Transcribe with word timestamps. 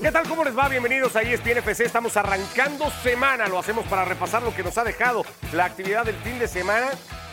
¿Qué 0.00 0.12
tal? 0.12 0.28
¿Cómo 0.28 0.44
les 0.44 0.56
va? 0.56 0.68
Bienvenidos 0.68 1.16
a 1.16 1.22
ESPN 1.22 1.58
FC. 1.58 1.84
Estamos 1.84 2.16
arrancando 2.16 2.90
semana. 3.02 3.48
Lo 3.48 3.58
hacemos 3.58 3.86
para 3.86 4.04
repasar 4.04 4.42
lo 4.42 4.54
que 4.54 4.62
nos 4.62 4.76
ha 4.78 4.84
dejado 4.84 5.24
la 5.52 5.64
actividad 5.64 6.04
del 6.04 6.16
fin 6.16 6.38
de 6.38 6.48
semana 6.48 6.88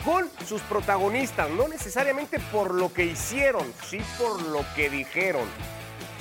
con 0.05 0.29
sus 0.45 0.61
protagonistas. 0.61 1.49
No 1.49 1.67
necesariamente 1.67 2.39
por 2.39 2.73
lo 2.73 2.93
que 2.93 3.05
hicieron, 3.05 3.71
sí 3.85 3.99
por 4.17 4.41
lo 4.43 4.63
que 4.75 4.89
dijeron. 4.89 5.43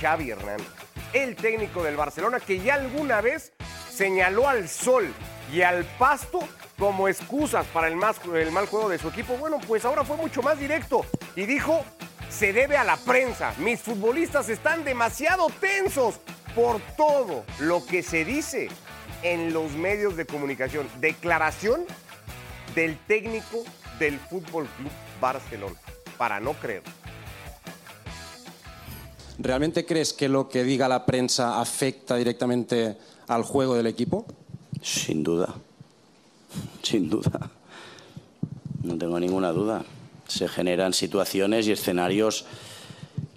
Xavi 0.00 0.30
Hernández, 0.30 0.66
el 1.12 1.36
técnico 1.36 1.82
del 1.82 1.96
Barcelona 1.96 2.40
que 2.40 2.60
ya 2.60 2.74
alguna 2.74 3.20
vez 3.20 3.52
señaló 3.90 4.48
al 4.48 4.68
sol 4.68 5.12
y 5.52 5.62
al 5.62 5.84
pasto 5.84 6.40
como 6.78 7.06
excusas 7.08 7.66
para 7.66 7.86
el, 7.86 7.96
mal 7.96 8.66
juego 8.66 8.88
de 8.88 8.98
su 8.98 9.08
equipo. 9.08 9.36
Bueno, 9.36 9.58
pues 9.68 9.84
ahora 9.84 10.04
fue 10.04 10.16
mucho 10.16 10.42
más 10.42 10.58
directo 10.58 11.06
y 11.36 11.46
dijo, 11.46 11.84
se 12.32 12.52
debe 12.52 12.76
a 12.76 12.84
la 12.84 12.96
prensa. 12.96 13.54
Mis 13.58 13.80
futbolistas 13.80 14.48
están 14.48 14.84
demasiado 14.84 15.48
tensos 15.60 16.16
por 16.54 16.80
todo 16.96 17.44
lo 17.60 17.84
que 17.84 18.02
se 18.02 18.24
dice 18.24 18.68
en 19.22 19.52
los 19.52 19.72
medios 19.72 20.16
de 20.16 20.26
comunicación. 20.26 20.88
Declaración 21.00 21.84
del 22.74 22.98
técnico 23.06 23.62
del 23.98 24.18
Fútbol 24.18 24.66
Club 24.78 24.90
Barcelona. 25.20 25.76
Para 26.16 26.40
no 26.40 26.54
creer. 26.54 26.82
¿Realmente 29.38 29.84
crees 29.84 30.12
que 30.12 30.28
lo 30.28 30.48
que 30.48 30.62
diga 30.62 30.88
la 30.88 31.04
prensa 31.04 31.60
afecta 31.60 32.16
directamente 32.16 32.96
al 33.28 33.42
juego 33.42 33.74
del 33.74 33.86
equipo? 33.86 34.26
Sin 34.82 35.22
duda. 35.22 35.54
Sin 36.82 37.08
duda. 37.08 37.50
No 38.82 38.96
tengo 38.96 39.18
ninguna 39.18 39.50
duda. 39.50 39.84
Se 40.32 40.48
generan 40.48 40.94
situaciones 40.94 41.66
y 41.66 41.72
escenarios 41.72 42.46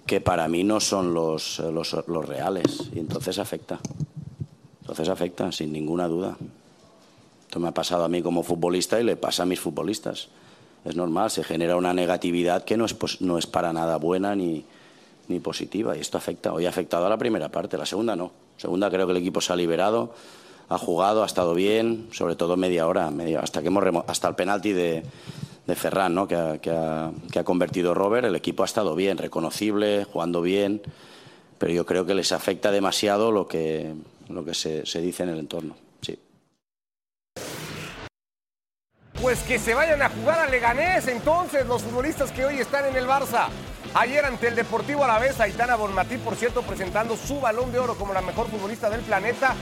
que 0.06 0.22
para 0.22 0.48
mí 0.48 0.64
no 0.64 0.80
son 0.80 1.12
los, 1.12 1.58
los, 1.58 1.92
reales. 2.26 2.84
Y 2.94 3.00
entonces 3.00 3.38
afecta. 3.38 3.78
Entonces 4.80 5.10
afecta, 5.10 5.52
sin 5.52 5.72
ninguna 5.72 6.08
duda. 6.08 6.38
Esto 7.42 7.60
me 7.60 7.68
ha 7.68 7.72
pasado 7.74 8.04
a 8.04 8.08
mí 8.08 8.22
como 8.22 8.42
futbolista 8.42 8.98
y 8.98 9.04
le 9.04 9.16
pasa 9.16 9.42
a 9.42 9.46
mis 9.46 9.60
futbolistas. 9.60 10.28
Es 10.86 10.96
normal, 10.96 11.30
se 11.30 11.44
genera 11.44 11.76
una 11.76 11.92
negatividad 11.92 12.64
que 12.64 12.78
no 12.78 12.86
es, 12.86 12.94
pos- 12.94 13.20
no 13.20 13.36
es 13.36 13.46
para 13.46 13.74
nada 13.74 13.98
buena 13.98 14.34
ni, 14.34 14.64
ni 15.28 15.38
positiva. 15.38 15.96
Y 15.96 16.00
esto 16.00 16.16
afecta. 16.16 16.54
Hoy 16.54 16.64
ha 16.64 16.70
afectado 16.70 17.04
a 17.04 17.10
la 17.10 17.18
primera 17.18 17.50
parte, 17.50 17.76
la 17.76 17.84
segunda 17.84 18.16
no. 18.16 18.32
Segunda 18.56 18.88
creo 18.88 19.06
que 19.06 19.10
el 19.12 19.18
equipo 19.18 19.42
se 19.42 19.52
ha 19.52 19.56
liberado, 19.56 20.14
ha 20.70 20.78
jugado, 20.78 21.24
ha 21.24 21.26
estado 21.26 21.52
bien, 21.52 22.08
sobre 22.12 22.36
todo 22.36 22.56
media 22.56 22.86
hora, 22.86 23.10
media, 23.10 23.40
hasta, 23.40 23.60
que 23.60 23.68
hemos 23.68 23.84
hasta 24.06 24.28
el 24.28 24.34
penalti 24.34 24.72
de, 24.72 25.02
de 25.66 25.74
Ferran, 25.74 26.14
¿no? 26.14 26.28
que, 26.28 26.36
ha, 26.36 26.58
que 26.60 26.70
ha- 26.70 27.44
convertido 27.44 27.92
Robert. 27.94 28.26
El 28.26 28.36
equipo 28.36 28.62
ha 28.62 28.66
estado 28.66 28.94
bien, 28.94 29.18
reconocible, 29.18 30.04
jugando 30.04 30.40
bien, 30.42 30.80
pero 31.58 31.72
yo 31.72 31.84
creo 31.86 32.06
que 32.06 32.14
les 32.14 32.32
afecta 32.32 32.70
demasiado 32.70 33.32
lo 33.32 33.48
que, 33.48 33.94
lo 34.28 34.44
que 34.44 34.54
se, 34.54 34.86
se 34.86 35.00
dice 35.00 35.24
en 35.24 35.30
el 35.30 35.38
entorno. 35.38 35.76
Sí. 36.02 36.18
Pues 39.20 39.40
que 39.42 39.58
se 39.58 39.74
vayan 39.74 40.02
a 40.02 40.10
jugar 40.10 40.40
a 40.40 40.46
Leganés 40.46 41.08
entonces 41.08 41.66
los 41.66 41.82
futbolistas 41.82 42.30
que 42.32 42.44
hoy 42.44 42.58
están 42.60 42.86
en 42.86 42.96
el 42.96 43.06
Barça. 43.06 43.48
Ayer 43.94 44.24
ante 44.26 44.48
el 44.48 44.54
Deportivo 44.54 45.04
Alavés, 45.04 45.40
Aitana 45.40 45.74
Bonmatí, 45.74 46.18
por 46.18 46.36
cierto, 46.36 46.62
presentando 46.62 47.16
su 47.16 47.40
balón 47.40 47.72
de 47.72 47.78
oro 47.78 47.94
como 47.94 48.12
la 48.12 48.20
mejor 48.20 48.46
futbolista 48.48 48.90
del 48.90 49.00
planeta. 49.00 49.54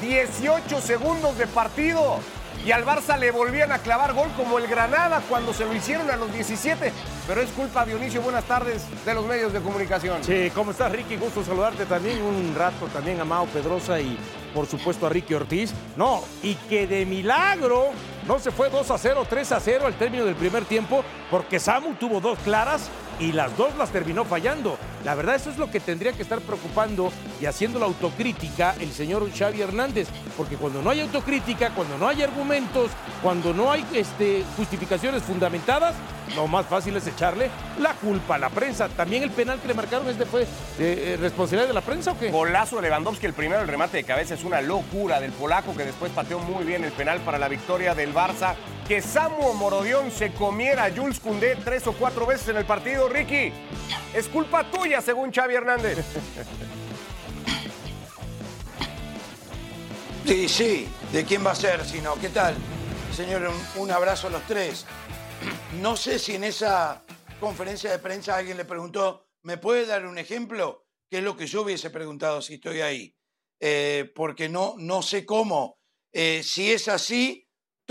18 0.00 0.80
segundos 0.80 1.36
de 1.36 1.46
partido. 1.48 2.18
Y 2.64 2.70
al 2.70 2.84
Barça 2.84 3.18
le 3.18 3.32
volvían 3.32 3.72
a 3.72 3.78
clavar 3.78 4.12
gol 4.14 4.28
como 4.36 4.58
el 4.58 4.68
Granada 4.68 5.20
cuando 5.28 5.52
se 5.52 5.64
lo 5.64 5.74
hicieron 5.74 6.08
a 6.10 6.16
los 6.16 6.32
17. 6.32 6.92
Pero 7.26 7.40
es 7.40 7.50
culpa, 7.50 7.84
Dionisio, 7.84 8.22
buenas 8.22 8.44
tardes, 8.44 8.84
de 9.04 9.14
los 9.14 9.26
medios 9.26 9.52
de 9.52 9.60
comunicación. 9.60 10.22
Sí, 10.22 10.50
¿cómo 10.54 10.70
estás, 10.70 10.92
Ricky? 10.92 11.16
Gusto 11.16 11.42
saludarte 11.44 11.86
también 11.86 12.22
un 12.22 12.54
rato 12.54 12.86
también 12.92 13.20
a 13.20 13.24
Mao 13.24 13.46
Pedrosa 13.46 14.00
y 14.00 14.16
por 14.54 14.66
supuesto 14.66 15.06
a 15.06 15.10
Ricky 15.10 15.34
Ortiz. 15.34 15.72
No, 15.96 16.22
y 16.42 16.54
que 16.54 16.86
de 16.86 17.04
milagro 17.04 17.90
no 18.26 18.38
se 18.38 18.50
fue 18.50 18.70
2 18.70 18.90
a 18.90 18.98
0, 18.98 19.26
3 19.28 19.52
a 19.52 19.60
0 19.60 19.86
al 19.86 19.94
término 19.94 20.24
del 20.24 20.34
primer 20.34 20.64
tiempo, 20.64 21.04
porque 21.30 21.58
Samu 21.58 21.94
tuvo 21.94 22.20
dos 22.20 22.38
claras 22.40 22.90
y 23.18 23.32
las 23.32 23.56
dos 23.56 23.76
las 23.76 23.90
terminó 23.90 24.24
fallando. 24.24 24.78
La 25.04 25.14
verdad, 25.14 25.36
eso 25.36 25.50
es 25.50 25.58
lo 25.58 25.70
que 25.70 25.80
tendría 25.80 26.12
que 26.12 26.22
estar 26.22 26.40
preocupando 26.40 27.12
y 27.40 27.46
haciendo 27.46 27.78
la 27.78 27.86
autocrítica 27.86 28.74
el 28.80 28.92
señor 28.92 29.28
Xavi 29.32 29.60
Hernández, 29.60 30.08
porque 30.36 30.56
cuando 30.56 30.82
no 30.82 30.90
hay 30.90 31.00
autocrítica, 31.00 31.70
cuando 31.70 31.98
no 31.98 32.08
hay 32.08 32.22
argumentos, 32.22 32.90
cuando 33.22 33.52
no 33.52 33.70
hay 33.70 33.84
este, 33.92 34.44
justificaciones 34.56 35.22
fundamentadas, 35.22 35.94
lo 36.36 36.46
más 36.46 36.66
fácil 36.66 36.96
es 36.96 37.06
echarle 37.06 37.50
la 37.78 37.94
culpa 37.94 38.36
a 38.36 38.38
la 38.38 38.48
prensa. 38.48 38.88
También 38.88 39.22
el 39.22 39.30
penal 39.30 39.60
que 39.60 39.68
le 39.68 39.74
marcaron 39.74 40.08
este 40.08 40.24
fue 40.24 40.46
eh, 40.78 41.16
responsabilidad 41.20 41.68
de 41.68 41.74
la 41.74 41.80
prensa 41.80 42.12
o 42.12 42.18
qué? 42.18 42.30
Golazo 42.30 42.76
de 42.76 42.82
Lewandowski, 42.82 43.26
el 43.26 43.34
primero, 43.34 43.60
el 43.60 43.68
remate 43.68 43.98
de 43.98 44.04
cabeza 44.04 44.34
es 44.34 44.44
una 44.44 44.60
locura 44.60 45.20
del 45.20 45.32
polaco 45.32 45.76
que 45.76 45.84
después 45.84 46.10
pateó 46.12 46.38
muy 46.38 46.64
bien 46.64 46.84
el 46.84 46.92
penal 46.92 47.20
para 47.20 47.38
la 47.38 47.48
victoria 47.48 47.94
del 47.94 48.11
Barça. 48.12 48.56
Que 48.86 49.00
Samu 49.00 49.52
Morodión 49.54 50.10
se 50.10 50.32
comiera 50.32 50.84
a 50.84 50.90
Jules 50.90 51.20
Koundé 51.20 51.56
tres 51.56 51.86
o 51.86 51.92
cuatro 51.92 52.26
veces 52.26 52.48
en 52.48 52.56
el 52.56 52.66
partido, 52.66 53.08
Ricky. 53.08 53.52
Es 54.14 54.28
culpa 54.28 54.70
tuya, 54.70 55.00
según 55.00 55.32
Xavi 55.32 55.54
Hernández. 55.54 55.98
Sí, 60.24 60.48
sí, 60.48 60.88
¿de 61.12 61.24
quién 61.24 61.44
va 61.44 61.50
a 61.50 61.54
ser? 61.54 61.84
Si 61.84 62.00
¿qué 62.20 62.28
tal? 62.28 62.54
Señor, 63.14 63.52
un, 63.76 63.90
abrazo 63.90 64.28
a 64.28 64.30
los 64.30 64.46
tres. 64.46 64.86
No 65.80 65.96
sé 65.96 66.18
si 66.20 66.36
en 66.36 66.44
esa 66.44 67.04
conferencia 67.40 67.90
de 67.90 67.98
prensa 67.98 68.36
alguien 68.36 68.56
le 68.56 68.64
preguntó, 68.64 69.28
¿me 69.42 69.58
puede 69.58 69.84
dar 69.84 70.06
un 70.06 70.18
ejemplo? 70.18 70.86
Que 71.10 71.18
es 71.18 71.24
lo 71.24 71.36
que 71.36 71.46
yo 71.46 71.62
hubiese 71.62 71.90
preguntado 71.90 72.40
si 72.40 72.54
estoy 72.54 72.80
ahí. 72.80 73.16
Eh, 73.60 74.12
porque 74.14 74.48
no, 74.48 74.76
no 74.78 75.02
sé 75.02 75.26
cómo. 75.26 75.80
Eh, 76.12 76.42
si 76.44 76.72
es 76.72 76.86
así, 76.88 77.41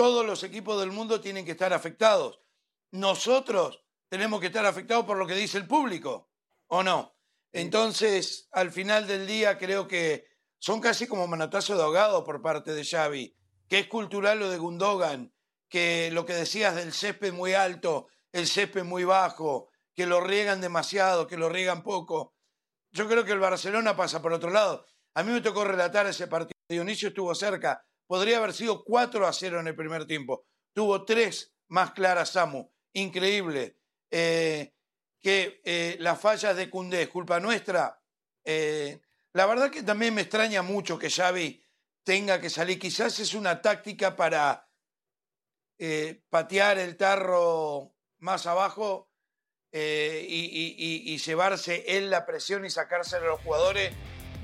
todos 0.02 0.26
los 0.26 0.42
equipos 0.44 0.80
del 0.80 0.90
mundo 0.90 1.22
tienen 1.22 1.46
que 1.46 1.52
estar 1.52 1.74
afectados. 1.74 2.42
Nosotros 2.90 3.84
tenemos 4.10 4.40
que 4.40 4.48
estar 4.48 4.66
afectados 4.66 5.06
por 5.06 5.16
lo 5.16 5.28
que 5.28 5.36
dice 5.36 5.60
el 5.60 5.68
público, 5.68 6.32
¿o 6.66 6.82
no? 6.82 7.16
Entonces, 7.52 8.50
al 8.52 8.72
final 8.72 9.06
del 9.06 9.28
día, 9.28 9.60
creo 9.60 9.88
que 9.88 10.26
son 10.58 10.82
casi 10.82 11.06
como 11.06 11.28
manotazos 11.28 11.78
de 11.78 11.84
ahogado 11.84 12.24
por 12.24 12.42
parte 12.42 12.74
de 12.74 12.84
Xavi, 12.84 13.38
que 13.68 13.78
es 13.78 13.88
cultural 13.88 14.40
lo 14.40 14.50
de 14.50 14.58
Gundogan, 14.58 15.36
que 15.70 16.10
lo 16.12 16.26
que 16.26 16.34
decías 16.34 16.74
del 16.74 16.94
césped 16.94 17.32
muy 17.32 17.54
alto, 17.54 18.08
el 18.32 18.48
césped 18.48 18.84
muy 18.84 19.04
bajo, 19.04 19.70
que 19.94 20.08
lo 20.08 20.20
riegan 20.20 20.62
demasiado, 20.62 21.28
que 21.28 21.38
lo 21.38 21.48
riegan 21.48 21.84
poco. 21.84 22.34
Yo 22.90 23.08
creo 23.08 23.24
que 23.24 23.34
el 23.34 23.40
Barcelona 23.40 23.96
pasa 23.96 24.20
por 24.20 24.34
otro 24.34 24.50
lado. 24.50 24.84
A 25.14 25.22
mí 25.22 25.32
me 25.32 25.42
tocó 25.42 25.64
relatar 25.64 26.08
ese 26.08 26.26
partido. 26.26 26.58
Dionisio 26.68 27.10
estuvo 27.10 27.36
cerca. 27.36 27.86
Podría 28.12 28.40
haber 28.40 28.52
sido 28.52 28.84
4 28.84 29.26
a 29.26 29.32
0 29.32 29.62
en 29.62 29.68
el 29.68 29.76
primer 29.78 30.06
tiempo. 30.06 30.46
Tuvo 30.74 31.06
tres 31.06 31.56
más 31.70 31.92
claras 31.92 32.32
Samu. 32.32 32.70
Increíble. 32.92 33.78
Eh, 34.10 34.74
que 35.22 35.62
eh, 35.64 35.96
las 35.98 36.20
fallas 36.20 36.58
de 36.58 36.70
Cundé 36.70 37.04
es 37.04 37.08
culpa 37.08 37.40
nuestra. 37.40 38.04
Eh, 38.44 39.00
la 39.32 39.46
verdad 39.46 39.72
que 39.72 39.82
también 39.82 40.14
me 40.14 40.24
extraña 40.24 40.62
mucho 40.62 41.00
que 41.00 41.10
Xavi 41.10 41.64
tenga 42.04 42.42
que 42.42 42.50
salir. 42.50 42.78
Quizás 42.80 43.18
es 43.20 43.34
una 43.34 43.62
táctica 43.62 44.14
para 44.14 44.68
patear 46.30 46.80
el 46.80 46.98
tarro 46.98 47.96
más 48.18 48.46
abajo 48.46 49.10
y 49.72 51.18
llevarse 51.18 51.86
él 51.88 52.10
la 52.10 52.26
presión 52.26 52.66
y 52.66 52.70
sacársela 52.70 53.24
a 53.24 53.30
los 53.30 53.40
jugadores. 53.40 53.94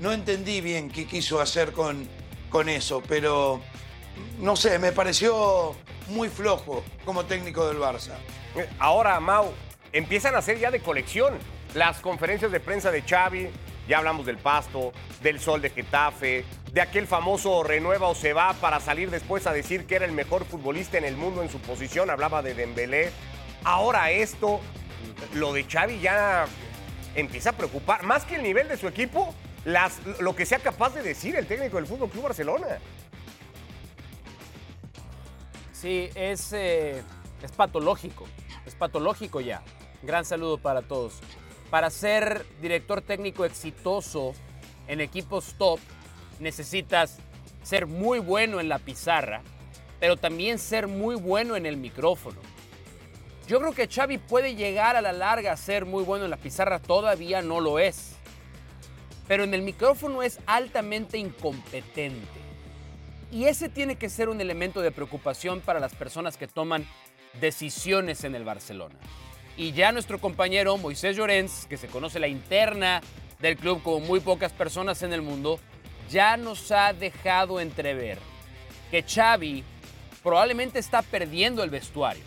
No 0.00 0.12
entendí 0.12 0.62
bien 0.62 0.90
qué 0.90 1.06
quiso 1.06 1.38
hacer 1.38 1.72
con, 1.72 2.08
con 2.50 2.68
eso, 2.68 3.02
pero 3.08 3.60
no 4.38 4.56
sé, 4.56 4.78
me 4.78 4.92
pareció 4.92 5.74
muy 6.08 6.28
flojo 6.28 6.82
como 7.04 7.24
técnico 7.24 7.66
del 7.68 7.78
Barça. 7.78 8.14
Ahora, 8.78 9.20
Mau, 9.20 9.52
empiezan 9.92 10.34
a 10.34 10.42
ser 10.42 10.58
ya 10.58 10.70
de 10.70 10.80
colección 10.80 11.38
las 11.74 12.00
conferencias 12.00 12.50
de 12.50 12.60
prensa 12.60 12.90
de 12.90 13.02
Xavi. 13.02 13.50
Ya 13.88 13.98
hablamos 13.98 14.26
del 14.26 14.36
Pasto, 14.36 14.92
del 15.22 15.40
Sol 15.40 15.62
de 15.62 15.70
Getafe, 15.70 16.44
de 16.72 16.80
aquel 16.82 17.06
famoso 17.06 17.62
renueva 17.62 18.08
o 18.08 18.14
se 18.14 18.34
va 18.34 18.52
para 18.54 18.80
salir 18.80 19.10
después 19.10 19.46
a 19.46 19.52
decir 19.52 19.86
que 19.86 19.94
era 19.94 20.04
el 20.04 20.12
mejor 20.12 20.44
futbolista 20.44 20.98
en 20.98 21.04
el 21.04 21.16
mundo 21.16 21.42
en 21.42 21.48
su 21.48 21.58
posición. 21.58 22.10
Hablaba 22.10 22.42
de 22.42 22.54
Dembélé. 22.54 23.10
Ahora 23.64 24.10
esto, 24.10 24.60
lo 25.34 25.54
de 25.54 25.64
Xavi 25.64 26.00
ya 26.00 26.44
empieza 27.14 27.50
a 27.50 27.52
preocupar. 27.54 28.02
Más 28.02 28.24
que 28.24 28.36
el 28.36 28.42
nivel 28.42 28.68
de 28.68 28.76
su 28.76 28.86
equipo, 28.88 29.34
lo 30.20 30.34
que 30.34 30.46
sea 30.46 30.58
capaz 30.58 30.94
de 30.94 31.02
decir 31.02 31.36
el 31.36 31.46
técnico 31.46 31.76
del 31.76 31.86
Fútbol 31.86 32.08
Club 32.10 32.24
Barcelona. 32.24 32.78
Sí, 35.72 36.08
es, 36.14 36.52
eh, 36.52 37.02
es 37.42 37.52
patológico. 37.52 38.26
Es 38.66 38.74
patológico 38.74 39.40
ya. 39.40 39.62
Gran 40.02 40.24
saludo 40.24 40.58
para 40.58 40.82
todos. 40.82 41.20
Para 41.70 41.90
ser 41.90 42.46
director 42.60 43.02
técnico 43.02 43.44
exitoso 43.44 44.32
en 44.86 45.00
equipos 45.00 45.54
top, 45.58 45.78
necesitas 46.40 47.18
ser 47.62 47.86
muy 47.86 48.18
bueno 48.18 48.60
en 48.60 48.68
la 48.68 48.78
pizarra, 48.78 49.42
pero 50.00 50.16
también 50.16 50.58
ser 50.58 50.86
muy 50.86 51.16
bueno 51.16 51.56
en 51.56 51.66
el 51.66 51.76
micrófono. 51.76 52.40
Yo 53.46 53.60
creo 53.60 53.72
que 53.72 53.88
Xavi 53.88 54.18
puede 54.18 54.54
llegar 54.54 54.96
a 54.96 55.02
la 55.02 55.12
larga 55.12 55.52
a 55.52 55.56
ser 55.56 55.84
muy 55.84 56.04
bueno 56.04 56.24
en 56.24 56.30
la 56.30 56.36
pizarra, 56.36 56.78
todavía 56.78 57.42
no 57.42 57.60
lo 57.60 57.78
es. 57.78 58.17
Pero 59.28 59.44
en 59.44 59.54
el 59.54 59.62
micrófono 59.62 60.22
es 60.22 60.40
altamente 60.46 61.18
incompetente. 61.18 62.40
Y 63.30 63.44
ese 63.44 63.68
tiene 63.68 63.96
que 63.96 64.08
ser 64.08 64.30
un 64.30 64.40
elemento 64.40 64.80
de 64.80 64.90
preocupación 64.90 65.60
para 65.60 65.80
las 65.80 65.94
personas 65.94 66.38
que 66.38 66.48
toman 66.48 66.86
decisiones 67.40 68.24
en 68.24 68.34
el 68.34 68.44
Barcelona. 68.44 68.94
Y 69.56 69.72
ya 69.72 69.92
nuestro 69.92 70.18
compañero 70.18 70.78
Moisés 70.78 71.14
Llorens, 71.14 71.66
que 71.66 71.76
se 71.76 71.88
conoce 71.88 72.18
la 72.18 72.28
interna 72.28 73.02
del 73.38 73.56
club 73.56 73.82
como 73.82 74.00
muy 74.00 74.20
pocas 74.20 74.52
personas 74.52 75.02
en 75.02 75.12
el 75.12 75.20
mundo, 75.20 75.60
ya 76.10 76.38
nos 76.38 76.72
ha 76.72 76.94
dejado 76.94 77.60
entrever 77.60 78.18
que 78.90 79.02
Xavi 79.02 79.62
probablemente 80.22 80.78
está 80.78 81.02
perdiendo 81.02 81.62
el 81.62 81.70
vestuario. 81.70 82.24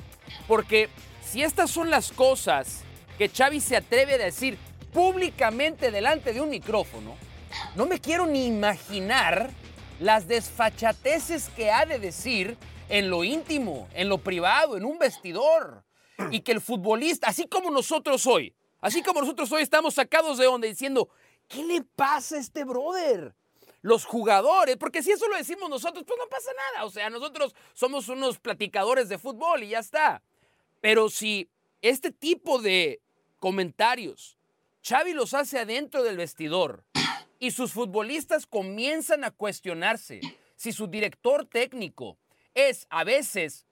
Porque 0.47 0.89
si 1.23 1.41
estas 1.41 1.71
son 1.71 1.89
las 1.89 2.11
cosas 2.11 2.83
que 3.17 3.29
Xavi 3.29 3.59
se 3.59 3.77
atreve 3.77 4.15
a 4.15 4.17
decir 4.17 4.57
públicamente 4.91 5.91
delante 5.91 6.33
de 6.33 6.41
un 6.41 6.49
micrófono, 6.49 7.15
no 7.75 7.85
me 7.85 7.99
quiero 7.99 8.25
ni 8.25 8.45
imaginar 8.45 9.49
las 9.99 10.27
desfachateces 10.27 11.49
que 11.49 11.71
ha 11.71 11.85
de 11.85 11.99
decir 11.99 12.57
en 12.89 13.09
lo 13.09 13.23
íntimo, 13.23 13.87
en 13.93 14.09
lo 14.09 14.17
privado, 14.17 14.77
en 14.77 14.85
un 14.85 14.97
vestidor. 14.97 15.83
Y 16.29 16.41
que 16.41 16.51
el 16.51 16.61
futbolista, 16.61 17.27
así 17.29 17.47
como 17.47 17.71
nosotros 17.71 18.27
hoy, 18.27 18.53
así 18.79 19.01
como 19.01 19.21
nosotros 19.21 19.51
hoy 19.51 19.63
estamos 19.63 19.95
sacados 19.95 20.37
de 20.37 20.47
onda 20.47 20.67
diciendo, 20.67 21.09
¿qué 21.47 21.63
le 21.63 21.81
pasa 21.81 22.35
a 22.35 22.39
este 22.39 22.63
brother? 22.63 23.33
Los 23.81 24.05
jugadores, 24.05 24.77
porque 24.77 25.01
si 25.01 25.11
eso 25.11 25.27
lo 25.27 25.37
decimos 25.37 25.67
nosotros, 25.67 26.03
pues 26.05 26.19
no 26.19 26.29
pasa 26.29 26.51
nada. 26.73 26.85
O 26.85 26.91
sea, 26.91 27.09
nosotros 27.09 27.55
somos 27.73 28.07
unos 28.09 28.39
platicadores 28.39 29.09
de 29.09 29.17
fútbol 29.17 29.63
y 29.63 29.69
ya 29.69 29.79
está. 29.79 30.21
Pero 30.79 31.09
si 31.09 31.49
este 31.81 32.11
tipo 32.11 32.61
de 32.61 33.01
comentarios 33.39 34.37
Xavi 34.83 35.13
los 35.13 35.33
hace 35.33 35.59
adentro 35.59 36.03
del 36.03 36.17
vestidor 36.17 36.83
y 37.39 37.51
sus 37.51 37.73
futbolistas 37.73 38.47
comienzan 38.47 39.23
a 39.23 39.31
cuestionarse 39.31 40.21
si 40.55 40.71
su 40.71 40.87
director 40.87 41.45
técnico 41.45 42.17
es 42.53 42.87
a 42.89 43.03
veces 43.03 43.65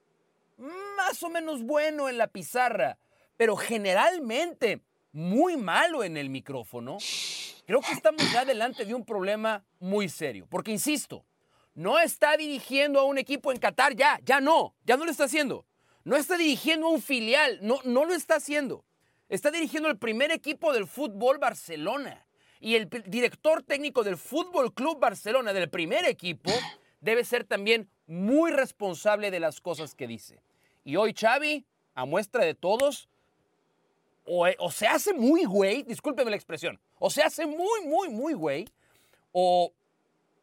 más 0.96 1.22
o 1.22 1.28
menos 1.28 1.62
bueno 1.62 2.08
en 2.08 2.18
la 2.18 2.28
pizarra, 2.28 2.98
pero 3.36 3.56
generalmente 3.56 4.82
muy 5.12 5.56
malo 5.56 6.04
en 6.04 6.16
el 6.16 6.30
micrófono, 6.30 6.98
creo 7.66 7.80
que 7.80 7.92
estamos 7.92 8.30
ya 8.32 8.44
delante 8.44 8.84
de 8.84 8.94
un 8.94 9.04
problema 9.04 9.64
muy 9.80 10.08
serio. 10.08 10.46
Porque, 10.48 10.70
insisto, 10.70 11.24
no 11.74 11.98
está 11.98 12.36
dirigiendo 12.36 13.00
a 13.00 13.04
un 13.04 13.18
equipo 13.18 13.50
en 13.50 13.58
Qatar, 13.58 13.96
ya, 13.96 14.20
ya 14.24 14.40
no, 14.40 14.74
ya 14.84 14.96
no 14.96 15.04
lo 15.04 15.10
está 15.10 15.24
haciendo. 15.24 15.66
No 16.04 16.16
está 16.16 16.36
dirigiendo 16.36 16.86
a 16.86 16.90
un 16.90 17.02
filial, 17.02 17.58
no, 17.62 17.80
no 17.84 18.04
lo 18.04 18.14
está 18.14 18.36
haciendo. 18.36 18.84
Está 19.30 19.52
dirigiendo 19.52 19.88
el 19.88 19.96
primer 19.96 20.32
equipo 20.32 20.72
del 20.72 20.88
fútbol 20.88 21.38
Barcelona. 21.38 22.26
Y 22.58 22.74
el 22.74 22.90
director 23.06 23.62
técnico 23.62 24.02
del 24.02 24.18
Fútbol 24.18 24.74
Club 24.74 24.98
Barcelona, 24.98 25.54
del 25.54 25.70
primer 25.70 26.04
equipo, 26.04 26.50
debe 27.00 27.24
ser 27.24 27.44
también 27.44 27.88
muy 28.06 28.50
responsable 28.50 29.30
de 29.30 29.40
las 29.40 29.62
cosas 29.62 29.94
que 29.94 30.06
dice. 30.06 30.42
Y 30.84 30.96
hoy 30.96 31.14
Xavi, 31.18 31.64
a 31.94 32.04
muestra 32.04 32.44
de 32.44 32.54
todos, 32.54 33.08
o, 34.26 34.46
o 34.58 34.70
se 34.70 34.86
hace 34.86 35.14
muy 35.14 35.44
güey, 35.44 35.84
discúlpeme 35.84 36.28
la 36.30 36.36
expresión, 36.36 36.78
o 36.98 37.08
se 37.08 37.22
hace 37.22 37.46
muy, 37.46 37.86
muy, 37.86 38.10
muy 38.10 38.34
güey, 38.34 38.66
o, 39.32 39.72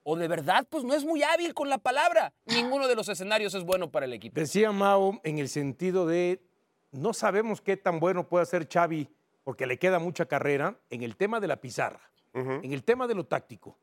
o 0.03 0.15
de 0.15 0.27
verdad, 0.27 0.65
pues 0.67 0.83
no 0.85 0.95
es 0.95 1.03
muy 1.05 1.21
hábil 1.21 1.53
con 1.53 1.69
la 1.69 1.77
palabra. 1.77 2.33
Ninguno 2.45 2.87
de 2.87 2.95
los 2.95 3.09
escenarios 3.09 3.53
es 3.53 3.63
bueno 3.63 3.91
para 3.91 4.05
el 4.05 4.13
equipo. 4.13 4.39
Decía 4.39 4.71
Mao 4.71 5.19
en 5.23 5.37
el 5.37 5.49
sentido 5.49 6.07
de 6.07 6.41
no 6.91 7.13
sabemos 7.13 7.61
qué 7.61 7.77
tan 7.77 7.99
bueno 7.99 8.27
puede 8.27 8.45
ser 8.45 8.67
Xavi 8.71 9.07
porque 9.43 9.65
le 9.67 9.77
queda 9.79 9.99
mucha 9.99 10.25
carrera 10.25 10.77
en 10.89 11.03
el 11.03 11.15
tema 11.15 11.39
de 11.39 11.47
la 11.47 11.57
pizarra, 11.61 12.01
en 12.33 12.71
el 12.73 12.83
tema 12.83 13.07
de 13.07 13.15
lo 13.15 13.25
táctico. 13.25 13.77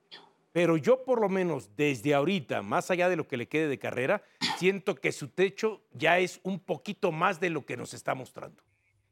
Pero 0.52 0.76
yo 0.76 1.04
por 1.04 1.20
lo 1.20 1.28
menos 1.28 1.74
desde 1.76 2.14
ahorita, 2.14 2.62
más 2.62 2.90
allá 2.90 3.08
de 3.08 3.16
lo 3.16 3.26
que 3.26 3.36
le 3.36 3.48
quede 3.48 3.66
de 3.66 3.78
carrera, 3.78 4.22
siento 4.58 4.94
que 4.94 5.10
su 5.10 5.28
techo 5.28 5.82
ya 5.92 6.18
es 6.18 6.38
un 6.44 6.60
poquito 6.60 7.10
más 7.10 7.40
de 7.40 7.50
lo 7.50 7.66
que 7.66 7.76
nos 7.76 7.92
está 7.94 8.14
mostrando. 8.14 8.62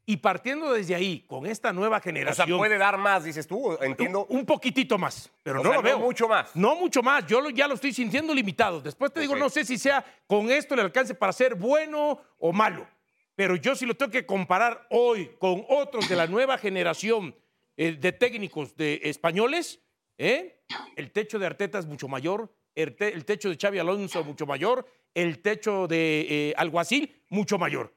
Y 0.06 0.18
partiendo 0.18 0.72
desde 0.72 0.94
ahí, 0.96 1.24
con 1.28 1.46
esta 1.46 1.72
nueva 1.72 1.96
O 1.98 2.00
generación... 2.00 2.46
sea, 2.48 2.56
puede 2.58 2.76
dar 2.78 2.98
más, 2.98 3.24
dices 3.24 3.46
tú, 3.46 3.76
entiendo. 3.80 4.26
Un 4.28 4.44
poquitito 4.44 4.98
más, 4.98 5.30
pero 5.42 5.60
O 5.60 5.64
no 5.64 5.70
sea, 5.70 5.76
lo 5.78 5.82
no 5.82 5.88
veo. 5.88 5.98
mucho 6.00 6.28
más. 6.28 6.54
No 6.54 6.74
mucho 6.76 7.02
más. 7.02 7.24
Yo 7.26 7.40
lo- 7.40 7.50
ya 7.50 7.66
lo 7.68 7.74
estoy 7.74 7.92
sintiendo 7.92 8.34
limitado. 8.34 8.80
Después 8.80 9.12
te 9.12 9.20
digo, 9.20 9.34
no 9.36 9.48
sé 9.48 9.64
si 9.64 9.78
sea 9.78 10.04
con 10.26 10.50
esto 10.50 10.74
le 10.76 10.82
alcance 10.82 11.14
para 11.14 11.32
ser 11.32 11.54
bueno 11.54 12.20
o 12.38 12.52
malo. 12.52 12.86
Pero 13.34 13.56
yo 13.56 13.74
sí 13.74 13.86
lo 13.86 13.94
tengo 13.96 14.12
que 14.12 14.26
comparar 14.26 14.86
hoy 14.90 15.30
con 15.38 15.64
otros 15.68 16.08
de 16.08 16.16
la 16.16 16.26
nueva 16.26 16.58
generación 16.58 17.34
eh, 17.76 17.92
de 17.92 18.12
técnicos 18.12 18.76
de 18.76 19.00
españoles. 19.04 19.80
¿eh? 20.18 20.60
El 20.96 21.10
techo 21.12 21.38
de 21.38 21.46
Arteta 21.46 21.78
es 21.78 21.86
mucho 21.86 22.08
mayor. 22.08 22.54
El, 22.74 22.94
te- 22.94 23.12
el 23.12 23.24
techo 23.24 23.48
de 23.48 23.56
Xavi 23.56 23.78
Alonso 23.78 24.22
mucho 24.24 24.46
mayor. 24.46 24.86
El 25.14 25.40
techo 25.40 25.86
de 25.88 26.26
eh, 26.28 26.54
Alguacil 26.56 27.22
mucho 27.30 27.58
mayor. 27.58 27.94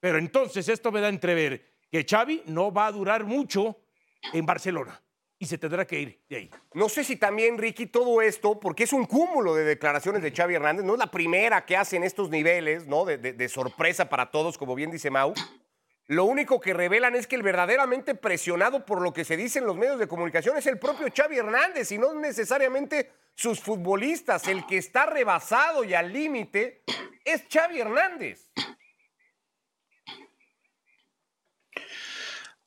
Pero 0.00 0.18
entonces 0.18 0.68
esto 0.68 0.92
me 0.92 1.00
da 1.00 1.08
entrever 1.08 1.74
que 1.90 2.04
Xavi 2.08 2.42
no 2.46 2.72
va 2.72 2.86
a 2.86 2.92
durar 2.92 3.24
mucho 3.24 3.80
en 4.32 4.46
Barcelona 4.46 5.00
y 5.38 5.46
se 5.46 5.56
tendrá 5.58 5.86
que 5.86 6.00
ir 6.00 6.20
de 6.28 6.36
ahí. 6.36 6.50
No 6.74 6.88
sé 6.88 7.04
si 7.04 7.16
también, 7.16 7.58
Ricky, 7.58 7.86
todo 7.86 8.20
esto, 8.22 8.58
porque 8.58 8.84
es 8.84 8.92
un 8.92 9.04
cúmulo 9.06 9.54
de 9.54 9.64
declaraciones 9.64 10.22
de 10.22 10.32
Xavi 10.32 10.54
Hernández, 10.56 10.84
no 10.84 10.94
es 10.94 10.98
la 10.98 11.10
primera 11.10 11.64
que 11.64 11.76
hace 11.76 11.96
en 11.96 12.04
estos 12.04 12.28
niveles, 12.30 12.86
¿no? 12.86 13.04
De, 13.04 13.18
de- 13.18 13.32
de 13.32 13.48
sorpresa 13.48 14.08
para 14.08 14.30
todos, 14.30 14.58
como 14.58 14.74
bien 14.74 14.90
dice 14.90 15.10
Mau. 15.10 15.32
Lo 16.06 16.24
único 16.24 16.58
que 16.58 16.72
revelan 16.72 17.14
es 17.14 17.26
que 17.26 17.36
el 17.36 17.42
verdaderamente 17.42 18.14
presionado 18.14 18.86
por 18.86 19.02
lo 19.02 19.12
que 19.12 19.24
se 19.24 19.36
dice 19.36 19.58
en 19.58 19.66
los 19.66 19.76
medios 19.76 19.98
de 19.98 20.08
comunicación 20.08 20.56
es 20.56 20.66
el 20.66 20.78
propio 20.78 21.06
Xavi 21.14 21.36
Hernández 21.36 21.92
y 21.92 21.98
no 21.98 22.14
necesariamente 22.14 23.12
sus 23.34 23.60
futbolistas. 23.60 24.48
El 24.48 24.64
que 24.66 24.78
está 24.78 25.04
rebasado 25.06 25.84
y 25.84 25.92
al 25.94 26.10
límite 26.12 26.82
es 27.24 27.44
Xavi 27.52 27.78
Hernández. 27.80 28.50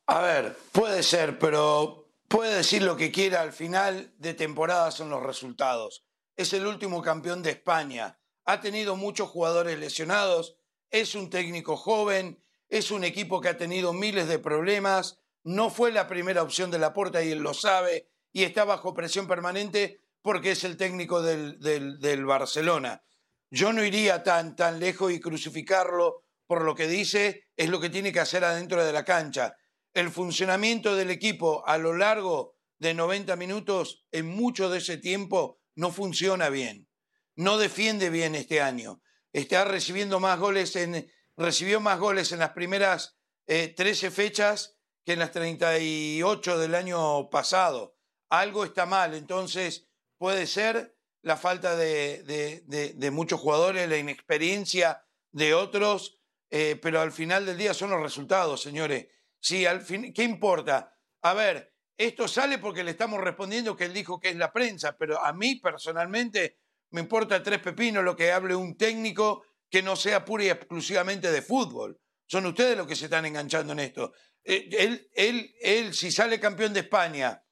A 0.07 0.21
ver, 0.21 0.55
puede 0.71 1.03
ser, 1.03 1.39
pero 1.39 2.00
puede 2.31 2.55
decir 2.55 2.81
lo 2.81 2.95
que 2.97 3.11
quiera. 3.11 3.41
Al 3.41 3.51
final 3.53 4.13
de 4.17 4.33
temporada 4.33 4.89
son 4.89 5.09
los 5.09 5.21
resultados. 5.21 6.05
Es 6.35 6.53
el 6.53 6.65
último 6.65 7.01
campeón 7.01 7.43
de 7.43 7.51
España. 7.51 8.17
Ha 8.45 8.61
tenido 8.61 8.95
muchos 8.95 9.29
jugadores 9.29 9.77
lesionados. 9.77 10.55
Es 10.89 11.13
un 11.13 11.29
técnico 11.29 11.75
joven. 11.77 12.41
Es 12.69 12.89
un 12.89 13.03
equipo 13.03 13.41
que 13.41 13.49
ha 13.49 13.57
tenido 13.57 13.93
miles 13.93 14.27
de 14.27 14.39
problemas. 14.39 15.19
No 15.43 15.69
fue 15.69 15.91
la 15.91 16.07
primera 16.07 16.41
opción 16.41 16.71
de 16.71 16.79
la 16.79 16.93
puerta 16.93 17.21
y 17.21 17.31
él 17.31 17.39
lo 17.39 17.53
sabe. 17.53 18.07
Y 18.31 18.43
está 18.43 18.63
bajo 18.63 18.93
presión 18.93 19.27
permanente 19.27 19.99
porque 20.21 20.51
es 20.51 20.63
el 20.63 20.77
técnico 20.77 21.21
del, 21.21 21.59
del- 21.59 21.99
del 21.99 22.25
Barcelona. 22.25 23.03
Yo 23.49 23.73
no 23.73 23.83
iría 23.83 24.23
tan, 24.23 24.55
tan 24.55 24.79
lejos 24.79 25.11
y 25.11 25.19
crucificarlo 25.19 26.23
por 26.47 26.63
lo 26.63 26.75
que 26.75 26.87
dice, 26.87 27.45
es 27.57 27.69
lo 27.69 27.79
que 27.79 27.89
tiene 27.89 28.11
que 28.11 28.19
hacer 28.19 28.43
adentro 28.43 28.83
de 28.83 28.91
la 28.93 29.03
cancha 29.05 29.55
el 29.93 30.09
funcionamiento 30.09 30.95
del 30.95 31.11
equipo 31.11 31.63
a 31.67 31.77
lo 31.77 31.95
largo 31.95 32.55
de 32.79 32.93
90 32.93 33.35
minutos, 33.35 34.05
en 34.11 34.27
mucho 34.27 34.69
de 34.69 34.79
ese 34.79 34.97
tiempo, 34.97 35.59
no 35.75 35.91
funciona 35.91 36.49
bien. 36.49 36.87
No 37.35 37.57
defiende 37.57 38.09
bien 38.09 38.35
este 38.35 38.61
año. 38.61 39.01
Está 39.33 39.65
recibiendo 39.65 40.19
más 40.19 40.39
goles 40.39 40.75
en, 40.75 41.09
recibió 41.37 41.79
más 41.79 41.99
goles 41.99 42.31
en 42.31 42.39
las 42.39 42.51
primeras 42.51 43.17
eh, 43.47 43.69
13 43.69 44.11
fechas 44.11 44.77
que 45.05 45.13
en 45.13 45.19
las 45.19 45.31
38 45.31 46.57
del 46.57 46.75
año 46.75 47.29
pasado. 47.29 47.97
Algo 48.29 48.63
está 48.63 48.85
mal, 48.85 49.13
entonces 49.13 49.87
puede 50.17 50.47
ser 50.47 50.97
la 51.21 51.37
falta 51.37 51.75
de, 51.75 53.09
muchos 53.11 53.39
jugadores, 53.39 53.89
la 53.89 53.97
inexperiencia 53.97 55.05
de 55.31 55.53
otros, 55.53 56.19
eh, 56.49 56.79
pero 56.81 57.01
al 57.01 57.11
final 57.11 57.45
del 57.45 57.57
día 57.57 57.73
son 57.73 57.91
los 57.91 58.01
resultados, 58.01 58.61
señores. 58.61 59.07
Sí, 59.41 59.65
al 59.65 59.81
fin, 59.81 60.13
¿qué 60.13 60.23
importa? 60.23 60.95
A 61.23 61.33
ver, 61.33 61.73
esto 61.97 62.27
sale 62.27 62.59
porque 62.59 62.83
le 62.83 62.91
estamos 62.91 63.19
respondiendo 63.19 63.75
que 63.75 63.85
él 63.85 63.93
dijo 63.93 64.19
que 64.19 64.29
es 64.29 64.35
la 64.35 64.53
prensa, 64.53 64.95
pero 64.97 65.19
a 65.23 65.33
mí 65.33 65.55
personalmente 65.55 66.59
me 66.91 67.01
importa 67.01 67.41
tres 67.41 67.59
pepinos 67.59 68.03
lo 68.03 68.15
que 68.15 68.31
hable 68.31 68.55
un 68.55 68.77
técnico 68.77 69.43
que 69.69 69.81
no 69.81 69.95
sea 69.95 70.23
pura 70.23 70.43
y 70.43 70.49
exclusivamente 70.49 71.31
de 71.31 71.41
fútbol. 71.41 71.99
Son 72.27 72.45
ustedes 72.45 72.77
los 72.77 72.85
que 72.85 72.95
se 72.95 73.05
están 73.05 73.25
enganchando 73.25 73.73
en 73.73 73.79
esto. 73.79 74.13
Eh, 74.43 74.69
Él, 74.71 75.09
él, 75.15 75.53
él, 75.59 75.93
si 75.93 76.11
sale 76.11 76.39
campeón 76.39 76.73
de 76.73 76.81
España, 76.81 77.43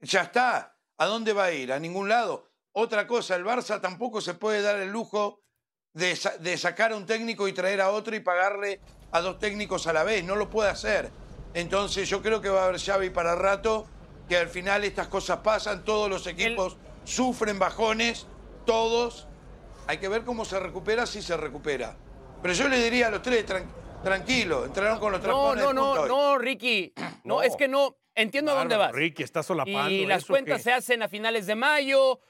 ya 0.00 0.22
está. 0.22 0.76
¿A 0.96 1.06
dónde 1.06 1.32
va 1.32 1.44
a 1.44 1.52
ir? 1.52 1.72
A 1.72 1.78
ningún 1.78 2.08
lado. 2.08 2.50
Otra 2.72 3.06
cosa, 3.06 3.36
el 3.36 3.44
Barça 3.44 3.80
tampoco 3.80 4.20
se 4.20 4.34
puede 4.34 4.62
dar 4.62 4.78
el 4.78 4.90
lujo 4.90 5.42
de, 5.94 6.16
sa- 6.16 6.36
de 6.38 6.56
sacar 6.56 6.92
a 6.92 6.96
un 6.96 7.06
técnico 7.06 7.48
y 7.48 7.52
traer 7.52 7.80
a 7.80 7.90
otro 7.90 8.14
y 8.14 8.20
pagarle 8.20 8.80
a 9.12 9.20
dos 9.20 9.38
técnicos 9.38 9.86
a 9.86 9.92
la 9.92 10.04
vez. 10.04 10.24
No 10.24 10.36
lo 10.36 10.50
puede 10.50 10.70
hacer. 10.70 11.10
Entonces 11.54 12.08
yo 12.08 12.22
creo 12.22 12.40
que 12.40 12.48
va 12.50 12.62
a 12.62 12.66
haber 12.66 12.80
Xavi 12.80 13.10
para 13.10 13.34
rato, 13.34 13.86
que 14.28 14.36
al 14.36 14.48
final 14.48 14.84
estas 14.84 15.08
cosas 15.08 15.38
pasan, 15.38 15.84
todos 15.84 16.08
los 16.10 16.26
equipos 16.26 16.76
sufren 17.04 17.58
bajones, 17.58 18.26
todos. 18.66 19.26
Hay 19.86 19.98
que 19.98 20.08
ver 20.08 20.24
cómo 20.24 20.44
se 20.44 20.60
recupera, 20.60 21.06
si 21.06 21.22
se 21.22 21.36
recupera. 21.36 21.96
Pero 22.42 22.54
yo 22.54 22.68
le 22.68 22.82
diría 22.82 23.06
a 23.08 23.10
los 23.10 23.22
tres, 23.22 23.46
tran- 23.46 23.66
tranquilo, 24.04 24.66
entraron 24.66 24.98
con 25.00 25.12
los 25.12 25.20
No, 25.22 25.26
trampones 25.26 25.64
no, 25.64 25.72
no, 25.72 25.90
hoy. 25.92 26.08
no, 26.08 26.38
Ricky. 26.38 26.92
No, 27.24 27.36
No. 27.36 27.42
es 27.42 27.56
que 27.56 27.68
no. 27.68 27.96
entiendo 28.14 28.52
a 28.52 28.54
dónde 28.54 28.76
vas. 28.76 28.92
Ricky, 28.92 29.22
está 29.22 29.42
solapando. 29.42 29.90
Y 29.90 30.06
las 30.06 30.22
¿eso 30.24 30.32
cuentas 30.32 30.62
se 30.62 30.72
hacen 30.72 31.02
a 31.02 31.08
finales 31.08 31.46
de 31.46 31.54
mayo 31.54 32.20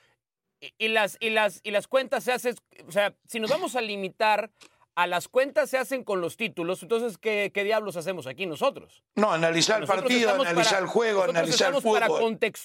y, 0.61 0.73
y 0.79 0.89
las, 0.89 1.17
y, 1.21 1.31
las, 1.31 1.61
y 1.63 1.71
las 1.71 1.87
cuentas 1.89 2.25
se 2.25 2.33
hacen, 2.33 2.55
o 2.87 2.93
sea, 2.93 3.15
si 3.27 3.41
nos 3.41 3.51
vamos 3.51 3.77
a 3.77 3.81
limitar 3.81 4.51
a 4.95 5.07
las 5.07 5.29
cuentas 5.29 5.71
se 5.71 5.79
hacen 5.79 6.03
con 6.03 6.21
los 6.21 6.37
títulos, 6.37 6.83
entonces, 6.83 7.19
¿qué, 7.19 7.53
qué 7.55 7.63
diablos 7.63 7.97
hacemos 7.97 8.27
aquí 8.27 8.47
nosotros? 8.47 9.05
No, 9.15 9.31
analizar 9.33 9.81
el 9.81 9.87
partido, 9.87 10.31
analizar 10.35 10.65
para- 10.65 10.79
el 10.81 10.87
juego, 10.87 11.23
analizar 11.23 11.45
el 11.45 11.51
estamos 11.55 11.83
fútbol. 11.85 12.01
para 12.01 12.09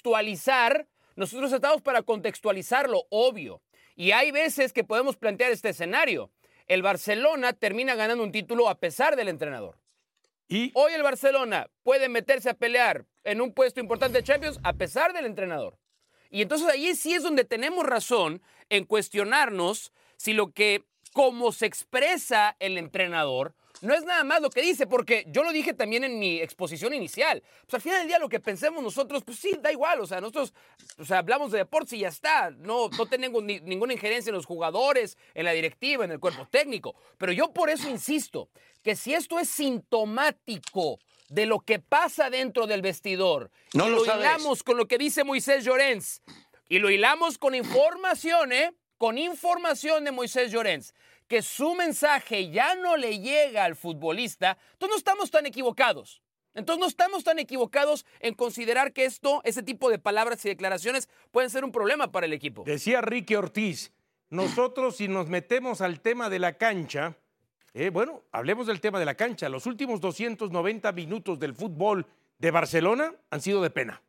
contextualizar, 0.04 0.88
nosotros 1.16 1.52
estamos 1.54 1.82
para 1.82 2.02
contextualizar 2.02 2.90
lo 2.90 3.04
obvio. 3.10 3.62
Y 3.96 4.12
hay 4.12 4.32
veces 4.32 4.74
que 4.74 4.84
podemos 4.84 5.16
plantear 5.18 5.52
este 5.52 5.70
escenario. 5.70 6.32
El 6.68 6.82
Barcelona 6.82 7.54
termina 7.54 7.94
ganando 7.94 8.24
un 8.24 8.32
título 8.32 8.68
a 8.70 8.80
pesar 8.80 9.16
del 9.16 9.28
entrenador. 9.28 9.78
Y 10.48 10.72
Hoy 10.74 10.94
el 10.94 11.04
Barcelona 11.04 11.70
puede 11.84 12.10
meterse 12.10 12.50
a 12.50 12.54
pelear 12.56 13.06
en 13.24 13.42
un 13.42 13.54
puesto 13.54 13.80
importante 13.80 14.18
de 14.18 14.24
Champions 14.24 14.60
a 14.64 14.74
pesar 14.74 15.14
del 15.14 15.26
entrenador. 15.26 15.78
Y 16.34 16.42
entonces 16.42 16.68
ahí 16.68 16.96
sí 16.96 17.14
es 17.14 17.22
donde 17.22 17.44
tenemos 17.44 17.86
razón 17.86 18.42
en 18.70 18.86
cuestionarnos 18.86 19.94
si 20.18 20.34
lo 20.34 20.52
que, 20.52 20.84
como 21.14 21.52
se 21.52 21.68
expresa 21.68 22.56
el 22.60 22.80
entrenador, 22.80 23.54
no 23.82 23.94
es 23.94 24.04
nada 24.04 24.24
más 24.24 24.42
lo 24.42 24.50
que 24.50 24.62
dice, 24.64 24.88
porque 24.88 25.26
yo 25.28 25.44
lo 25.44 25.52
dije 25.52 25.76
también 25.76 26.04
en 26.04 26.18
mi 26.18 26.40
exposición 26.42 26.92
inicial. 26.92 27.44
Pues 27.68 27.76
al 27.76 27.82
final 27.82 28.00
del 28.00 28.08
día 28.08 28.18
lo 28.18 28.30
que 28.30 28.40
pensemos 28.40 28.82
nosotros, 28.82 29.24
pues 29.24 29.38
sí, 29.38 29.60
da 29.62 29.72
igual, 29.72 30.00
o 30.00 30.08
sea, 30.08 30.22
nosotros 30.22 30.56
o 30.98 31.06
sea, 31.06 31.20
hablamos 31.20 31.52
de 31.52 31.60
deportes 31.60 31.94
y 31.94 32.00
ya 32.00 32.08
está, 32.08 32.50
no, 32.50 32.90
no 32.90 33.06
tenemos 33.06 33.44
ni- 33.44 33.60
ninguna 33.60 33.94
injerencia 33.94 34.32
en 34.32 34.36
los 34.36 34.48
jugadores, 34.48 35.20
en 35.36 35.46
la 35.46 35.52
directiva, 35.52 36.04
en 36.04 36.12
el 36.12 36.20
cuerpo 36.20 36.48
técnico. 36.50 36.96
Pero 37.20 37.32
yo 37.32 37.54
por 37.54 37.70
eso 37.70 37.88
insisto, 37.92 38.50
que 38.82 38.96
si 38.96 39.14
esto 39.14 39.38
es 39.38 39.50
sintomático 39.50 40.98
de 41.34 41.48
lo 41.48 41.60
que 41.62 41.80
pasa 41.80 42.30
dentro 42.30 42.68
del 42.68 42.82
vestidor, 42.82 43.50
No 43.74 43.88
y 43.88 43.90
lo 43.90 44.06
lo 44.06 44.16
hilamos 44.16 44.62
con 44.62 44.78
lo 44.78 44.88
que 44.88 45.00
dice 45.00 45.24
Moisés 45.24 45.66
Llorens, 45.66 46.22
y 46.70 46.78
lo 46.78 46.92
hilamos 46.92 47.38
con 47.40 47.56
información, 47.56 48.52
¿eh? 48.52 48.74
Con 48.98 49.18
información 49.18 50.06
de 50.06 50.12
Moisés 50.12 50.52
Llorens, 50.52 50.94
que 51.28 51.42
su 51.42 51.74
mensaje 51.74 52.52
ya 52.52 52.76
no 52.76 52.98
le 52.98 53.20
llega 53.20 53.66
al 53.66 53.76
futbolista, 53.76 54.58
entonces 54.74 54.94
no 54.94 54.98
estamos 54.98 55.32
tan 55.32 55.46
equivocados. 55.46 56.22
Entonces 56.54 56.80
no 56.80 56.88
estamos 56.88 57.24
tan 57.24 57.40
equivocados 57.40 58.06
en 58.20 58.36
considerar 58.36 58.94
que 58.94 59.06
esto, 59.06 59.42
ese 59.44 59.64
tipo 59.64 59.90
de 59.90 59.98
palabras 59.98 60.46
y 60.46 60.50
declaraciones 60.50 61.10
pueden 61.32 61.50
ser 61.50 61.66
un 61.66 61.72
problema 61.72 62.12
para 62.12 62.28
el 62.28 62.34
equipo. 62.34 62.64
decía 62.64 63.02
Ricky 63.02 63.34
Ortiz, 63.34 63.92
nosotros 64.30 64.98
si 64.98 65.08
nos 65.08 65.30
metemos 65.30 65.82
al 65.82 66.00
tema 66.00 66.30
de 66.30 66.38
la 66.38 66.60
cancha, 66.60 67.18
eh, 67.74 67.90
bueno, 67.90 68.24
hablemos 68.32 68.68
del 68.68 68.80
tema 68.82 69.00
de 69.00 69.06
la 69.06 69.16
cancha. 69.16 69.50
Los 69.50 69.66
últimos 69.66 70.00
290 70.00 70.92
minutos 70.92 71.40
del 71.40 71.54
fútbol 71.56 72.06
de 72.38 72.52
Barcelona 72.52 73.14
han 73.30 73.42
sido 73.42 73.62
de 73.62 73.70
pena. 73.70 74.02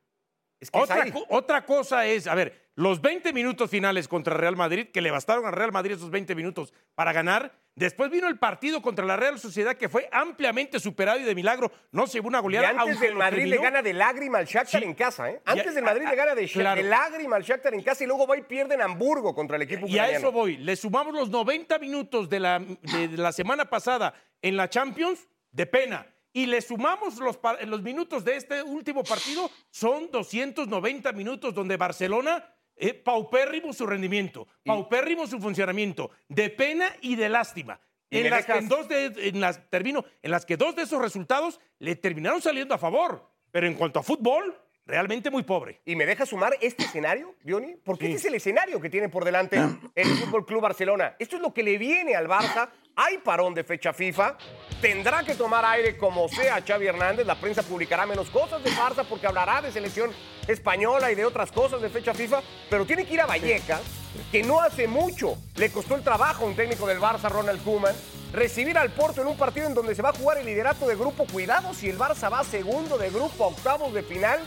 Es 0.61 0.71
que 0.71 0.79
es 0.79 0.85
Otra, 0.85 1.11
co- 1.13 1.27
otra 1.31 1.65
cosa 1.67 2.07
es, 2.07 2.27
a 2.27 2.35
ver, 2.35 2.64
los 2.77 3.01
20 3.01 3.33
minutos 3.33 3.71
finales 3.71 4.09
contra 4.09 4.37
Real 4.37 4.57
Madrid, 4.57 4.89
que 4.93 5.01
le 5.01 5.11
bastaron 5.13 5.47
a 5.47 5.51
Real 5.53 5.71
Madrid 5.71 5.93
esos 5.93 6.11
20 6.11 6.35
minutos 6.35 6.73
para 6.95 7.13
ganar. 7.13 7.53
Después 7.77 8.11
vino 8.11 8.29
el 8.29 8.39
partido 8.39 8.83
contra 8.83 9.05
la 9.05 9.17
Real 9.17 9.39
Sociedad, 9.39 9.77
que 9.77 9.89
fue 9.89 10.09
ampliamente 10.13 10.79
superado 10.81 11.19
y 11.21 11.25
de 11.25 11.35
milagro 11.35 11.71
no 11.93 12.07
se 12.07 12.15
llevó 12.15 12.29
una 12.29 12.39
Y 12.39 12.43
goleada. 12.43 12.69
antes 12.71 12.83
aunque 12.83 13.07
del 13.07 13.15
Madrid 13.17 13.47
le 13.47 13.59
gana 13.59 13.83
de 13.83 13.93
lágrima 13.93 14.39
al 14.39 14.47
Shakhtar 14.47 14.81
Sí. 14.81 14.87
en 14.87 14.95
casa, 14.95 15.31
¿eh? 15.31 15.41
Y 15.47 15.51
Antes 15.51 15.75
del 15.75 15.85
Madrid 15.85 16.07
le 16.09 16.15
gana 16.17 16.35
de, 16.35 16.49
claro. 16.49 16.83
de 16.83 16.89
lágrima 16.89 17.37
al 17.37 17.43
Shakhtar 17.43 17.75
en 17.75 17.83
casa 17.83 18.05
y 18.05 18.07
luego 18.07 18.27
va 18.27 18.37
y 18.37 18.43
pierde 18.43 18.75
en 18.75 18.83
Hamburgo 18.83 19.35
contra 19.35 19.57
el 19.57 19.63
equipo 19.63 19.87
Y 19.87 19.99
a 19.99 20.03
ucraniano. 20.03 20.19
eso 20.19 20.33
voy. 20.33 20.57
Le 20.57 20.77
sumamos 20.77 21.15
los 21.15 21.31
90 21.31 21.79
minutos 21.79 22.29
de 22.29 22.41
la, 22.41 22.59
de 22.61 23.09
la 23.17 23.33
semana 23.33 23.65
pasada 23.71 24.15
en 24.43 24.57
la 24.57 24.69
Champions 24.69 25.29
de 25.53 25.67
pena. 25.67 26.07
Y 26.33 26.47
le 26.47 26.61
sumamos 26.61 27.19
los, 27.19 27.39
los 27.67 27.83
minutos 27.83 28.25
de 28.25 28.35
este 28.37 28.63
último 28.63 29.05
partido. 29.05 29.49
Son 29.71 30.11
290 30.11 31.13
minutos 31.13 31.55
donde 31.55 31.77
Barcelona, 31.77 32.45
eh, 32.77 32.95
paupérrimo 32.95 33.73
su 33.73 33.87
rendimiento, 33.87 34.47
paupérrimo 34.65 35.27
su 35.27 35.41
funcionamiento, 35.41 36.11
de 36.29 36.51
pena 36.51 36.95
y 37.01 37.17
de 37.17 37.29
lástima. 37.29 37.81
Y 38.11 38.19
En 38.19 38.31
las, 38.31 38.45
que 38.47 38.53
dejas- 38.53 38.63
en 38.63 38.69
dos 38.69 38.89
de, 38.89 39.07
en 39.29 39.41
las, 39.41 39.69
termino, 39.71 40.05
en 40.23 40.31
las 40.31 40.45
que 40.47 40.57
dos 40.57 40.77
de 40.77 40.83
esos 40.83 41.01
resultados 41.03 41.61
le 41.79 41.97
terminaron 41.97 42.41
saliendo 42.43 42.75
a 42.75 42.79
favor. 42.79 43.29
Pero 43.51 43.67
en 43.67 43.75
cuanto 43.75 43.99
a 43.99 44.03
fútbol, 44.03 44.57
realmente 44.87 45.31
muy 45.31 45.43
pobre. 45.43 45.81
¿Y 45.85 45.97
me 45.97 46.05
deja 46.07 46.27
sumar 46.27 46.57
este 46.61 46.85
escenario, 46.85 47.35
Diony? 47.43 47.77
Porque 47.85 48.07
Sí. 48.07 48.13
este 48.13 48.19
es 48.19 48.25
el 48.27 48.35
escenario 48.35 48.81
que 48.81 48.91
tiene 48.91 49.09
por 49.09 49.25
delante 49.25 49.57
el 49.95 50.07
Fútbol 50.25 50.45
Club 50.47 50.61
Barcelona. 50.61 51.17
Esto 51.19 51.37
es 51.37 51.43
lo 51.43 51.53
que 51.55 51.63
le 51.63 51.79
viene 51.79 52.15
al 52.15 52.29
Barça. 52.29 52.69
Hay 52.97 53.19
parón 53.19 53.55
de 53.55 53.65
fecha 53.65 53.93
FIFA. 53.93 54.37
Tendrá 54.81 55.25
que 55.25 55.35
tomar 55.35 55.65
aire 55.65 55.97
como 55.97 56.29
sea 56.29 56.63
Xavi 56.65 56.87
Hernández. 56.87 57.27
La 57.27 57.41
prensa 57.41 57.63
publicará 57.63 58.07
menos 58.07 58.29
cosas 58.31 58.63
de 58.63 58.71
Barça 58.73 59.05
porque 59.09 59.27
hablará 59.27 59.63
de 59.63 59.73
selección 59.73 60.11
española 60.49 61.11
y 61.11 61.15
de 61.15 61.25
otras 61.25 61.53
cosas 61.53 61.81
de 61.81 61.91
fecha 61.91 62.15
FIFA. 62.15 62.43
Pero 62.71 62.85
tiene 62.85 63.07
que 63.07 63.15
ir 63.15 63.21
a 63.21 63.27
Vallecas, 63.27 63.83
que 64.31 64.43
no 64.43 64.61
hace 64.61 64.89
mucho 64.89 65.37
le 65.57 65.71
costó 65.71 65.97
el 65.97 66.03
trabajo 66.03 66.45
a 66.45 66.49
un 66.49 66.57
técnico 66.57 66.87
del 66.87 67.01
Barça, 67.01 67.31
Ronald 67.31 67.63
Koeman. 67.65 67.95
Recibir 68.33 68.77
al 68.77 68.91
Porto 68.91 69.23
en 69.23 69.29
un 69.29 69.37
partido 69.37 69.69
en 69.69 69.75
donde 69.75 69.95
se 69.95 70.03
va 70.03 70.09
a 70.09 70.13
jugar 70.13 70.39
el 70.39 70.47
liderato 70.47 70.89
de 70.89 70.97
grupo. 70.97 71.25
Cuidado 71.31 71.73
si 71.73 71.89
el 71.89 71.99
Barça 71.99 72.33
va 72.33 72.43
segundo 72.43 72.99
de 72.99 73.11
grupo 73.11 73.45
a 73.45 73.49
octavos 73.49 73.95
de 73.95 74.03
final 74.03 74.41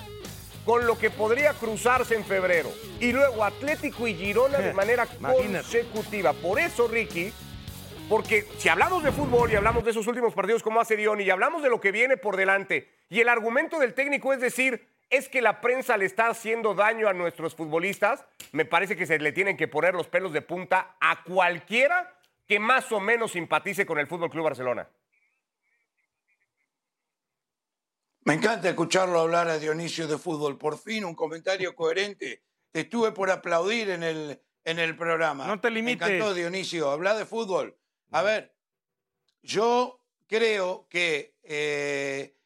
con 0.66 0.86
lo 0.86 0.98
que 0.98 1.10
podría 1.10 1.54
cruzarse 1.54 2.14
en 2.14 2.26
febrero. 2.26 2.70
Y 3.00 3.14
luego 3.14 3.46
Atlético 3.46 4.06
y 4.06 4.14
Girona 4.14 4.58
de 4.58 4.74
manera 4.76 5.06
consecutiva. 5.06 6.34
Por 6.34 6.60
eso, 6.60 6.90
Ricky, 6.90 7.32
porque 8.10 8.46
si 8.58 8.68
hablamos 8.68 9.02
de 9.02 9.14
fútbol 9.14 9.50
y 9.50 9.56
hablamos 9.56 9.86
de 9.86 9.92
esos 9.92 10.06
últimos 10.08 10.34
partidos 10.34 10.62
como 10.62 10.82
hace 10.82 10.98
Diony 10.98 11.24
y 11.24 11.30
hablamos 11.30 11.64
de 11.64 11.70
lo 11.70 11.80
que 11.80 11.94
viene 11.94 12.18
por 12.18 12.36
delante, 12.36 12.90
y 13.10 13.22
el 13.22 13.30
argumento 13.30 13.80
del 13.80 13.94
técnico 13.94 14.34
es 14.34 14.42
decir, 14.42 14.86
es 15.10 15.30
que 15.30 15.42
la 15.42 15.62
prensa 15.62 15.98
le 15.98 16.06
está 16.06 16.28
haciendo 16.28 16.74
daño 16.74 17.08
a 17.08 17.14
nuestros 17.14 17.56
futbolistas, 17.56 18.26
me 18.52 18.66
parece 18.66 18.96
que 18.96 19.06
se 19.06 19.20
le 19.20 19.32
tienen 19.32 19.58
que 19.58 19.68
poner 19.68 19.94
los 19.94 20.08
pelos 20.08 20.34
de 20.34 20.42
punta 20.42 20.98
a 21.00 21.24
cualquiera 21.24 22.20
que 22.46 22.60
más 22.60 22.92
o 22.92 23.00
menos 23.00 23.32
simpatice 23.32 23.86
con 23.86 24.00
el 24.00 24.08
Fútbol 24.08 24.30
Club 24.30 24.46
Barcelona. 24.46 24.90
Me 28.22 28.34
encanta 28.34 28.68
escucharlo 28.68 29.22
hablar 29.22 29.48
a 29.48 29.58
Dionisio 29.58 30.06
de 30.06 30.18
fútbol. 30.18 30.58
Por 30.58 30.78
fin, 30.78 31.06
un 31.06 31.16
comentario 31.16 31.74
coherente. 31.74 32.44
Te 32.72 32.82
estuve 32.82 33.14
por 33.14 33.32
aplaudir 33.32 33.90
en 33.90 34.04
el, 34.04 34.42
en 34.66 34.80
el 34.80 34.98
programa. 34.98 35.48
No 35.48 35.62
te 35.62 35.72
limites. 35.72 36.06
Me 36.06 36.16
encantó, 36.18 36.34
Dionisio. 36.34 36.90
Habla 36.90 37.16
de 37.16 37.26
fútbol. 37.26 37.78
A 38.12 38.22
ver, 38.24 38.54
yo 39.42 40.02
creo 40.28 40.88
que 40.90 41.36
eh, 41.44 42.37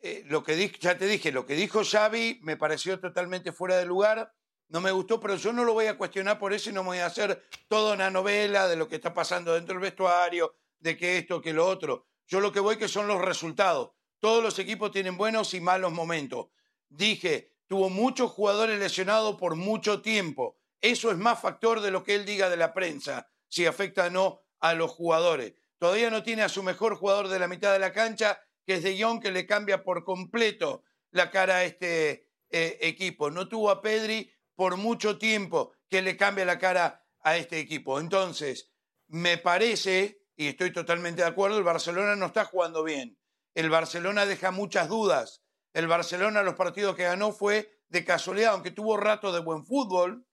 eh, 0.00 0.22
lo 0.26 0.42
que 0.42 0.70
ya 0.78 0.98
te 0.98 1.06
dije, 1.06 1.32
lo 1.32 1.46
que 1.46 1.54
dijo 1.54 1.82
Xavi 1.84 2.40
me 2.42 2.56
pareció 2.56 3.00
totalmente 3.00 3.52
fuera 3.52 3.76
de 3.76 3.86
lugar. 3.86 4.32
No 4.68 4.80
me 4.80 4.90
gustó, 4.90 5.20
pero 5.20 5.36
yo 5.36 5.52
no 5.52 5.64
lo 5.64 5.72
voy 5.74 5.86
a 5.86 5.96
cuestionar 5.96 6.38
por 6.38 6.52
eso 6.52 6.70
y 6.70 6.72
no 6.72 6.82
me 6.82 6.88
voy 6.88 6.98
a 6.98 7.06
hacer 7.06 7.42
toda 7.68 7.94
una 7.94 8.10
novela 8.10 8.66
de 8.68 8.76
lo 8.76 8.88
que 8.88 8.96
está 8.96 9.14
pasando 9.14 9.54
dentro 9.54 9.74
del 9.74 9.82
vestuario, 9.82 10.54
de 10.80 10.96
que 10.96 11.18
esto, 11.18 11.40
que 11.40 11.52
lo 11.52 11.66
otro. 11.66 12.06
Yo 12.26 12.40
lo 12.40 12.52
que 12.52 12.60
voy 12.60 12.76
que 12.76 12.88
son 12.88 13.06
los 13.06 13.22
resultados. 13.22 13.92
Todos 14.18 14.42
los 14.42 14.58
equipos 14.58 14.90
tienen 14.90 15.16
buenos 15.16 15.54
y 15.54 15.60
malos 15.60 15.92
momentos. 15.92 16.48
Dije, 16.88 17.52
tuvo 17.68 17.90
muchos 17.90 18.30
jugadores 18.32 18.78
lesionados 18.78 19.36
por 19.36 19.54
mucho 19.54 20.02
tiempo. 20.02 20.58
Eso 20.80 21.10
es 21.10 21.16
más 21.16 21.40
factor 21.40 21.80
de 21.80 21.90
lo 21.90 22.02
que 22.02 22.14
él 22.14 22.24
diga 22.24 22.48
de 22.50 22.56
la 22.56 22.72
prensa, 22.72 23.28
si 23.48 23.66
afecta 23.66 24.06
o 24.06 24.10
no 24.10 24.40
a 24.60 24.74
los 24.74 24.90
jugadores. 24.90 25.54
Todavía 25.78 26.10
no 26.10 26.22
tiene 26.22 26.42
a 26.42 26.48
su 26.48 26.62
mejor 26.62 26.96
jugador 26.96 27.28
de 27.28 27.38
la 27.38 27.48
mitad 27.48 27.72
de 27.72 27.78
la 27.78 27.92
cancha, 27.92 28.40
que 28.66 28.74
es 28.74 28.82
De 28.82 29.00
Jong, 29.00 29.22
que 29.22 29.30
le 29.30 29.46
cambia 29.46 29.84
por 29.84 30.04
completo 30.04 30.82
la 31.12 31.30
cara 31.30 31.56
a 31.56 31.64
este 31.64 32.28
eh, 32.50 32.78
equipo. 32.80 33.30
No 33.30 33.48
tuvo 33.48 33.70
a 33.70 33.80
Pedri 33.80 34.30
por 34.54 34.76
mucho 34.76 35.18
tiempo, 35.18 35.72
que 35.88 36.02
le 36.02 36.16
cambia 36.16 36.44
la 36.44 36.58
cara 36.58 37.06
a 37.20 37.36
este 37.36 37.60
equipo. 37.60 38.00
Entonces, 38.00 38.72
me 39.08 39.38
parece, 39.38 40.20
y 40.36 40.48
estoy 40.48 40.72
totalmente 40.72 41.22
de 41.22 41.28
acuerdo, 41.28 41.58
el 41.58 41.64
Barcelona 41.64 42.16
no 42.16 42.26
está 42.26 42.44
jugando 42.44 42.82
bien. 42.82 43.18
El 43.54 43.70
Barcelona 43.70 44.26
deja 44.26 44.50
muchas 44.50 44.88
dudas. 44.88 45.42
El 45.72 45.86
Barcelona, 45.86 46.42
los 46.42 46.54
partidos 46.54 46.96
que 46.96 47.04
ganó 47.04 47.32
fue 47.32 47.70
de 47.88 48.04
casualidad, 48.04 48.52
aunque 48.52 48.70
tuvo 48.70 48.96
rato 48.96 49.32
de 49.32 49.40
buen 49.40 49.64
fútbol 49.64 50.26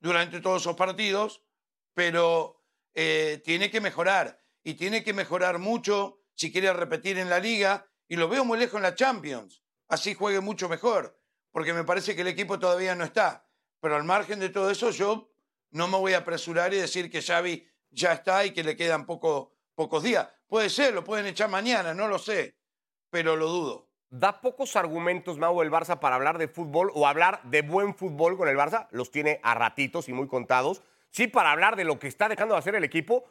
durante 0.00 0.40
todos 0.40 0.62
esos 0.62 0.76
partidos, 0.76 1.42
pero 1.94 2.62
eh, 2.94 3.40
tiene 3.44 3.70
que 3.70 3.80
mejorar. 3.80 4.40
Y 4.62 4.74
tiene 4.74 5.02
que 5.02 5.12
mejorar 5.12 5.58
mucho 5.58 6.23
si 6.34 6.52
quiere 6.52 6.72
repetir 6.72 7.18
en 7.18 7.30
la 7.30 7.38
liga. 7.38 7.86
Y 8.08 8.16
lo 8.16 8.28
veo 8.28 8.44
muy 8.44 8.58
lejos 8.58 8.76
en 8.76 8.82
la 8.82 8.94
Champions. 8.94 9.62
Así 9.88 10.14
juegue 10.14 10.40
mucho 10.40 10.68
mejor. 10.68 11.18
Porque 11.50 11.72
me 11.72 11.84
parece 11.84 12.14
que 12.14 12.22
el 12.22 12.28
equipo 12.28 12.58
todavía 12.58 12.94
no 12.94 13.04
está. 13.04 13.46
Pero 13.80 13.96
al 13.96 14.04
margen 14.04 14.40
de 14.40 14.48
todo 14.48 14.70
eso, 14.70 14.90
yo 14.90 15.30
no 15.70 15.88
me 15.88 15.98
voy 15.98 16.14
a 16.14 16.18
apresurar 16.18 16.72
y 16.74 16.78
decir 16.78 17.10
que 17.10 17.22
Xavi 17.22 17.66
ya 17.90 18.12
está 18.12 18.44
y 18.44 18.52
que 18.52 18.64
le 18.64 18.76
quedan 18.76 19.06
poco, 19.06 19.54
pocos 19.74 20.02
días. 20.02 20.28
Puede 20.46 20.70
ser, 20.70 20.94
lo 20.94 21.04
pueden 21.04 21.26
echar 21.26 21.48
mañana, 21.48 21.94
no 21.94 22.08
lo 22.08 22.18
sé. 22.18 22.56
Pero 23.10 23.36
lo 23.36 23.48
dudo. 23.48 23.88
da 24.10 24.40
pocos 24.40 24.76
argumentos, 24.76 25.38
Mau, 25.38 25.60
el 25.60 25.72
Barça 25.72 25.98
para 25.98 26.14
hablar 26.14 26.38
de 26.38 26.46
fútbol 26.46 26.92
o 26.94 27.08
hablar 27.08 27.42
de 27.42 27.62
buen 27.62 27.94
fútbol 27.94 28.36
con 28.36 28.48
el 28.48 28.56
Barça. 28.56 28.86
Los 28.92 29.10
tiene 29.10 29.40
a 29.42 29.54
ratitos 29.54 30.08
y 30.08 30.12
muy 30.12 30.28
contados. 30.28 30.82
Sí, 31.10 31.26
para 31.26 31.50
hablar 31.50 31.74
de 31.74 31.84
lo 31.84 31.98
que 31.98 32.06
está 32.06 32.28
dejando 32.28 32.54
de 32.54 32.60
hacer 32.60 32.74
el 32.76 32.84
equipo 32.84 33.24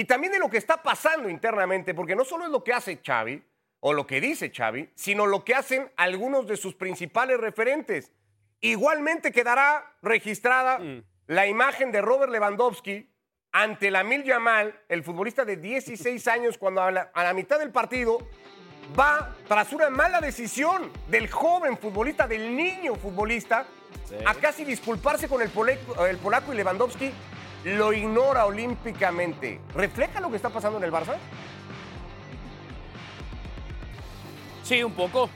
y 0.00 0.04
también 0.04 0.32
de 0.32 0.38
lo 0.38 0.48
que 0.48 0.56
está 0.56 0.82
pasando 0.82 1.28
internamente, 1.28 1.92
porque 1.92 2.16
no 2.16 2.24
solo 2.24 2.44
es 2.46 2.50
lo 2.50 2.64
que 2.64 2.72
hace 2.72 3.00
Xavi, 3.04 3.42
o 3.80 3.92
lo 3.92 4.06
que 4.06 4.18
dice 4.18 4.50
Xavi, 4.50 4.90
sino 4.94 5.26
lo 5.26 5.44
que 5.44 5.54
hacen 5.54 5.92
algunos 5.96 6.46
de 6.46 6.56
sus 6.56 6.74
principales 6.74 7.38
referentes. 7.38 8.10
Igualmente 8.62 9.30
quedará 9.30 9.94
registrada 10.00 10.78
Mm. 10.78 11.02
la 11.26 11.46
imagen 11.46 11.92
de 11.92 12.00
Robert 12.00 12.32
Lewandowski 12.32 13.10
ante 13.52 13.90
la 13.90 14.02
Mil 14.02 14.24
Yamal, 14.24 14.78
el 14.88 15.02
futbolista 15.02 15.44
de 15.44 15.56
16 15.56 16.28
años, 16.36 16.56
cuando 16.56 16.80
a 16.80 16.90
la, 16.90 17.10
a 17.12 17.22
la 17.24 17.34
mitad 17.34 17.58
del 17.58 17.70
partido 17.70 18.26
va 18.98 19.36
tras 19.48 19.70
una 19.74 19.90
mala 19.90 20.20
decisión 20.22 20.90
del 21.08 21.28
joven 21.30 21.76
futbolista, 21.76 22.26
del 22.26 22.56
niño 22.56 22.94
futbolista, 22.96 23.66
a 24.24 24.34
casi 24.34 24.64
disculparse 24.64 25.28
con 25.28 25.42
el 25.42 25.50
polaco, 25.50 26.06
el 26.06 26.16
polaco 26.16 26.54
y 26.54 26.56
Lewandowski 26.56 27.12
lo 27.64 27.92
ignora 27.92 28.46
olímpicamente. 28.46 29.60
¿Refleja 29.74 30.20
lo 30.20 30.30
que 30.30 30.36
está 30.36 30.50
pasando 30.50 30.78
en 30.78 30.84
el 30.84 30.92
Barça? 30.92 31.16
Sí, 34.62 34.82
un 34.82 34.92
poco. 34.92 35.28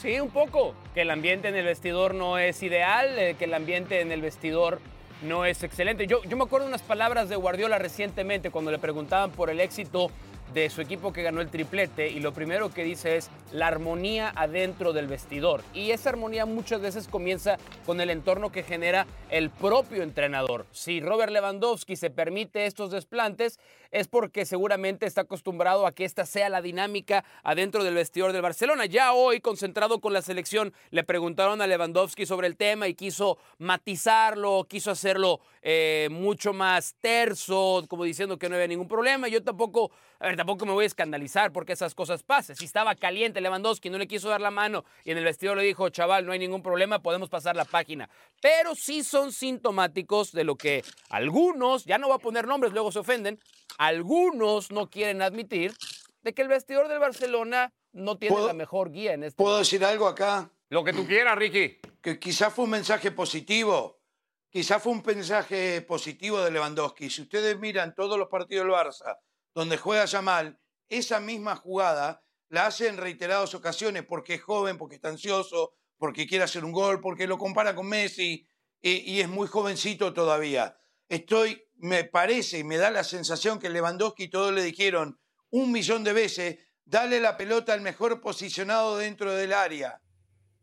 Sí, 0.00 0.18
un 0.20 0.30
poco. 0.30 0.74
Que 0.94 1.02
el 1.02 1.10
ambiente 1.10 1.48
en 1.48 1.56
el 1.56 1.64
vestidor 1.64 2.14
no 2.14 2.38
es 2.38 2.62
ideal, 2.62 3.18
eh, 3.18 3.36
que 3.38 3.44
el 3.44 3.54
ambiente 3.54 4.00
en 4.00 4.12
el 4.12 4.20
vestidor 4.20 4.80
no 5.22 5.44
es 5.44 5.62
excelente. 5.62 6.06
Yo, 6.06 6.22
yo 6.24 6.36
me 6.36 6.44
acuerdo 6.44 6.66
unas 6.66 6.82
palabras 6.82 7.28
de 7.28 7.36
Guardiola 7.36 7.78
recientemente 7.78 8.50
cuando 8.50 8.70
le 8.70 8.78
preguntaban 8.78 9.30
por 9.30 9.50
el 9.50 9.60
éxito 9.60 10.10
de 10.52 10.70
su 10.70 10.80
equipo 10.80 11.12
que 11.12 11.22
ganó 11.22 11.40
el 11.40 11.48
triplete 11.48 12.08
y 12.08 12.20
lo 12.20 12.32
primero 12.32 12.70
que 12.72 12.84
dice 12.84 13.16
es 13.16 13.30
la 13.52 13.68
armonía 13.68 14.32
adentro 14.34 14.92
del 14.92 15.06
vestidor. 15.06 15.62
Y 15.74 15.90
esa 15.90 16.10
armonía 16.10 16.46
muchas 16.46 16.80
veces 16.80 17.08
comienza 17.08 17.56
con 17.86 18.00
el 18.00 18.10
entorno 18.10 18.52
que 18.52 18.62
genera 18.62 19.06
el 19.30 19.50
propio 19.50 20.02
entrenador. 20.02 20.66
Si 20.72 21.00
Robert 21.00 21.32
Lewandowski 21.32 21.96
se 21.96 22.10
permite 22.10 22.66
estos 22.66 22.90
desplantes 22.90 23.58
es 23.92 24.08
porque 24.08 24.44
seguramente 24.46 25.06
está 25.06 25.20
acostumbrado 25.20 25.86
a 25.86 25.92
que 25.92 26.04
esta 26.04 26.26
sea 26.26 26.48
la 26.48 26.62
dinámica 26.62 27.24
adentro 27.44 27.84
del 27.84 27.94
vestidor 27.94 28.32
del 28.32 28.42
Barcelona. 28.42 28.86
Ya 28.86 29.12
hoy, 29.12 29.40
concentrado 29.40 30.00
con 30.00 30.12
la 30.12 30.22
selección, 30.22 30.72
le 30.90 31.04
preguntaron 31.04 31.60
a 31.60 31.66
Lewandowski 31.66 32.26
sobre 32.26 32.48
el 32.48 32.56
tema 32.56 32.88
y 32.88 32.94
quiso 32.94 33.38
matizarlo, 33.58 34.66
quiso 34.68 34.90
hacerlo 34.90 35.40
eh, 35.60 36.08
mucho 36.10 36.52
más 36.52 36.96
terso, 37.00 37.84
como 37.88 38.04
diciendo 38.04 38.38
que 38.38 38.48
no 38.48 38.56
había 38.56 38.66
ningún 38.66 38.88
problema. 38.88 39.28
Yo 39.28 39.42
tampoco, 39.42 39.92
a 40.18 40.26
ver, 40.26 40.36
tampoco 40.36 40.64
me 40.64 40.72
voy 40.72 40.84
a 40.84 40.86
escandalizar 40.86 41.52
porque 41.52 41.74
esas 41.74 41.94
cosas 41.94 42.22
pasen. 42.22 42.56
Si 42.56 42.64
estaba 42.64 42.94
caliente 42.94 43.42
Lewandowski, 43.42 43.90
no 43.90 43.98
le 43.98 44.08
quiso 44.08 44.30
dar 44.30 44.40
la 44.40 44.50
mano 44.50 44.84
y 45.04 45.10
en 45.10 45.18
el 45.18 45.24
vestidor 45.24 45.58
le 45.58 45.64
dijo, 45.64 45.90
chaval, 45.90 46.24
no 46.24 46.32
hay 46.32 46.38
ningún 46.38 46.62
problema, 46.62 47.00
podemos 47.00 47.28
pasar 47.28 47.56
la 47.56 47.66
página. 47.66 48.08
Pero 48.40 48.74
sí 48.74 49.04
son 49.04 49.32
sintomáticos 49.32 50.32
de 50.32 50.44
lo 50.44 50.56
que 50.56 50.82
algunos, 51.10 51.84
ya 51.84 51.98
no 51.98 52.08
voy 52.08 52.16
a 52.16 52.18
poner 52.18 52.46
nombres, 52.46 52.72
luego 52.72 52.90
se 52.90 53.00
ofenden, 53.00 53.38
algunos 53.86 54.70
no 54.70 54.88
quieren 54.90 55.22
admitir 55.22 55.74
de 56.22 56.32
que 56.32 56.42
el 56.42 56.48
vestidor 56.48 56.88
del 56.88 57.00
Barcelona 57.00 57.72
no 57.92 58.16
tiene 58.16 58.34
¿Puedo- 58.36 58.46
la 58.46 58.52
mejor 58.54 58.90
guía 58.92 59.12
en 59.14 59.24
este 59.24 59.36
¿Puedo 59.42 59.58
decir 59.58 59.84
algo 59.84 60.06
acá? 60.06 60.50
Lo 60.68 60.84
que 60.84 60.92
tú 60.92 61.06
quieras, 61.06 61.36
Ricky. 61.36 61.78
Que 62.00 62.18
quizás 62.18 62.52
fue 62.54 62.64
un 62.64 62.70
mensaje 62.70 63.10
positivo. 63.10 64.00
Quizás 64.48 64.82
fue 64.82 64.92
un 64.92 65.02
mensaje 65.04 65.82
positivo 65.82 66.40
de 66.40 66.50
Lewandowski. 66.50 67.10
Si 67.10 67.22
ustedes 67.22 67.58
miran 67.58 67.94
todos 67.94 68.18
los 68.18 68.28
partidos 68.28 68.64
del 68.66 68.72
Barça 68.74 69.18
donde 69.54 69.76
juega 69.76 70.04
Yamal, 70.06 70.58
esa 70.88 71.20
misma 71.20 71.56
jugada 71.56 72.22
la 72.48 72.66
hace 72.66 72.88
en 72.88 72.96
reiteradas 72.98 73.54
ocasiones 73.54 74.04
porque 74.04 74.34
es 74.34 74.42
joven, 74.42 74.78
porque 74.78 74.94
está 74.96 75.08
ansioso, 75.08 75.72
porque 75.98 76.26
quiere 76.26 76.44
hacer 76.44 76.64
un 76.64 76.72
gol, 76.72 77.00
porque 77.00 77.26
lo 77.26 77.36
compara 77.38 77.74
con 77.74 77.86
Messi 77.88 78.46
y, 78.80 79.12
y 79.12 79.20
es 79.20 79.28
muy 79.28 79.48
jovencito 79.48 80.12
todavía. 80.14 80.76
Estoy, 81.08 81.62
me 81.76 82.04
parece 82.04 82.58
y 82.58 82.64
me 82.64 82.76
da 82.76 82.90
la 82.90 83.04
sensación 83.04 83.58
que 83.58 83.70
Lewandowski 83.70 84.28
todos 84.28 84.52
le 84.52 84.62
dijeron 84.62 85.18
un 85.50 85.70
millón 85.72 86.04
de 86.04 86.12
veces, 86.12 86.58
dale 86.84 87.20
la 87.20 87.36
pelota 87.36 87.72
al 87.72 87.80
mejor 87.80 88.20
posicionado 88.20 88.96
dentro 88.96 89.32
del 89.34 89.52
área 89.52 90.00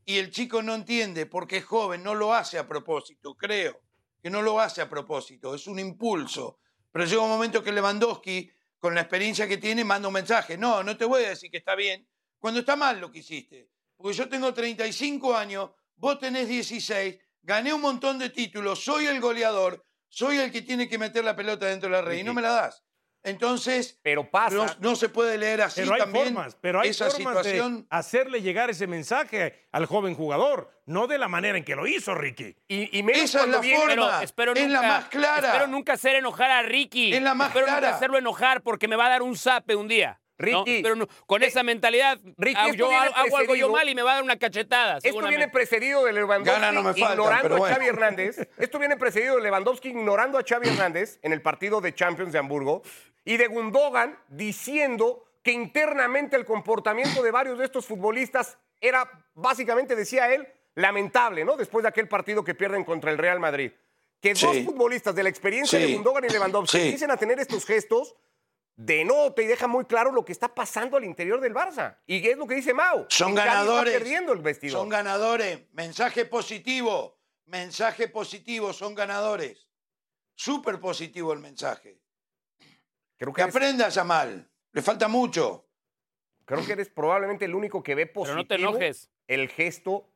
y 0.05 0.17
el 0.17 0.31
chico 0.31 0.63
no 0.63 0.73
entiende 0.73 1.27
porque 1.27 1.57
es 1.57 1.65
joven, 1.65 2.01
no 2.01 2.15
lo 2.15 2.33
hace 2.33 2.57
a 2.57 2.67
propósito, 2.67 3.35
creo 3.35 3.79
que 4.21 4.29
no 4.29 4.41
lo 4.41 4.59
hace 4.59 4.81
a 4.81 4.89
propósito, 4.89 5.55
es 5.55 5.67
un 5.67 5.79
impulso. 5.79 6.59
Pero 6.91 7.05
llega 7.05 7.21
un 7.21 7.29
momento 7.29 7.63
que 7.63 7.71
Lewandowski, 7.71 8.49
con 8.79 8.95
la 8.95 9.01
experiencia 9.01 9.47
que 9.47 9.57
tiene, 9.57 9.83
manda 9.83 10.07
un 10.07 10.13
mensaje. 10.13 10.57
No, 10.57 10.83
no 10.83 10.97
te 10.97 11.05
voy 11.05 11.23
a 11.23 11.29
decir 11.29 11.51
que 11.51 11.57
está 11.57 11.75
bien, 11.75 12.07
cuando 12.39 12.61
está 12.61 12.75
mal 12.75 12.99
lo 12.99 13.11
que 13.11 13.19
hiciste. 13.19 13.69
Porque 13.95 14.17
yo 14.17 14.27
tengo 14.27 14.53
35 14.53 15.35
años, 15.35 15.71
vos 15.95 16.19
tenés 16.19 16.47
16, 16.47 17.17
gané 17.43 17.73
un 17.73 17.81
montón 17.81 18.17
de 18.17 18.29
títulos, 18.29 18.83
soy 18.83 19.05
el 19.05 19.19
goleador, 19.19 19.85
soy 20.09 20.37
el 20.37 20.51
que 20.51 20.61
tiene 20.61 20.89
que 20.89 20.97
meter 20.97 21.23
la 21.23 21.35
pelota 21.35 21.65
dentro 21.67 21.89
de 21.89 21.95
la 21.95 22.01
red 22.01 22.17
y 22.17 22.23
no 22.23 22.33
me 22.33 22.41
la 22.41 22.51
das. 22.51 22.83
Entonces, 23.21 23.99
Pero 24.01 24.31
pasa. 24.31 24.55
no, 24.55 24.65
no 24.79 24.95
se 24.95 25.09
puede 25.09 25.37
leer 25.37 25.61
así 25.61 25.81
Pero 25.81 25.93
hay 25.93 25.99
también 25.99 26.25
formas, 26.33 26.55
pero 26.61 26.79
hay 26.79 26.89
esa 26.89 27.09
formas 27.11 27.37
situación. 27.37 27.81
de 27.81 27.87
hacerle 27.89 28.41
llegar 28.41 28.69
ese 28.69 28.87
mensaje 28.87 29.67
al 29.73 29.85
joven 29.87 30.15
jugador, 30.15 30.71
no 30.85 31.05
de 31.05 31.17
la 31.17 31.27
manera 31.27 31.57
en 31.57 31.65
que 31.65 31.75
lo 31.75 31.85
hizo 31.85 32.15
Ricky. 32.15 32.55
Y, 32.69 32.97
y 32.97 33.03
menos 33.03 33.23
Esa 33.23 33.41
es 33.41 33.49
la 33.49 33.59
viene- 33.59 33.77
forma. 33.77 33.93
Pero 34.07 34.21
espero 34.21 34.53
Es 34.55 34.63
nunca, 34.67 34.81
la 34.81 34.87
más 34.87 35.05
clara. 35.09 35.47
Espero 35.49 35.67
nunca 35.67 35.93
hacer 35.93 36.15
enojar 36.15 36.49
a 36.49 36.61
Ricky. 36.61 37.13
Es 37.13 37.21
la 37.21 37.33
más 37.33 37.49
espero 37.49 37.67
nunca 37.67 37.89
hacerlo 37.89 38.17
enojar 38.17 38.61
porque 38.63 38.87
me 38.87 38.95
va 38.95 39.07
a 39.07 39.09
dar 39.09 39.21
un 39.21 39.35
zape 39.35 39.75
un 39.75 39.89
día. 39.89 40.21
¿No? 40.39 40.63
Ricky, 40.63 40.81
Pero 40.81 40.95
no- 40.95 41.07
con 41.25 41.43
eh, 41.43 41.47
esa 41.47 41.63
mentalidad, 41.63 42.17
Ricky, 42.37 42.55
ah, 42.59 42.71
yo 42.73 42.89
hago, 42.91 43.15
hago 43.15 43.37
algo 43.37 43.55
yo 43.55 43.69
mal 43.69 43.87
y 43.89 43.95
me 43.95 44.01
va 44.01 44.11
a 44.11 44.15
dar 44.15 44.23
una 44.23 44.37
cachetada. 44.37 44.99
Esto 45.03 45.27
viene 45.27 45.47
precedido 45.49 46.05
de 46.05 46.13
Lewandowski 46.13 46.61
Gana 46.61 46.71
no 46.71 46.83
me 46.83 46.93
faltan, 46.93 47.11
ignorando 47.11 47.65
a. 47.65 47.69
Xavi 47.69 47.85
Hernández. 47.87 48.47
Esto 48.57 48.79
viene 48.79 48.95
precedido 48.97 49.35
de 49.35 49.41
Lewandowski 49.43 49.89
ignorando 49.89 50.37
a 50.37 50.43
Xavi 50.47 50.69
Hernández 50.69 51.19
en 51.21 51.33
el 51.33 51.41
partido 51.41 51.81
de 51.81 51.93
Champions 51.93 52.31
de 52.31 52.39
Hamburgo 52.39 52.81
y 53.25 53.37
de 53.37 53.47
Gundogan 53.47 54.17
diciendo 54.29 55.25
que 55.43 55.51
internamente 55.51 56.35
el 56.35 56.45
comportamiento 56.45 57.21
de 57.21 57.31
varios 57.31 57.57
de 57.59 57.65
estos 57.65 57.85
futbolistas 57.85 58.57
era 58.81 59.09
básicamente, 59.35 59.95
decía 59.95 60.33
él, 60.33 60.47
lamentable, 60.75 61.43
¿no? 61.43 61.57
Después 61.57 61.83
de 61.83 61.89
aquel 61.89 62.07
partido 62.07 62.43
que 62.43 62.55
pierden 62.55 62.83
contra 62.85 63.11
el 63.11 63.17
Real 63.17 63.39
Madrid. 63.39 63.71
Que 64.21 64.33
dos 64.33 64.57
futbolistas 64.65 65.15
de 65.15 65.23
la 65.23 65.29
experiencia 65.29 65.79
Sí. 65.79 65.85
de 65.85 65.93
Gundogan 65.95 66.25
y 66.25 66.29
Lewandowski 66.29 66.77
Sí. 66.77 66.83
empiecen 66.85 67.11
a 67.11 67.17
tener 67.17 67.39
estos 67.39 67.65
gestos 67.65 68.15
denota 68.79 69.41
y 69.41 69.45
deja 69.47 69.67
muy 69.67 69.83
claro 69.85 70.11
lo 70.11 70.23
que 70.23 70.31
está 70.31 70.53
pasando 70.55 70.95
al 70.95 71.03
interior 71.03 71.41
del 71.41 71.53
Barça. 71.53 71.97
Y 72.05 72.25
es 72.25 72.37
lo 72.37 72.47
que 72.47 72.55
dice 72.55 72.73
Mau. 72.73 73.05
Son 73.09 73.35
ganadores. 73.35 73.93
Está 73.93 74.03
perdiendo 74.05 74.31
el 74.31 74.39
vestidor. 74.39 74.79
Son 74.79 74.87
ganadores. 74.89 75.59
Mensaje 75.73 76.25
positivo. 76.25 77.19
Mensaje 77.45 78.07
positivo. 78.07 78.71
Son 78.71 78.95
ganadores. 78.95 79.67
Súper 80.33 80.79
positivo 80.79 81.33
el 81.33 81.39
mensaje. 81.39 81.99
Creo 83.17 83.33
Que 83.33 83.37
que, 83.37 83.41
eres, 83.41 83.55
aprenda 83.55 83.89
Yamal. 83.89 84.49
Le 84.71 84.81
falta 84.81 85.09
mucho. 85.09 85.67
creo 86.45 86.65
que 86.65 86.71
eres 86.71 86.89
probablemente 86.89 87.43
el 87.45 87.53
único 87.55 87.83
que 87.83 87.95
ve 87.95 88.05
Pero 88.05 88.13
positivo 88.13 88.37
no 88.37 88.47
te 88.47 88.55
enojes. 88.55 89.11
el 89.27 89.49
gesto 89.49 90.09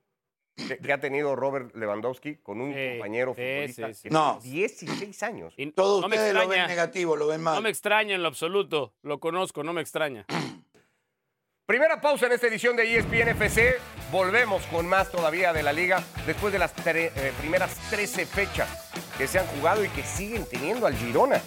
que, 0.55 0.77
que 0.77 0.93
ha 0.93 0.99
tenido 0.99 1.35
Robert 1.35 1.75
Lewandowski 1.75 2.35
con 2.37 2.61
un 2.61 2.73
Sí, 2.73 2.89
compañero 2.91 3.33
sí, 3.35 3.41
futbolista 3.41 3.87
sí, 3.87 3.93
sí. 3.95 4.01
que 4.03 4.09
No. 4.11 4.39
tiene 4.41 4.55
16 4.57 5.23
años. 5.23 5.53
Y 5.57 5.71
Todos 5.71 6.01
no 6.01 6.07
me 6.09 6.15
ustedes 6.15 6.33
lo 6.33 6.39
ven 6.41 6.49
extraña. 6.49 6.67
negativo, 6.67 7.15
lo 7.15 7.27
ven 7.27 7.41
mal. 7.41 7.55
No 7.55 7.61
me 7.61 7.69
extraña 7.69 8.15
en 8.15 8.21
lo 8.21 8.27
absoluto. 8.27 8.93
Lo 9.01 9.19
conozco, 9.19 9.63
no 9.63 9.73
me 9.73 9.81
extraña. 9.81 10.25
Primera 11.65 12.01
pausa 12.01 12.25
en 12.25 12.33
esta 12.33 12.47
edición 12.47 12.75
de 12.75 12.97
ESPN 12.97 13.29
FC. 13.29 13.75
Volvemos 14.11 14.63
con 14.67 14.85
más 14.87 15.09
todavía 15.11 15.53
de 15.53 15.63
la 15.63 15.71
liga 15.71 16.03
después 16.27 16.51
de 16.51 16.59
las 16.59 16.75
tre- 16.75 17.11
eh, 17.15 17.33
primeras 17.39 17.73
13 17.89 18.25
fechas 18.25 18.91
que 19.17 19.27
se 19.27 19.39
han 19.39 19.47
jugado 19.47 19.83
y 19.83 19.87
que 19.89 20.03
siguen 20.03 20.45
teniendo 20.49 20.85
al 20.85 20.95
Girona 20.95 21.41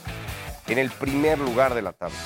en 0.69 0.79
el 0.79 0.91
primer 0.91 1.39
lugar 1.39 1.75
de 1.75 1.83
la 1.83 1.93
tabla. 1.93 2.17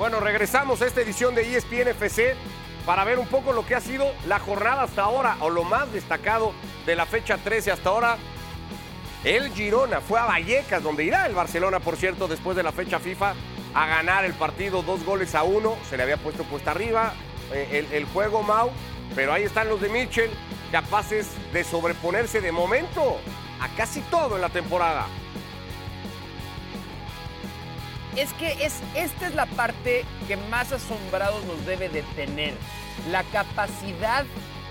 Bueno, 0.00 0.18
regresamos 0.18 0.80
a 0.80 0.86
esta 0.86 1.02
edición 1.02 1.34
de 1.34 1.42
ESPN 1.42 1.88
FC 1.88 2.34
para 2.86 3.04
ver 3.04 3.18
un 3.18 3.26
poco 3.26 3.52
lo 3.52 3.66
que 3.66 3.74
ha 3.74 3.82
sido 3.82 4.14
la 4.26 4.38
jornada 4.38 4.84
hasta 4.84 5.02
ahora 5.02 5.36
o 5.40 5.50
lo 5.50 5.62
más 5.62 5.92
destacado 5.92 6.54
de 6.86 6.96
la 6.96 7.04
fecha 7.04 7.36
13 7.36 7.70
hasta 7.70 7.90
ahora. 7.90 8.16
El 9.24 9.52
Girona 9.52 10.00
fue 10.00 10.18
a 10.18 10.24
Vallecas, 10.24 10.82
donde 10.82 11.04
irá 11.04 11.26
el 11.26 11.34
Barcelona, 11.34 11.80
por 11.80 11.98
cierto, 11.98 12.28
después 12.28 12.56
de 12.56 12.62
la 12.62 12.72
fecha 12.72 12.98
FIFA, 12.98 13.34
a 13.74 13.86
ganar 13.88 14.24
el 14.24 14.32
partido 14.32 14.80
dos 14.80 15.04
goles 15.04 15.34
a 15.34 15.42
uno. 15.42 15.76
Se 15.90 15.98
le 15.98 16.04
había 16.04 16.16
puesto 16.16 16.44
puesta 16.44 16.70
arriba 16.70 17.12
eh, 17.52 17.84
el, 17.86 17.94
el 17.94 18.06
juego 18.06 18.42
Mau, 18.42 18.70
pero 19.14 19.34
ahí 19.34 19.42
están 19.42 19.68
los 19.68 19.82
de 19.82 19.90
Mitchell, 19.90 20.30
capaces 20.72 21.28
de 21.52 21.62
sobreponerse 21.62 22.40
de 22.40 22.52
momento 22.52 23.18
a 23.60 23.68
casi 23.76 24.00
todo 24.00 24.36
en 24.36 24.40
la 24.40 24.48
temporada. 24.48 25.08
Es 28.16 28.32
que 28.34 28.52
es, 28.64 28.80
esta 28.96 29.28
es 29.28 29.34
la 29.34 29.46
parte 29.46 30.04
que 30.26 30.36
más 30.36 30.72
asombrados 30.72 31.44
nos 31.44 31.64
debe 31.64 31.88
de 31.88 32.02
tener. 32.16 32.54
La 33.10 33.22
capacidad 33.24 34.24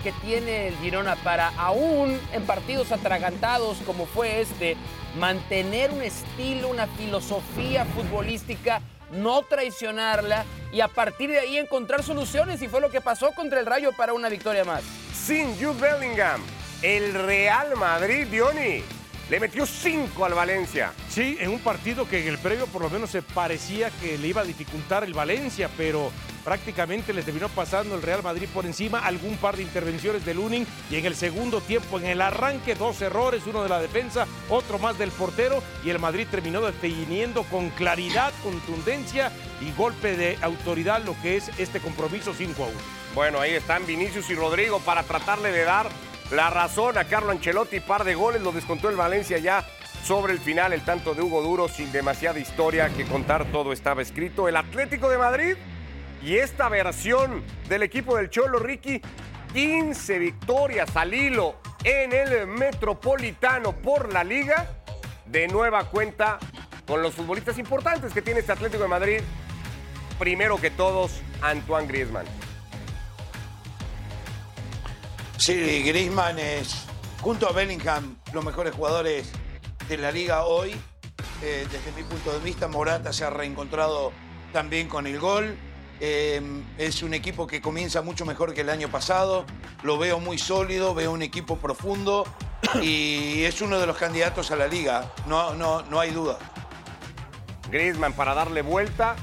que 0.03 0.11
tiene 0.23 0.67
el 0.67 0.77
Girona 0.77 1.15
para, 1.17 1.49
aún 1.57 2.19
en 2.33 2.45
partidos 2.45 2.91
atragantados 2.91 3.77
como 3.85 4.05
fue 4.05 4.41
este, 4.41 4.77
mantener 5.17 5.91
un 5.91 6.01
estilo, 6.01 6.69
una 6.69 6.87
filosofía 6.87 7.85
futbolística, 7.85 8.81
no 9.11 9.41
traicionarla 9.43 10.45
y 10.71 10.81
a 10.81 10.87
partir 10.87 11.29
de 11.29 11.39
ahí 11.39 11.57
encontrar 11.57 12.03
soluciones. 12.03 12.61
Y 12.61 12.67
fue 12.67 12.81
lo 12.81 12.91
que 12.91 13.01
pasó 13.01 13.31
contra 13.31 13.59
el 13.59 13.65
Rayo 13.65 13.91
para 13.97 14.13
una 14.13 14.29
victoria 14.29 14.63
más. 14.63 14.83
Sin 15.13 15.55
Jude 15.55 15.79
Bellingham, 15.79 16.41
El 16.81 17.13
Real 17.13 17.75
Madrid, 17.75 18.27
Dioni, 18.27 18.83
le 19.29 19.39
metió 19.39 19.65
cinco 19.65 20.25
al 20.25 20.33
Valencia. 20.33 20.91
Sí, 21.07 21.37
en 21.39 21.51
un 21.51 21.59
partido 21.59 22.07
que 22.07 22.21
en 22.21 22.27
el 22.27 22.37
previo 22.39 22.65
por 22.67 22.81
lo 22.81 22.89
menos 22.89 23.11
se 23.11 23.21
parecía 23.21 23.91
que 24.01 24.17
le 24.17 24.27
iba 24.27 24.41
a 24.41 24.45
dificultar 24.45 25.03
el 25.03 25.13
Valencia, 25.13 25.69
pero 25.77 26.11
prácticamente 26.43 27.13
le 27.13 27.21
terminó 27.21 27.47
pasando 27.49 27.95
el 27.95 28.01
Real 28.01 28.23
Madrid 28.23 28.47
por 28.51 28.65
encima, 28.65 28.99
algún 28.99 29.37
par 29.37 29.55
de 29.55 29.63
intervenciones 29.63 30.25
de 30.25 30.33
Lunin 30.33 30.65
y 30.89 30.95
en 30.95 31.05
el 31.05 31.15
segundo 31.15 31.61
tiempo, 31.61 31.99
en 31.99 32.07
el 32.07 32.21
arranque, 32.21 32.73
dos 32.73 33.01
errores, 33.01 33.43
uno 33.45 33.61
de 33.61 33.69
la 33.69 33.79
defensa, 33.79 34.25
otro 34.49 34.79
más 34.79 34.97
del 34.97 35.11
portero 35.11 35.61
y 35.83 35.91
el 35.91 35.99
Madrid 35.99 36.27
terminó 36.29 36.61
definiendo 36.61 37.43
con 37.43 37.69
claridad, 37.69 38.33
contundencia 38.41 39.31
y 39.61 39.71
golpe 39.77 40.15
de 40.15 40.37
autoridad 40.41 41.03
lo 41.03 41.15
que 41.21 41.37
es 41.37 41.51
este 41.59 41.79
compromiso 41.79 42.33
5 42.33 42.63
a 42.63 42.67
1. 42.67 42.75
Bueno, 43.13 43.39
ahí 43.39 43.51
están 43.51 43.85
Vinicius 43.85 44.29
y 44.29 44.35
Rodrigo 44.35 44.79
para 44.79 45.03
tratarle 45.03 45.51
de 45.51 45.63
dar 45.63 45.89
la 46.31 46.49
razón 46.49 46.97
a 46.97 47.05
Carlo 47.05 47.31
Ancelotti. 47.31 47.79
Par 47.79 48.03
de 48.03 48.15
goles 48.15 48.41
lo 48.41 48.51
descontó 48.51 48.89
el 48.89 48.95
Valencia 48.95 49.37
ya 49.37 49.65
sobre 50.03 50.33
el 50.33 50.39
final. 50.39 50.73
El 50.73 50.81
tanto 50.81 51.13
de 51.13 51.21
Hugo 51.21 51.41
Duro 51.41 51.67
sin 51.67 51.91
demasiada 51.91 52.39
historia 52.39 52.89
que 52.89 53.05
contar. 53.05 53.45
Todo 53.51 53.73
estaba 53.73 54.01
escrito. 54.01 54.47
El 54.47 54.55
Atlético 54.55 55.09
de 55.09 55.17
Madrid 55.17 55.55
y 56.23 56.35
esta 56.35 56.69
versión 56.69 57.43
del 57.67 57.83
equipo 57.83 58.15
del 58.15 58.29
Cholo 58.29 58.59
Ricky. 58.59 59.01
15 59.53 60.19
victorias 60.19 60.95
al 60.95 61.11
hilo 61.11 61.55
en 61.83 62.13
el 62.13 62.45
Metropolitano 62.45 63.73
por 63.73 64.13
la 64.13 64.23
Liga. 64.23 64.67
De 65.25 65.47
nueva 65.47 65.85
cuenta 65.85 66.37
con 66.85 67.01
los 67.01 67.13
futbolistas 67.13 67.57
importantes 67.57 68.13
que 68.13 68.21
tiene 68.21 68.41
este 68.41 68.51
Atlético 68.51 68.83
de 68.83 68.89
Madrid. 68.89 69.21
Primero 70.19 70.57
que 70.57 70.69
todos, 70.69 71.21
Antoine 71.41 71.87
Griezmann. 71.87 72.25
Sí, 75.39 75.83
Griezmann 75.83 76.37
es, 76.37 76.83
junto 77.21 77.47
a 77.47 77.53
Bellingham, 77.53 78.17
los 78.33 78.43
mejores 78.43 78.75
jugadores 78.75 79.31
de 79.87 79.97
la 79.97 80.11
liga 80.11 80.43
hoy. 80.43 80.75
Eh, 81.41 81.65
desde 81.71 81.93
mi 81.93 82.03
punto 82.03 82.33
de 82.33 82.39
vista, 82.39 82.67
Morata 82.67 83.13
se 83.13 83.23
ha 83.23 83.29
reencontrado 83.29 84.11
también 84.51 84.89
con 84.89 85.07
el 85.07 85.17
gol. 85.17 85.57
Eh, 86.01 86.41
es 86.77 87.03
un 87.03 87.13
equipo 87.13 87.47
que 87.47 87.61
comienza 87.61 88.01
mucho 88.01 88.25
mejor 88.25 88.53
que 88.53 88.61
el 88.61 88.69
año 88.69 88.89
pasado. 88.89 89.45
Lo 89.81 89.97
veo 89.97 90.19
muy 90.19 90.37
sólido, 90.37 90.93
veo 90.93 91.13
un 91.13 91.21
equipo 91.21 91.57
profundo 91.57 92.25
y 92.81 93.43
es 93.43 93.61
uno 93.61 93.79
de 93.79 93.87
los 93.87 93.95
candidatos 93.95 94.51
a 94.51 94.57
la 94.57 94.67
liga. 94.67 95.13
No, 95.25 95.53
no, 95.53 95.83
no 95.83 96.01
hay 96.01 96.11
duda. 96.11 96.37
Griezmann 97.71 98.11
para 98.11 98.33
darle 98.33 98.61
vuelta. 98.61 99.15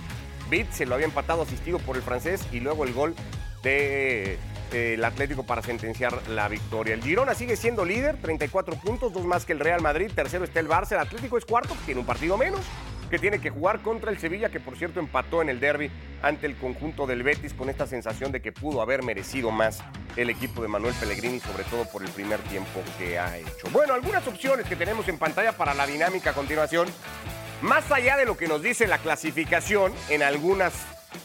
Bit 0.48 0.72
se 0.72 0.86
lo 0.86 0.94
había 0.94 1.08
empatado 1.08 1.42
asistido 1.42 1.78
por 1.78 1.96
el 1.96 2.02
francés 2.02 2.40
y 2.52 2.60
luego 2.60 2.84
el 2.84 2.94
gol 2.94 3.14
de 3.62 4.38
el 4.72 5.04
Atlético 5.04 5.44
para 5.44 5.62
sentenciar 5.62 6.28
la 6.28 6.48
victoria. 6.48 6.94
El 6.94 7.02
Girona 7.02 7.34
sigue 7.34 7.56
siendo 7.56 7.84
líder, 7.84 8.16
34 8.20 8.76
puntos, 8.76 9.12
dos 9.12 9.24
más 9.24 9.44
que 9.44 9.52
el 9.52 9.60
Real 9.60 9.80
Madrid. 9.80 10.10
Tercero 10.14 10.44
está 10.44 10.60
el 10.60 10.68
Barça. 10.68 10.92
El 10.92 11.00
Atlético 11.00 11.38
es 11.38 11.44
cuarto, 11.44 11.76
tiene 11.84 12.00
un 12.00 12.06
partido 12.06 12.36
menos, 12.36 12.60
que 13.10 13.18
tiene 13.18 13.40
que 13.40 13.50
jugar 13.50 13.80
contra 13.80 14.10
el 14.10 14.18
Sevilla, 14.18 14.50
que 14.50 14.60
por 14.60 14.76
cierto 14.76 15.00
empató 15.00 15.42
en 15.42 15.48
el 15.48 15.60
derby 15.60 15.90
ante 16.22 16.46
el 16.46 16.56
conjunto 16.56 17.06
del 17.06 17.22
Betis 17.22 17.54
con 17.54 17.70
esta 17.70 17.86
sensación 17.86 18.32
de 18.32 18.40
que 18.40 18.52
pudo 18.52 18.82
haber 18.82 19.02
merecido 19.02 19.50
más 19.50 19.82
el 20.16 20.30
equipo 20.30 20.62
de 20.62 20.68
Manuel 20.68 20.94
Pellegrini, 20.98 21.40
sobre 21.40 21.64
todo 21.64 21.84
por 21.90 22.02
el 22.02 22.10
primer 22.10 22.40
tiempo 22.40 22.82
que 22.98 23.18
ha 23.18 23.36
hecho. 23.38 23.68
Bueno, 23.70 23.94
algunas 23.94 24.26
opciones 24.26 24.66
que 24.66 24.76
tenemos 24.76 25.06
en 25.08 25.18
pantalla 25.18 25.52
para 25.52 25.74
la 25.74 25.86
dinámica 25.86 26.30
a 26.30 26.34
continuación. 26.34 26.88
Más 27.62 27.90
allá 27.90 28.16
de 28.16 28.26
lo 28.26 28.36
que 28.36 28.48
nos 28.48 28.62
dice 28.62 28.86
la 28.86 28.98
clasificación, 28.98 29.92
en 30.10 30.22
algunas 30.22 30.72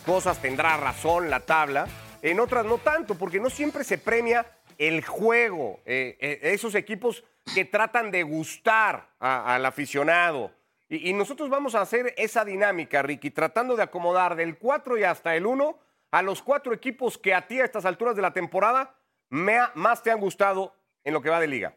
cosas 0.05 0.41
tendrá 0.41 0.77
razón 0.77 1.29
la 1.29 1.41
tabla 1.41 1.87
en 2.21 2.39
otras 2.39 2.65
no 2.65 2.77
tanto, 2.77 3.15
porque 3.15 3.39
no 3.39 3.49
siempre 3.49 3.83
se 3.83 3.97
premia 3.97 4.45
el 4.77 5.05
juego, 5.05 5.79
eh, 5.85 6.17
eh, 6.19 6.39
esos 6.41 6.75
equipos 6.75 7.23
que 7.53 7.65
tratan 7.65 8.11
de 8.11 8.23
gustar 8.23 9.09
al 9.19 9.65
aficionado. 9.65 10.51
Y, 10.89 11.13
nosotros 11.13 11.49
vamos 11.49 11.73
a 11.73 11.81
hacer 11.81 12.13
esa 12.17 12.43
dinámica, 12.43 13.01
Ricky, 13.01 13.31
tratando 13.31 13.75
de 13.75 13.83
acomodar 13.83 14.35
del 14.35 14.57
4 14.57 14.97
y 14.97 15.03
hasta 15.03 15.35
el 15.35 15.45
1 15.45 15.79
a 16.11 16.21
los 16.21 16.41
cuatro 16.41 16.73
equipos 16.73 17.17
que 17.17 17.33
a 17.33 17.47
ti 17.47 17.61
a 17.61 17.65
estas 17.65 17.85
alturas 17.85 18.15
de 18.15 18.21
la 18.21 18.33
temporada 18.33 18.95
más 19.29 20.03
te 20.03 20.11
han 20.11 20.19
gustado 20.19 20.75
en 21.05 21.13
lo 21.13 21.21
que 21.21 21.29
va 21.29 21.39
de 21.39 21.47
liga. 21.47 21.75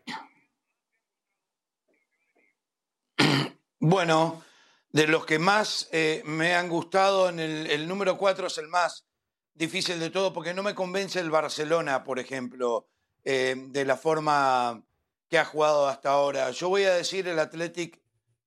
Bueno, 3.78 4.42
de 4.90 5.06
los 5.06 5.24
que 5.26 5.38
más 5.38 5.88
eh, 5.92 6.22
me 6.24 6.54
han 6.54 6.68
gustado, 6.68 7.28
en 7.28 7.38
el, 7.38 7.70
el 7.70 7.86
número 7.86 8.18
4 8.18 8.46
es 8.48 8.58
el 8.58 8.68
más 8.68 9.04
difícil 9.54 9.98
de 10.00 10.10
todo, 10.10 10.32
porque 10.32 10.54
no 10.54 10.62
me 10.62 10.74
convence 10.74 11.20
el 11.20 11.30
Barcelona, 11.30 12.04
por 12.04 12.18
ejemplo, 12.18 12.88
eh, 13.24 13.54
de 13.68 13.84
la 13.84 13.96
forma 13.96 14.84
que 15.30 15.38
ha 15.38 15.44
jugado 15.44 15.88
hasta 15.88 16.10
ahora. 16.10 16.50
Yo 16.50 16.68
voy 16.68 16.84
a 16.84 16.94
decir 16.94 17.26
el 17.28 17.38
Athletic 17.38 18.00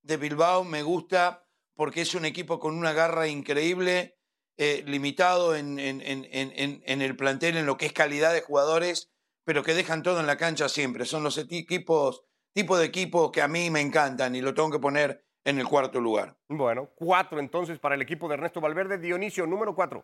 de 0.04 0.18
Bilbao 0.18 0.64
me 0.64 0.84
gusta 0.84 1.46
porque 1.76 2.02
es 2.02 2.14
un 2.16 2.26
equipo 2.26 2.60
con 2.60 2.76
una 2.76 2.94
garra 2.94 3.28
increíble, 3.28 4.18
eh, 4.58 4.84
limitado 4.88 5.56
en, 5.56 5.78
en- 5.80 6.02
en- 6.02 6.28
en- 6.32 7.02
el 7.02 7.16
plantel, 7.16 7.58
en 7.58 7.66
lo 7.68 7.78
que 7.78 7.86
es 7.86 7.94
calidad 7.94 8.34
de 8.34 8.42
jugadores, 8.42 9.12
pero 9.44 9.64
que 9.64 9.74
dejan 9.76 10.02
todo 10.04 10.20
en 10.20 10.28
la 10.28 10.38
cancha 10.38 10.68
siempre. 10.70 11.06
Son 11.06 11.24
los 11.24 11.38
equipos, 11.38 12.24
tipo 12.54 12.78
de 12.78 12.86
equipos 12.86 13.32
que 13.32 13.42
a 13.44 13.48
mí 13.48 13.70
me 13.70 13.82
encantan 13.82 14.36
y 14.36 14.42
lo 14.42 14.54
tengo 14.56 14.72
que 14.72 14.80
poner 14.80 15.24
en 15.46 15.60
el 15.60 15.68
cuarto 15.68 16.00
lugar. 16.02 16.36
Bueno, 16.50 16.90
cuatro 16.96 17.40
entonces 17.40 17.78
para 17.80 17.96
el 17.96 18.02
equipo 18.02 18.28
de 18.28 18.34
Ernesto 18.34 18.60
Valverde. 18.60 18.98
Dionisio, 18.98 19.46
número 19.46 19.76
cuatro. 19.76 20.04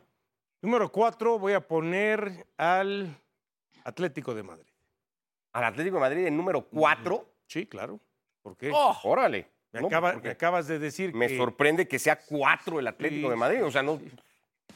Número 0.64 0.90
cuatro, 0.90 1.38
voy 1.38 1.52
a 1.52 1.60
poner 1.60 2.48
al 2.56 3.14
Atlético 3.84 4.34
de 4.34 4.44
Madrid. 4.44 4.72
Al 5.52 5.66
Atlético 5.66 5.98
de 5.98 6.00
Madrid 6.00 6.26
en 6.26 6.38
número 6.38 6.62
cuatro. 6.62 7.26
Sí, 7.48 7.66
claro. 7.66 8.00
¿Por 8.42 8.56
qué? 8.56 8.72
Oh, 8.74 8.98
órale. 9.04 9.46
me, 9.74 9.82
No, 9.82 9.88
acaba- 9.88 10.14
porque 10.14 10.30
me 10.30 10.32
acabas 10.32 10.68
de 10.68 10.80
decir 10.80 11.14
me 11.14 11.28
que... 11.28 11.36
sorprende 11.36 11.86
que 11.86 12.00
sea 12.00 12.18
cuatro 12.18 12.80
el 12.80 12.88
Atlético 12.88 13.28
Sí, 13.28 13.30
de 13.32 13.36
Madrid. 13.36 13.66
O 13.66 13.72
sea, 13.72 13.84
no, 13.84 14.00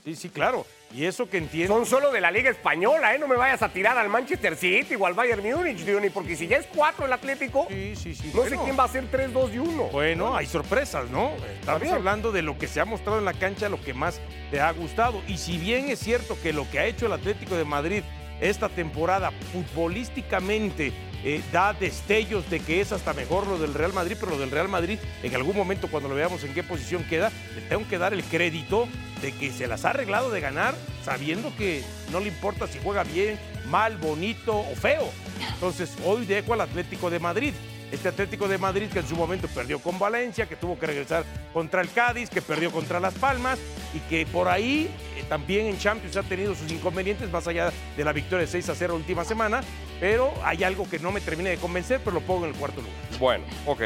Sí, 0.03 0.15
sí, 0.15 0.29
claro. 0.29 0.65
Y 0.95 1.03
eso 1.03 1.29
que 1.29 1.37
entiendo... 1.37 1.73
son 1.75 1.85
solo 1.85 2.11
de 2.11 2.21
la 2.21 2.31
Liga 2.31 2.49
Española, 2.49 3.13
¿eh? 3.13 3.19
No 3.19 3.27
me 3.27 3.35
vayas 3.35 3.61
a 3.61 3.67
tirar 3.67 3.97
al 3.97 4.07
Manchester 4.07 4.55
City 4.55 4.95
o 4.95 5.05
al 5.05 5.13
Bayern 5.13 5.43
Múnich, 5.43 5.79
Diony, 5.79 6.09
porque 6.09 6.37
si 6.37 6.47
ya 6.47 6.57
es 6.57 6.65
cuatro 6.73 7.05
el 7.05 7.11
Atlético, 7.11 7.67
Sí, 7.69 7.93
sí, 7.97 8.15
sí. 8.15 8.31
no 8.33 8.43
sé 8.45 8.57
quién 8.63 8.79
va 8.79 8.85
a 8.85 8.87
ser 8.87 9.05
3, 9.11 9.33
2 9.33 9.53
y 9.53 9.57
1. 9.57 9.83
Bueno, 9.91 10.35
hay 10.35 10.45
sorpresas, 10.45 11.09
¿no? 11.09 11.31
Estamos 11.59 11.81
bien. 11.81 11.93
hablando 11.93 12.31
de 12.31 12.41
lo 12.41 12.57
que 12.57 12.67
se 12.67 12.79
ha 12.79 12.85
mostrado 12.85 13.19
en 13.19 13.25
la 13.25 13.33
cancha, 13.33 13.67
lo 13.67 13.81
que 13.81 13.93
más 13.93 14.21
te 14.49 14.61
ha 14.61 14.71
gustado. 14.71 15.21
Y 15.27 15.37
si 15.37 15.57
bien 15.57 15.89
es 15.89 15.99
cierto 15.99 16.37
que 16.41 16.53
lo 16.53 16.69
que 16.71 16.79
ha 16.79 16.85
hecho 16.85 17.07
el 17.07 17.11
Atlético 17.11 17.57
de 17.57 17.65
Madrid 17.65 18.03
esta 18.41 18.69
temporada 18.69 19.31
futbolísticamente 19.51 20.93
eh, 21.23 21.41
da 21.51 21.73
destellos 21.73 22.49
de 22.49 22.59
que 22.59 22.79
es 22.79 22.91
hasta 22.91 23.13
mejor 23.13 23.47
lo 23.47 23.57
del 23.57 23.73
Real 23.73 23.91
Madrid, 23.91 24.17
pero 24.19 24.33
lo 24.33 24.39
del 24.39 24.51
Real 24.51 24.69
Madrid, 24.69 24.99
en 25.23 25.35
algún 25.35 25.55
momento 25.55 25.87
cuando 25.89 26.09
lo 26.09 26.15
veamos 26.15 26.43
en 26.43 26.53
qué 26.53 26.63
posición 26.63 27.03
queda, 27.03 27.31
le 27.55 27.61
tengo 27.61 27.87
que 27.87 27.97
dar 27.97 28.13
el 28.13 28.23
crédito 28.23 28.87
de 29.21 29.31
que 29.31 29.51
se 29.51 29.67
las 29.67 29.83
ha 29.83 29.89
arreglado 29.89 30.29
de 30.29 30.41
ganar 30.41 30.75
sabiendo 31.03 31.55
que 31.57 31.83
no 32.11 32.19
le 32.19 32.27
importa 32.27 32.67
si 32.67 32.79
juega 32.83 33.03
bien, 33.03 33.39
mal, 33.67 33.97
bonito 33.97 34.59
o 34.59 34.75
feo. 34.75 35.09
Entonces, 35.53 35.95
hoy 36.05 36.25
dejo 36.25 36.53
al 36.53 36.61
Atlético 36.61 37.09
de 37.09 37.19
Madrid. 37.19 37.53
Este 37.91 38.09
Atlético 38.09 38.47
de 38.47 38.57
Madrid 38.57 38.89
que 38.91 38.99
en 38.99 39.07
su 39.07 39.15
momento 39.15 39.47
perdió 39.47 39.79
con 39.79 39.97
Valencia, 39.97 40.45
que 40.45 40.57
tuvo 40.57 40.77
que 40.77 40.87
regresar 40.87 41.23
contra 41.53 41.81
el 41.81 41.89
Cádiz, 41.89 42.29
que 42.29 42.41
perdió 42.41 42.71
contra 42.71 42.99
Las 42.99 43.13
Palmas 43.13 43.59
y 43.93 43.99
que 44.09 44.25
por 44.25 44.49
ahí 44.49 44.89
eh, 45.15 45.23
también 45.29 45.67
en 45.67 45.77
Champions 45.77 46.17
ha 46.17 46.23
tenido 46.23 46.53
sus 46.53 46.69
inconvenientes, 46.71 47.31
más 47.31 47.47
allá 47.47 47.71
de 47.95 48.03
la 48.03 48.11
victoria 48.11 48.45
de 48.45 48.51
6 48.51 48.69
a 48.69 48.75
0 48.75 48.95
última 48.95 49.23
semana. 49.23 49.61
Pero 49.99 50.33
hay 50.43 50.63
algo 50.63 50.89
que 50.89 50.99
no 50.99 51.11
me 51.11 51.21
termina 51.21 51.49
de 51.49 51.57
convencer, 51.57 52.01
pero 52.03 52.15
lo 52.19 52.21
pongo 52.21 52.45
en 52.45 52.51
el 52.51 52.57
cuarto 52.57 52.81
lugar. 52.81 52.95
Bueno, 53.19 53.45
ok. 53.65 53.81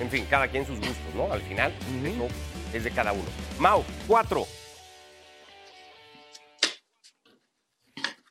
En 0.00 0.10
fin, 0.10 0.26
cada 0.28 0.48
quien 0.48 0.66
sus 0.66 0.78
gustos, 0.78 1.14
¿no? 1.14 1.32
Al 1.32 1.40
final, 1.40 1.72
eso 2.04 2.28
es 2.72 2.84
de 2.84 2.90
cada 2.90 3.12
uno. 3.12 3.24
Mau, 3.58 3.84
cuatro. 4.06 4.46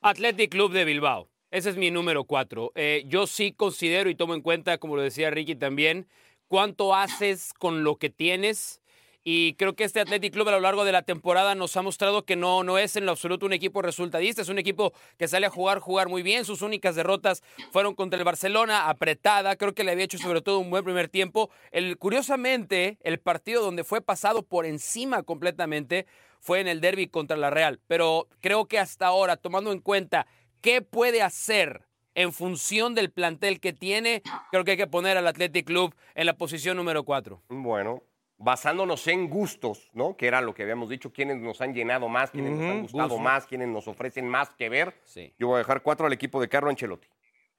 Athletic 0.02 0.52
Club 0.52 0.74
de 0.74 0.86
Bilbao. 0.86 1.33
Ese 1.54 1.70
es 1.70 1.78
mi 1.78 1.92
número 1.92 2.24
cuatro. 2.24 2.72
Eh, 2.74 3.04
yo 3.06 3.28
sí 3.28 3.54
considero 3.54 4.10
y 4.10 4.16
tomo 4.16 4.34
en 4.34 4.42
cuenta, 4.42 4.80
como 4.80 4.96
lo 4.96 5.04
decía 5.04 5.30
Ricky 5.30 5.54
también, 5.54 6.08
cuánto 6.48 6.96
haces 6.96 7.54
con 7.54 7.84
lo 7.84 7.98
que 7.98 8.10
tienes. 8.10 8.82
Y 9.24 9.54
creo 9.54 9.76
que 9.76 9.84
este 9.84 10.00
Athletic 10.00 10.34
Club 10.34 10.50
a 10.50 10.54
lo 10.54 10.60
largo 10.62 10.84
de 10.84 10.92
la 10.92 11.04
temporada 11.04 11.54
nos 11.54 11.78
ha 11.78 11.84
mostrado 11.84 12.26
que 12.26 12.36
no, 12.36 12.64
no 12.64 12.80
es 12.80 12.96
en 12.96 13.06
lo 13.06 13.12
absoluto 13.12 13.46
un 13.46 13.54
equipo 13.54 13.84
resultadista, 13.84 14.42
es 14.42 14.50
un 14.50 14.58
equipo 14.58 14.94
que 15.20 15.28
sale 15.28 15.46
a 15.46 15.52
jugar, 15.52 15.78
jugar 15.78 16.10
muy 16.10 16.24
bien. 16.24 16.44
Sus 16.44 16.64
únicas 16.64 16.96
derrotas 16.96 17.44
fueron 17.72 17.94
contra 17.94 18.18
el 18.18 18.26
Barcelona, 18.26 18.90
apretada. 18.90 19.56
Creo 19.56 19.76
que 19.76 19.84
le 19.84 19.92
había 19.92 20.06
hecho 20.06 20.18
sobre 20.18 20.42
todo 20.42 20.58
un 20.58 20.72
buen 20.72 20.84
primer 20.84 21.08
tiempo. 21.08 21.52
Curiosamente, 22.00 22.98
el 23.04 23.20
partido 23.20 23.62
donde 23.62 23.84
fue 23.84 24.02
pasado 24.02 24.42
por 24.42 24.66
encima 24.66 25.22
completamente 25.22 26.08
fue 26.40 26.62
en 26.62 26.68
el 26.68 26.82
derby 26.82 27.08
contra 27.08 27.38
la 27.38 27.52
Real. 27.52 27.80
Pero 27.88 28.28
creo 28.42 28.66
que 28.66 28.80
hasta 28.80 29.06
ahora, 29.06 29.38
tomando 29.38 29.72
en 29.72 29.80
cuenta 29.80 30.26
qué 30.64 30.82
puede 30.82 31.22
hacer 31.22 31.86
en 32.16 32.32
función 32.32 32.96
del 32.96 33.12
plantel 33.12 33.60
que 33.60 33.74
tiene, 33.74 34.24
creo 34.50 34.64
que 34.64 34.72
hay 34.72 34.78
que 34.78 34.88
poner 34.88 35.18
al 35.18 35.28
Athletic 35.28 35.68
Club 35.68 35.94
en 36.16 36.26
la 36.26 36.38
posición 36.38 36.78
número 36.78 37.04
4. 37.04 37.44
Bueno, 37.50 38.02
basándonos 38.38 39.06
en 39.08 39.30
gustos, 39.30 39.90
¿no? 39.94 40.16
Que 40.16 40.28
era 40.28 40.40
lo 40.42 40.54
que 40.54 40.64
habíamos 40.64 40.90
dicho, 40.90 41.12
quienes 41.12 41.38
nos 41.38 41.60
han 41.62 41.74
llenado 41.74 42.08
más, 42.08 42.32
quienes 42.32 42.54
nos 42.54 42.72
han 42.72 42.82
gustado 42.82 43.10
gusto. 43.10 43.24
más, 43.24 43.46
quienes 43.46 43.68
nos 43.68 43.88
ofrecen 43.88 44.28
más 44.28 44.50
que 44.56 44.70
ver. 44.70 44.96
Sí. 45.04 45.34
Yo 45.38 45.48
voy 45.48 45.56
a 45.56 45.60
dejar 45.60 45.82
cuatro 45.82 46.08
al 46.08 46.14
equipo 46.14 46.40
de 46.40 46.48
Carlo 46.48 46.70
Ancelotti. 46.70 47.08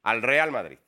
al 0.02 0.22
Real 0.22 0.50
Madrid, 0.50 0.78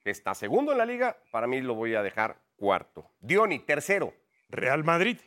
que 0.00 0.10
está 0.10 0.34
segundo 0.34 0.72
en 0.72 0.78
la 0.78 0.86
liga, 0.86 1.16
para 1.30 1.46
mí 1.46 1.60
lo 1.60 1.74
voy 1.74 1.94
a 1.94 2.02
dejar 2.02 2.36
cuarto. 2.56 3.10
Dioni, 3.20 3.58
tercero. 3.58 4.14
Real 4.48 4.84
Madrid. 4.84 5.18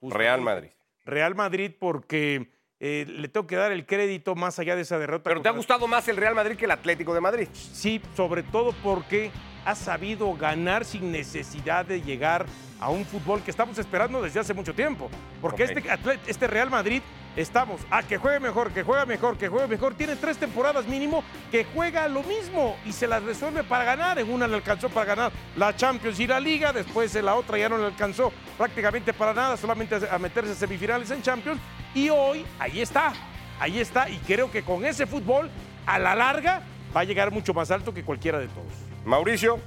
Real 0.00 0.40
Madrid. 0.40 0.70
Real 1.04 1.34
Madrid 1.34 1.72
porque 1.78 2.48
eh, 2.80 3.04
le 3.06 3.28
tengo 3.28 3.46
que 3.46 3.56
dar 3.56 3.72
el 3.72 3.84
crédito 3.84 4.34
más 4.34 4.58
allá 4.58 4.74
de 4.74 4.82
esa 4.82 4.98
derrota. 4.98 5.24
¿Pero 5.24 5.42
te 5.42 5.48
ha 5.50 5.52
gustado 5.52 5.86
más 5.86 6.08
el 6.08 6.16
Real 6.16 6.34
Madrid 6.34 6.56
que 6.56 6.64
el 6.64 6.70
Atlético 6.70 7.12
de 7.12 7.20
Madrid? 7.20 7.48
Sí, 7.52 8.00
sobre 8.16 8.42
todo 8.42 8.74
porque 8.82 9.30
ha 9.66 9.74
sabido 9.74 10.32
ganar 10.34 10.86
sin 10.86 11.12
necesidad 11.12 11.84
de 11.84 12.00
llegar 12.00 12.46
a 12.80 12.88
un 12.88 13.04
fútbol 13.04 13.42
que 13.42 13.50
estamos 13.50 13.78
esperando 13.78 14.22
desde 14.22 14.40
hace 14.40 14.54
mucho 14.54 14.74
tiempo. 14.74 15.10
Porque 15.42 15.64
este, 15.64 15.82
este 16.26 16.46
Real 16.46 16.70
Madrid 16.70 17.02
estamos 17.36 17.80
a 17.90 18.02
que 18.02 18.18
juegue 18.18 18.40
mejor, 18.40 18.72
que 18.72 18.82
juegue 18.82 19.06
mejor, 19.06 19.38
que 19.38 19.48
juegue 19.48 19.66
mejor. 19.66 19.94
Tiene 19.94 20.16
tres 20.16 20.38
temporadas 20.38 20.86
mínimo 20.86 21.24
que 21.50 21.64
juega 21.64 22.08
lo 22.08 22.22
mismo 22.22 22.76
y 22.84 22.92
se 22.92 23.06
las 23.06 23.22
resuelve 23.22 23.64
para 23.64 23.84
ganar. 23.84 24.18
En 24.18 24.30
una 24.30 24.46
le 24.46 24.56
alcanzó 24.56 24.88
para 24.88 25.06
ganar 25.06 25.32
la 25.56 25.74
Champions 25.74 26.18
y 26.20 26.26
la 26.26 26.40
Liga, 26.40 26.72
después 26.72 27.14
en 27.14 27.26
la 27.26 27.34
otra 27.34 27.58
ya 27.58 27.68
no 27.68 27.78
le 27.78 27.86
alcanzó 27.86 28.32
prácticamente 28.56 29.12
para 29.12 29.32
nada, 29.32 29.56
solamente 29.56 29.96
a 30.10 30.18
meterse 30.18 30.52
a 30.52 30.54
semifinales 30.54 31.10
en 31.10 31.22
Champions. 31.22 31.60
Y 31.94 32.08
hoy 32.08 32.44
ahí 32.58 32.80
está, 32.80 33.12
ahí 33.58 33.80
está. 33.80 34.08
Y 34.08 34.16
creo 34.18 34.50
que 34.50 34.62
con 34.62 34.84
ese 34.84 35.06
fútbol, 35.06 35.50
a 35.86 35.98
la 35.98 36.14
larga, 36.14 36.62
va 36.94 37.00
a 37.00 37.04
llegar 37.04 37.30
mucho 37.30 37.54
más 37.54 37.70
alto 37.70 37.94
que 37.94 38.04
cualquiera 38.04 38.38
de 38.38 38.48
todos. 38.48 38.72
Mauricio, 39.04 39.58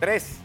tres. 0.00 0.40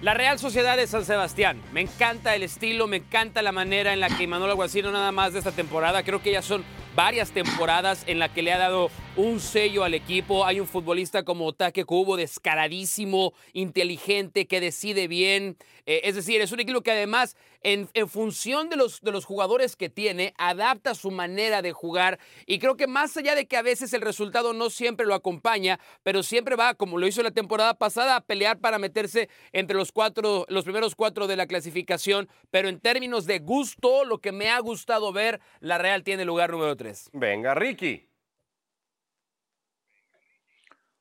La 0.00 0.14
Real 0.14 0.38
Sociedad 0.38 0.76
de 0.76 0.86
San 0.86 1.04
Sebastián. 1.04 1.60
Me 1.72 1.80
encanta 1.80 2.36
el 2.36 2.44
estilo, 2.44 2.86
me 2.86 2.98
encanta 2.98 3.42
la 3.42 3.50
manera 3.50 3.92
en 3.92 3.98
la 3.98 4.08
que 4.08 4.28
Manuel 4.28 4.52
Alguacil, 4.52 4.84
no 4.84 4.92
nada 4.92 5.10
más 5.10 5.32
de 5.32 5.40
esta 5.40 5.50
temporada, 5.50 6.04
creo 6.04 6.22
que 6.22 6.30
ya 6.30 6.40
son 6.40 6.64
varias 6.94 7.32
temporadas 7.32 8.04
en 8.06 8.20
la 8.20 8.28
que 8.28 8.42
le 8.42 8.52
ha 8.52 8.58
dado 8.58 8.92
un 9.18 9.40
sello 9.40 9.82
al 9.82 9.94
equipo. 9.94 10.46
Hay 10.46 10.60
un 10.60 10.66
futbolista 10.66 11.24
como 11.24 11.46
Otaque 11.46 11.84
Cubo, 11.84 12.16
descaradísimo, 12.16 13.34
inteligente, 13.52 14.46
que 14.46 14.60
decide 14.60 15.08
bien. 15.08 15.58
Eh, 15.86 16.02
es 16.04 16.14
decir, 16.14 16.40
es 16.40 16.52
un 16.52 16.60
equipo 16.60 16.82
que 16.82 16.92
además, 16.92 17.36
en, 17.62 17.88
en 17.94 18.08
función 18.08 18.70
de 18.70 18.76
los, 18.76 19.00
de 19.00 19.10
los 19.10 19.24
jugadores 19.24 19.74
que 19.74 19.90
tiene, 19.90 20.34
adapta 20.38 20.94
su 20.94 21.10
manera 21.10 21.62
de 21.62 21.72
jugar. 21.72 22.20
Y 22.46 22.60
creo 22.60 22.76
que 22.76 22.86
más 22.86 23.16
allá 23.16 23.34
de 23.34 23.48
que 23.48 23.56
a 23.56 23.62
veces 23.62 23.92
el 23.92 24.02
resultado 24.02 24.52
no 24.52 24.70
siempre 24.70 25.04
lo 25.04 25.14
acompaña, 25.14 25.80
pero 26.04 26.22
siempre 26.22 26.54
va, 26.54 26.74
como 26.74 26.96
lo 26.96 27.08
hizo 27.08 27.22
la 27.24 27.32
temporada 27.32 27.74
pasada, 27.74 28.14
a 28.14 28.20
pelear 28.20 28.60
para 28.60 28.78
meterse 28.78 29.28
entre 29.52 29.76
los 29.76 29.90
cuatro, 29.90 30.46
los 30.48 30.62
primeros 30.62 30.94
cuatro 30.94 31.26
de 31.26 31.34
la 31.34 31.48
clasificación. 31.48 32.28
Pero 32.52 32.68
en 32.68 32.78
términos 32.78 33.26
de 33.26 33.40
gusto, 33.40 34.04
lo 34.04 34.18
que 34.18 34.30
me 34.30 34.48
ha 34.48 34.60
gustado 34.60 35.12
ver, 35.12 35.40
la 35.58 35.78
Real 35.78 36.04
tiene 36.04 36.24
lugar 36.24 36.52
número 36.52 36.76
tres. 36.76 37.10
Venga, 37.12 37.56
Ricky. 37.56 38.07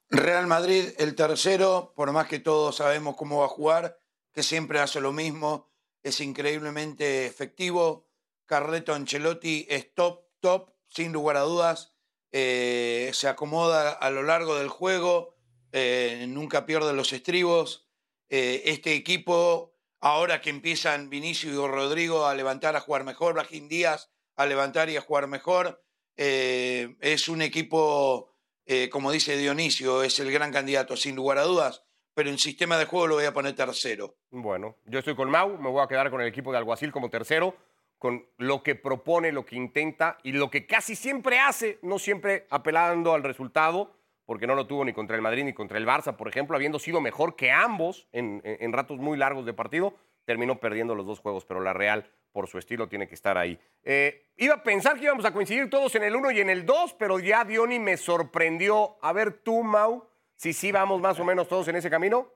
Real 0.09 0.47
Madrid, 0.47 0.93
el 0.99 1.15
tercero, 1.15 1.91
por 1.93 2.13
más 2.13 2.27
que 2.27 2.39
todos 2.39 2.77
sabemos 2.77 3.17
cómo 3.17 3.39
va 3.39 3.45
a 3.45 3.49
jugar, 3.49 3.99
que 4.31 4.41
siempre 4.41 4.79
hace 4.79 5.01
lo 5.01 5.11
mismo, 5.11 5.69
es 6.01 6.21
increíblemente 6.21 7.25
efectivo. 7.25 8.07
Carleto 8.45 8.93
Ancelotti 8.93 9.65
es 9.69 9.93
top, 9.93 10.21
top, 10.39 10.71
sin 10.87 11.11
lugar 11.11 11.35
a 11.35 11.41
dudas. 11.41 11.93
Eh, 12.31 13.11
se 13.13 13.27
acomoda 13.27 13.91
a 13.91 14.09
lo 14.09 14.23
largo 14.23 14.55
del 14.55 14.69
juego, 14.69 15.35
eh, 15.73 16.25
nunca 16.29 16.65
pierde 16.65 16.93
los 16.93 17.11
estribos. 17.11 17.89
Eh, 18.29 18.63
este 18.65 18.93
equipo, 18.93 19.73
ahora 19.99 20.39
que 20.39 20.49
empiezan 20.49 21.09
Vinicio 21.09 21.51
y 21.51 21.67
Rodrigo 21.67 22.27
a 22.27 22.35
levantar, 22.35 22.77
a 22.77 22.81
jugar 22.81 23.03
mejor, 23.03 23.33
Brahim 23.33 23.67
Díaz 23.67 24.09
a 24.37 24.45
levantar 24.45 24.89
y 24.89 24.95
a 24.95 25.01
jugar 25.01 25.27
mejor, 25.27 25.83
es 26.15 27.27
un 27.27 27.41
equipo 27.41 28.36
eh, 28.67 28.89
como 28.89 29.11
dice 29.11 29.35
Dionisio, 29.37 30.03
es 30.03 30.19
el 30.19 30.31
gran 30.31 30.51
candidato, 30.51 30.95
sin 30.95 31.15
lugar 31.15 31.37
a 31.39 31.43
dudas, 31.43 31.83
pero 32.13 32.29
en 32.29 32.37
sistema 32.37 32.77
de 32.77 32.85
juego 32.85 33.07
lo 33.07 33.15
voy 33.15 33.25
a 33.25 33.33
poner 33.33 33.55
tercero. 33.55 34.15
Bueno, 34.29 34.75
yo 34.85 34.99
estoy 34.99 35.15
con 35.15 35.29
Mau, 35.29 35.57
me 35.57 35.69
voy 35.69 35.81
a 35.83 35.87
quedar 35.87 36.09
con 36.09 36.21
el 36.21 36.27
equipo 36.27 36.51
de 36.51 36.57
Alguacil 36.57 36.91
como 36.91 37.09
tercero, 37.09 37.55
con 37.97 38.27
lo 38.37 38.61
que 38.61 38.75
propone, 38.75 39.31
lo 39.31 39.45
que 39.45 39.55
intenta 39.55 40.17
y 40.23 40.31
lo 40.33 40.49
que 40.51 40.67
casi 40.67 40.95
siempre 40.95 41.39
hace, 41.39 41.79
no 41.81 41.97
siempre 41.97 42.45
apelando 42.51 43.13
al 43.13 43.23
resultado, 43.23 43.93
porque 44.25 44.45
no 44.45 44.55
lo 44.55 44.67
tuvo 44.67 44.83
ni 44.85 44.93
contra 44.93 45.15
el 45.15 45.21
Madrid 45.21 45.45
ni 45.45 45.53
contra 45.53 45.77
el 45.77 45.87
Barça, 45.87 46.15
por 46.15 46.27
ejemplo, 46.27 46.55
habiendo 46.55 46.79
sido 46.79 47.01
mejor 47.01 47.35
que 47.35 47.51
ambos 47.51 48.07
en, 48.11 48.41
en- 48.43 48.57
en 48.61 48.73
ratos 48.73 48.97
muy 48.97 49.17
largos 49.17 49.45
de 49.45 49.53
partido, 49.53 49.95
terminó 50.25 50.59
perdiendo 50.59 50.93
los 50.95 51.05
dos 51.05 51.19
juegos, 51.19 51.45
pero 51.45 51.61
la 51.61 51.71
Real, 51.73 52.11
por 52.31 52.47
su 52.47 52.57
estilo, 52.57 52.87
tiene 52.87 53.07
que 53.07 53.15
estar 53.15 53.37
ahí. 53.37 53.59
Eh, 53.83 54.27
iba 54.37 54.55
a 54.55 54.63
pensar 54.63 54.97
que 54.97 55.05
íbamos 55.05 55.25
a 55.25 55.33
coincidir 55.33 55.69
todos 55.69 55.95
en 55.95 56.03
el 56.03 56.15
1 56.15 56.31
y 56.31 56.41
en 56.41 56.49
el 56.49 56.65
2, 56.65 56.95
pero 56.99 57.19
ya 57.19 57.43
Diony 57.43 57.79
me 57.79 57.97
sorprendió. 57.97 58.97
A 59.01 59.13
ver 59.13 59.33
tú, 59.43 59.63
Mau, 59.63 60.07
si 60.35 60.53
sí 60.53 60.71
vamos 60.71 61.01
más 61.01 61.19
o 61.19 61.25
menos 61.25 61.47
todos 61.47 61.67
en 61.67 61.75
ese 61.75 61.89
camino. 61.89 62.31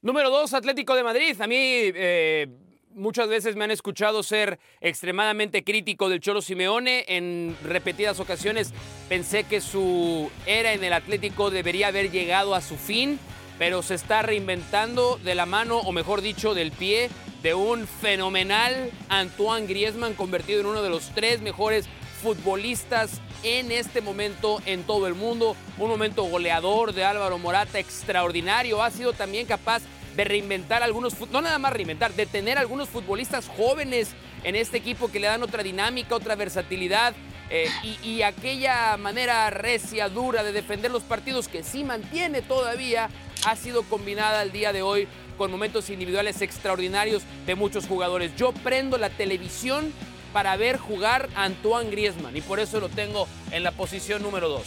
Número 0.00 0.30
dos, 0.30 0.54
Atlético 0.54 0.94
de 0.94 1.02
Madrid. 1.02 1.40
A 1.40 1.48
mí 1.48 1.56
eh, 1.58 2.46
muchas 2.90 3.28
veces 3.28 3.56
me 3.56 3.64
han 3.64 3.72
escuchado 3.72 4.22
ser 4.22 4.60
extremadamente 4.80 5.64
crítico 5.64 6.08
del 6.08 6.20
Cholo 6.20 6.40
Simeone. 6.40 7.04
En 7.08 7.56
repetidas 7.64 8.20
ocasiones 8.20 8.72
pensé 9.08 9.42
que 9.42 9.60
su 9.60 10.30
era 10.46 10.72
en 10.72 10.84
el 10.84 10.92
Atlético 10.92 11.50
debería 11.50 11.88
haber 11.88 12.12
llegado 12.12 12.54
a 12.54 12.60
su 12.60 12.76
fin, 12.76 13.18
pero 13.58 13.82
se 13.82 13.94
está 13.94 14.22
reinventando 14.22 15.18
de 15.24 15.34
la 15.34 15.46
mano, 15.46 15.78
o 15.78 15.92
mejor 15.92 16.20
dicho, 16.20 16.54
del 16.54 16.70
pie 16.72 17.10
de 17.42 17.54
un 17.54 17.86
fenomenal 17.86 18.90
Antoine 19.08 19.66
Griezmann, 19.66 20.14
convertido 20.14 20.60
en 20.60 20.66
uno 20.66 20.82
de 20.82 20.90
los 20.90 21.10
tres 21.14 21.40
mejores 21.40 21.86
futbolistas 22.22 23.20
en 23.44 23.70
este 23.70 24.00
momento 24.00 24.60
en 24.66 24.82
todo 24.82 25.06
el 25.06 25.14
mundo. 25.14 25.56
Un 25.78 25.88
momento 25.88 26.24
goleador 26.24 26.92
de 26.92 27.04
Álvaro 27.04 27.38
Morata 27.38 27.78
extraordinario. 27.78 28.82
Ha 28.82 28.90
sido 28.90 29.12
también 29.12 29.46
capaz 29.46 29.82
de 30.16 30.24
reinventar 30.24 30.82
algunos, 30.82 31.14
no 31.30 31.40
nada 31.40 31.58
más 31.60 31.72
reinventar, 31.72 32.12
de 32.12 32.26
tener 32.26 32.58
algunos 32.58 32.88
futbolistas 32.88 33.48
jóvenes 33.48 34.08
en 34.42 34.56
este 34.56 34.78
equipo 34.78 35.10
que 35.10 35.20
le 35.20 35.28
dan 35.28 35.42
otra 35.44 35.62
dinámica, 35.62 36.16
otra 36.16 36.34
versatilidad. 36.34 37.14
eh, 37.50 37.68
y, 37.82 37.98
y 38.06 38.22
aquella 38.22 38.96
manera 38.96 39.48
recia, 39.50 40.08
dura 40.08 40.42
de 40.42 40.52
defender 40.52 40.90
los 40.90 41.02
partidos 41.02 41.48
que 41.48 41.62
sí 41.62 41.82
mantiene 41.84 42.42
todavía, 42.42 43.08
ha 43.50 43.56
sido 43.56 43.82
combinada 43.84 44.40
al 44.40 44.52
día 44.52 44.72
de 44.72 44.82
hoy 44.82 45.08
con 45.38 45.50
momentos 45.50 45.88
individuales 45.88 46.42
extraordinarios 46.42 47.22
de 47.46 47.54
muchos 47.54 47.86
jugadores. 47.86 48.36
Yo 48.36 48.52
prendo 48.52 48.98
la 48.98 49.08
televisión 49.08 49.92
para 50.32 50.56
ver 50.56 50.76
jugar 50.76 51.28
a 51.34 51.44
Antoine 51.44 51.90
Griezmann 51.90 52.36
y 52.36 52.42
por 52.42 52.60
eso 52.60 52.78
lo 52.78 52.90
tengo 52.90 53.26
en 53.50 53.62
la 53.62 53.70
posición 53.70 54.22
número 54.22 54.48
2. 54.48 54.62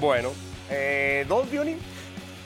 Bueno, 0.00 0.32
eh, 0.68 1.24
¿dos, 1.28 1.48
Diony? 1.50 1.76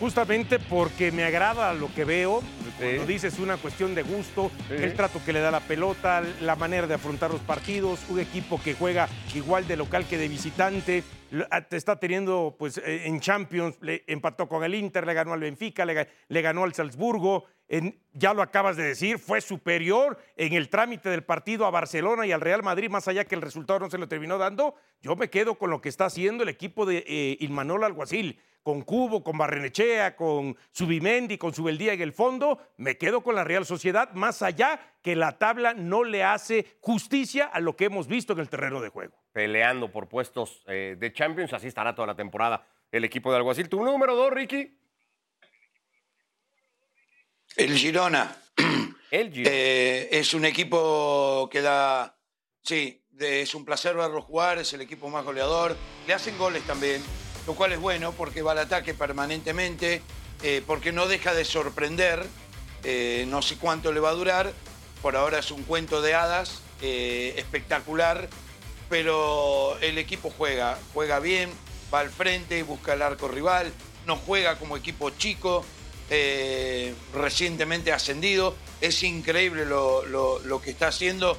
Justamente 0.01 0.61
porque 0.61 1.11
me 1.11 1.25
agrada 1.25 1.73
lo 1.75 1.93
que 1.93 2.05
veo. 2.05 2.41
Cuando 2.79 3.03
Sí. 3.07 3.13
dices 3.13 3.39
una 3.41 3.57
cuestión 3.57 3.97
de 3.97 4.03
gusto, 4.03 4.53
Sí. 4.69 4.75
el 4.75 4.95
trato 4.95 5.21
que 5.25 5.33
le 5.33 5.41
da 5.41 5.51
la 5.51 5.59
pelota, 5.61 6.23
la 6.41 6.55
manera 6.55 6.87
de 6.87 6.95
afrontar 6.95 7.31
los 7.33 7.41
partidos, 7.41 7.99
un 8.09 8.21
equipo 8.21 8.61
que 8.63 8.75
juega 8.75 9.09
igual 9.35 9.67
de 9.67 9.77
local 9.77 10.07
que 10.07 10.17
de 10.17 10.29
visitante. 10.29 11.03
Ah, 11.51 11.61
Te 11.63 11.77
está 11.77 11.97
teniendo, 11.99 12.55
pues, 12.59 12.79
eh, 12.79 13.03
en 13.07 13.19
Champions, 13.21 13.77
le 13.81 14.05
empató 14.07 14.49
con 14.49 14.63
el 14.63 14.75
Inter, 14.77 15.05
le 15.05 15.15
ganó 15.15 15.33
al 15.33 15.41
Benfica, 15.41 15.85
le, 15.85 15.95
ga- 15.95 16.09
le 16.29 16.43
ganó 16.43 16.63
al 16.65 16.73
Salzburgo. 16.75 17.45
En- 17.71 17.99
ya 18.15 18.33
lo 18.33 18.41
acabas 18.41 18.77
de 18.79 18.85
decir, 18.85 19.19
fue 19.19 19.41
superior 19.43 20.17
en 20.37 20.55
el 20.55 20.71
trámite 20.71 21.11
del 21.11 21.23
partido 21.25 21.67
a 21.67 21.71
Barcelona 21.71 22.25
y 22.27 22.33
al 22.33 22.41
Real 22.41 22.63
Madrid, 22.63 22.89
más 22.89 23.09
allá 23.09 23.25
que 23.27 23.35
el 23.35 23.43
resultado 23.43 23.81
no 23.81 23.91
se 23.91 23.99
lo 23.99 24.09
terminó 24.09 24.39
dando. 24.39 24.75
Yo 25.03 25.17
me 25.17 25.29
quedo 25.29 25.57
con 25.57 25.69
lo 25.71 25.81
que 25.83 25.91
está 25.91 26.07
haciendo 26.07 26.45
el 26.45 26.49
equipo 26.49 26.87
de 26.87 27.05
eh, 27.07 27.37
Ilmanol 27.41 27.85
Alguacil 27.85 28.39
con 28.62 28.83
Cubo, 28.83 29.23
con 29.25 29.38
Barrenechea, 29.38 30.14
con 30.16 30.57
Subimendi, 30.73 31.38
con 31.38 31.55
Subeldía 31.55 31.94
en 31.94 32.03
el 32.03 32.12
fondo, 32.12 32.59
me 32.77 32.99
quedo 32.99 33.23
con 33.23 33.35
la 33.35 33.44
Real 33.44 33.64
Sociedad, 33.64 34.12
más 34.12 34.42
allá 34.42 34.79
que 35.03 35.16
la 35.16 35.38
tabla 35.38 35.73
no 35.75 36.05
le 36.05 36.23
hace 36.25 36.77
justicia 36.81 37.47
a 37.47 37.61
lo 37.61 37.77
que 37.77 37.87
hemos 37.87 38.07
visto 38.09 38.33
en 38.35 38.40
el 38.40 38.49
terreno 38.51 38.81
de 38.81 38.90
juego. 38.90 39.16
Peleando 39.33 39.90
por 39.90 40.09
puestos 40.09 40.62
eh, 40.66 40.97
de 40.99 41.12
Champions, 41.12 41.53
así 41.55 41.66
estará 41.68 41.94
toda 41.94 42.09
la 42.09 42.16
temporada 42.16 42.66
el 42.92 43.05
equipo 43.05 43.31
de 43.31 43.38
Alguacil. 43.38 43.68
¿Tu 43.68 43.83
número 43.83 44.14
dos, 44.16 44.31
Ricky? 44.31 44.77
El 47.57 47.75
Girona 47.77 48.37
El 49.11 49.33
eh, 49.47 50.09
es 50.12 50.35
un 50.35 50.44
equipo 50.44 51.49
que 51.51 51.62
da, 51.62 52.18
sí, 52.62 53.03
de- 53.11 53.40
es 53.42 53.55
un 53.55 53.64
placer 53.64 53.97
verlo 53.97 54.21
jugar, 54.21 54.59
es 54.59 54.73
el 54.75 54.81
equipo 54.83 55.09
más 55.09 55.25
goleador. 55.25 55.75
Le 56.07 56.12
hacen 56.14 56.37
goles 56.37 56.62
también, 56.64 57.03
lo 57.49 57.55
cual 57.55 57.73
es 57.73 57.81
bueno 57.81 58.13
porque 58.13 58.43
va 58.43 58.53
al 58.53 58.59
ataque 58.59 58.93
permanentemente, 58.93 60.03
eh, 60.43 60.63
porque 60.67 60.93
no 60.93 61.09
deja 61.09 61.33
de 61.33 61.47
sorprender. 61.47 62.27
eh, 62.85 63.25
no 63.29 63.41
sé 63.43 63.57
cuánto 63.57 63.91
le 63.91 63.99
va 64.01 64.11
a 64.11 64.13
durar, 64.13 64.53
por 65.03 65.17
ahora 65.17 65.39
es 65.41 65.51
un 65.51 65.65
cuento 65.65 66.01
de 66.03 66.15
hadas 66.15 66.61
eh, 66.83 67.35
espectacular, 67.39 68.29
pero 68.89 69.77
el 69.81 69.97
equipo 69.99 70.31
juega, 70.37 70.79
juega 70.95 71.19
bien, 71.19 71.51
va 71.93 72.01
al 72.01 72.11
frente, 72.11 72.63
busca 72.63 72.93
el 72.93 73.03
arco 73.03 73.27
rival, 73.27 73.73
no 74.07 74.15
juega 74.17 74.59
como 74.59 74.77
equipo 74.77 75.11
chico, 75.11 75.65
recientemente 77.15 77.93
ascendido, 77.93 78.55
es 78.81 79.03
increíble 79.03 79.65
lo, 79.67 80.61
que 80.63 80.71
está 80.71 80.89
haciendo, 80.89 81.37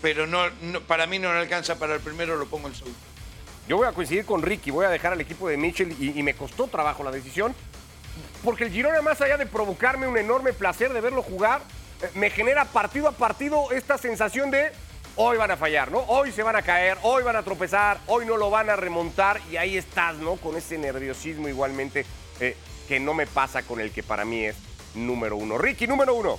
pero 0.00 0.26
no- 0.26 0.48
para 0.86 1.06
mí 1.06 1.18
no 1.18 1.32
le 1.34 1.40
alcanza 1.40 1.78
para 1.78 1.94
el 1.96 2.00
primero, 2.00 2.36
lo 2.36 2.46
pongo 2.46 2.68
en 2.68 2.74
segundo. 2.76 2.98
Yo 3.68 3.76
voy 3.76 3.86
a 3.86 3.92
coincidir 3.92 4.24
con 4.24 4.40
Ricky, 4.40 4.70
voy 4.70 4.86
a 4.86 4.88
dejar 4.88 5.12
al 5.12 5.20
equipo 5.20 5.46
de 5.46 5.58
Mitchell 5.58 5.94
y, 6.00 6.22
me 6.22 6.32
costó 6.32 6.68
trabajo 6.68 7.04
la 7.04 7.10
decisión. 7.10 7.54
Porque 8.42 8.64
el 8.64 8.70
Girona, 8.70 9.02
más 9.02 9.20
allá 9.20 9.36
de 9.36 9.44
provocarme 9.44 10.08
un 10.08 10.16
enorme 10.16 10.54
placer 10.54 10.90
de 10.90 11.02
verlo 11.02 11.22
jugar, 11.22 11.60
eh, 12.02 12.08
me 12.14 12.30
genera 12.30 12.64
partido 12.64 13.08
a 13.08 13.12
partido 13.12 13.70
esta 13.70 13.98
sensación 13.98 14.50
de 14.50 14.72
hoy 15.16 15.36
van 15.36 15.50
a 15.50 15.56
fallar, 15.58 15.92
¿no? 15.92 15.98
Hoy 15.98 16.32
se 16.32 16.42
van 16.42 16.56
a 16.56 16.62
caer, 16.62 16.96
hoy 17.02 17.22
van 17.22 17.36
a 17.36 17.42
tropezar, 17.42 17.98
hoy 18.06 18.24
no 18.24 18.38
lo 18.38 18.48
van 18.48 18.70
a 18.70 18.76
remontar 18.76 19.38
y 19.50 19.58
ahí 19.58 19.76
estás, 19.76 20.16
¿no? 20.16 20.36
Con 20.36 20.56
ese 20.56 20.78
nerviosismo 20.78 21.46
igualmente 21.46 22.06
eh, 22.40 22.56
que 22.88 22.98
no 22.98 23.12
me 23.12 23.26
pasa 23.26 23.62
con 23.64 23.80
el 23.80 23.90
que 23.90 24.02
para 24.02 24.24
mí 24.24 24.46
es 24.46 24.56
número 24.94 25.36
uno. 25.36 25.58
Ricky, 25.58 25.86
número 25.86 26.14
uno. 26.14 26.38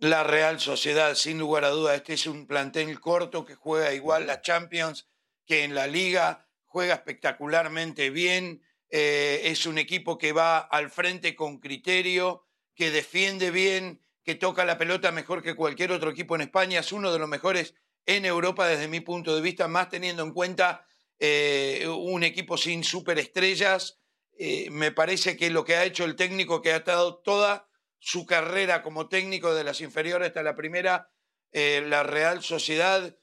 La 0.00 0.24
Real 0.24 0.58
Sociedad, 0.58 1.14
sin 1.14 1.38
lugar 1.38 1.66
a 1.66 1.68
duda, 1.68 1.94
este 1.94 2.14
es 2.14 2.26
un 2.26 2.46
plantel 2.46 2.98
corto 3.00 3.44
que 3.44 3.54
juega 3.54 3.92
igual 3.92 4.26
la 4.26 4.40
Champions 4.40 5.10
que 5.44 5.62
en 5.62 5.74
la 5.74 5.86
liga, 5.86 6.48
juega 6.64 6.94
espectacularmente 6.94 8.08
bien, 8.08 8.62
eh, 8.88 9.42
es 9.44 9.66
un 9.66 9.76
equipo 9.76 10.16
que 10.16 10.32
va 10.32 10.58
al 10.58 10.90
frente 10.90 11.36
con 11.36 11.58
criterio, 11.58 12.46
que 12.74 12.90
defiende 12.90 13.50
bien, 13.50 14.00
que 14.24 14.34
toca 14.34 14.64
la 14.64 14.78
pelota 14.78 15.12
mejor 15.12 15.42
que 15.42 15.54
cualquier 15.54 15.92
otro 15.92 16.08
equipo 16.08 16.34
en 16.34 16.40
España, 16.40 16.80
es 16.80 16.92
uno 16.92 17.12
de 17.12 17.18
los 17.18 17.28
mejores 17.28 17.74
en 18.06 18.24
Europa 18.24 18.66
desde 18.66 18.88
mi 18.88 19.00
punto 19.00 19.36
de 19.36 19.42
vista, 19.42 19.68
más 19.68 19.90
teniendo 19.90 20.22
en 20.22 20.32
cuenta 20.32 20.86
eh, 21.18 21.86
un 21.86 22.24
equipo 22.24 22.56
sin 22.56 22.84
superestrellas. 22.84 23.98
Eh, 24.38 24.70
me 24.70 24.92
parece 24.92 25.36
que 25.36 25.50
lo 25.50 25.62
que 25.66 25.76
ha 25.76 25.84
hecho 25.84 26.06
el 26.06 26.16
técnico, 26.16 26.62
que 26.62 26.72
ha 26.72 26.76
estado 26.76 27.18
toda 27.18 27.69
su 28.00 28.26
carrera 28.26 28.82
como 28.82 29.08
técnico 29.08 29.54
de 29.54 29.62
las 29.62 29.80
inferiores 29.80 30.28
hasta 30.28 30.42
la 30.42 30.56
primera, 30.56 31.08
eh, 31.52 31.84
la 31.86 32.02
Real 32.02 32.42
Sociedad, 32.42 33.16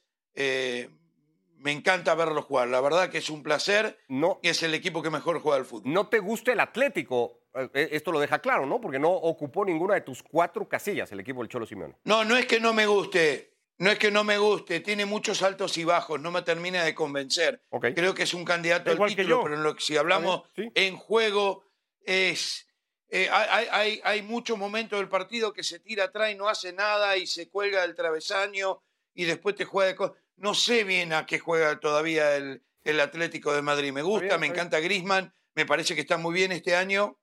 me 1.59 1.71
encanta 1.71 2.13
verlo 2.15 2.41
jugar. 2.43 2.67
La 2.67 2.81
verdad 2.81 3.09
que 3.09 3.17
es 3.17 3.29
un 3.29 3.43
placer. 3.43 3.97
No. 4.07 4.39
Es 4.43 4.63
el 4.63 4.73
equipo 4.73 5.01
que 5.01 5.09
mejor 5.09 5.39
juega 5.41 5.57
al 5.57 5.65
fútbol. 5.65 5.91
No 5.91 6.07
te 6.07 6.19
gusta 6.19 6.51
el 6.53 6.59
Atlético, 6.59 7.41
esto 7.73 8.11
lo 8.11 8.19
deja 8.19 8.39
claro, 8.39 8.65
¿no? 8.65 8.79
Porque 8.79 8.99
no 8.99 9.09
ocupó 9.09 9.65
ninguna 9.65 9.95
de 9.95 10.01
tus 10.01 10.21
cuatro 10.23 10.67
casillas 10.69 11.11
el 11.11 11.19
equipo 11.19 11.41
del 11.41 11.49
Cholo 11.49 11.65
Simeone. 11.65 11.95
No, 12.03 12.23
no 12.23 12.37
es 12.37 12.45
que 12.45 12.59
no 12.59 12.73
me 12.73 12.85
guste. 12.85 13.55
No 13.79 13.91
es 13.91 13.99
que 13.99 14.09
no 14.09 14.23
me 14.23 14.39
guste, 14.39 14.79
tiene 14.79 15.05
muchos 15.05 15.43
altos 15.43 15.77
y 15.77 15.83
bajos, 15.83 16.19
no 16.19 16.31
me 16.31 16.41
termina 16.41 16.83
de 16.83 16.95
convencer. 16.95 17.61
Creo 17.93 18.15
que 18.15 18.23
es 18.23 18.33
un 18.33 18.43
candidato 18.43 18.89
al 18.89 18.97
título, 19.09 19.43
pero 19.43 19.55
en 19.55 19.61
lo 19.61 19.75
que- 19.75 19.81
si 19.83 19.95
hablamos 19.97 20.41
en 20.73 20.97
juego, 20.97 21.63
es. 22.03 22.66
Eh, 23.09 23.29
hay, 23.31 23.67
hay- 23.71 24.01
hay 24.03 24.21
muchos 24.21 24.57
momentos 24.57 24.99
del 24.99 25.09
partido 25.09 25.53
que 25.53 25.63
se 25.63 25.79
tira 25.79 26.05
atrás 26.05 26.31
y 26.31 26.35
no 26.35 26.47
hace 26.49 26.73
nada 26.73 27.17
y 27.17 27.25
se 27.27 27.49
cuelga 27.49 27.81
del 27.81 27.95
travesaño 27.95 28.81
y 29.13 29.25
después 29.25 29.55
te 29.55 29.65
juega 29.65 29.93
de 29.93 30.11
No 30.35 30.53
sé 30.53 30.83
bien 30.83 31.13
a 31.13 31.25
qué 31.25 31.39
juega 31.39 31.79
todavía 31.79 32.35
el, 32.35 32.61
el 32.83 32.99
Atlético 32.99 33.53
de 33.53 33.61
Madrid. 33.61 33.91
Me 33.91 34.01
gusta, 34.03 34.27
bien, 34.27 34.39
me 34.39 34.47
encanta 34.47 34.79
Grisman, 34.79 35.33
me 35.55 35.65
parece 35.65 35.95
que 35.95 36.01
está 36.01 36.17
muy 36.17 36.33
bien 36.33 36.51
este 36.51 36.75
año, 36.75 37.17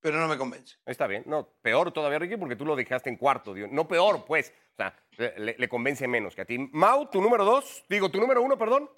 pero 0.00 0.18
no 0.18 0.26
me 0.26 0.36
convence. 0.38 0.76
Está 0.86 1.06
bien, 1.06 1.22
no, 1.26 1.54
peor 1.62 1.92
todavía, 1.92 2.18
Ricky, 2.18 2.36
porque 2.36 2.56
tú 2.56 2.64
lo 2.64 2.74
dejaste 2.74 3.10
en 3.10 3.16
cuarto. 3.16 3.54
No 3.54 3.86
peor, 3.86 4.24
pues. 4.24 4.52
O 4.72 4.76
sea, 4.76 4.96
le, 5.36 5.54
le 5.58 5.68
convence 5.68 6.08
menos 6.08 6.34
que 6.34 6.40
a 6.40 6.44
ti. 6.46 6.56
Mau, 6.72 7.10
tu 7.10 7.20
número 7.20 7.44
dos, 7.44 7.84
digo, 7.88 8.10
tu 8.10 8.18
número 8.18 8.40
uno, 8.42 8.56
perdón. 8.56 8.90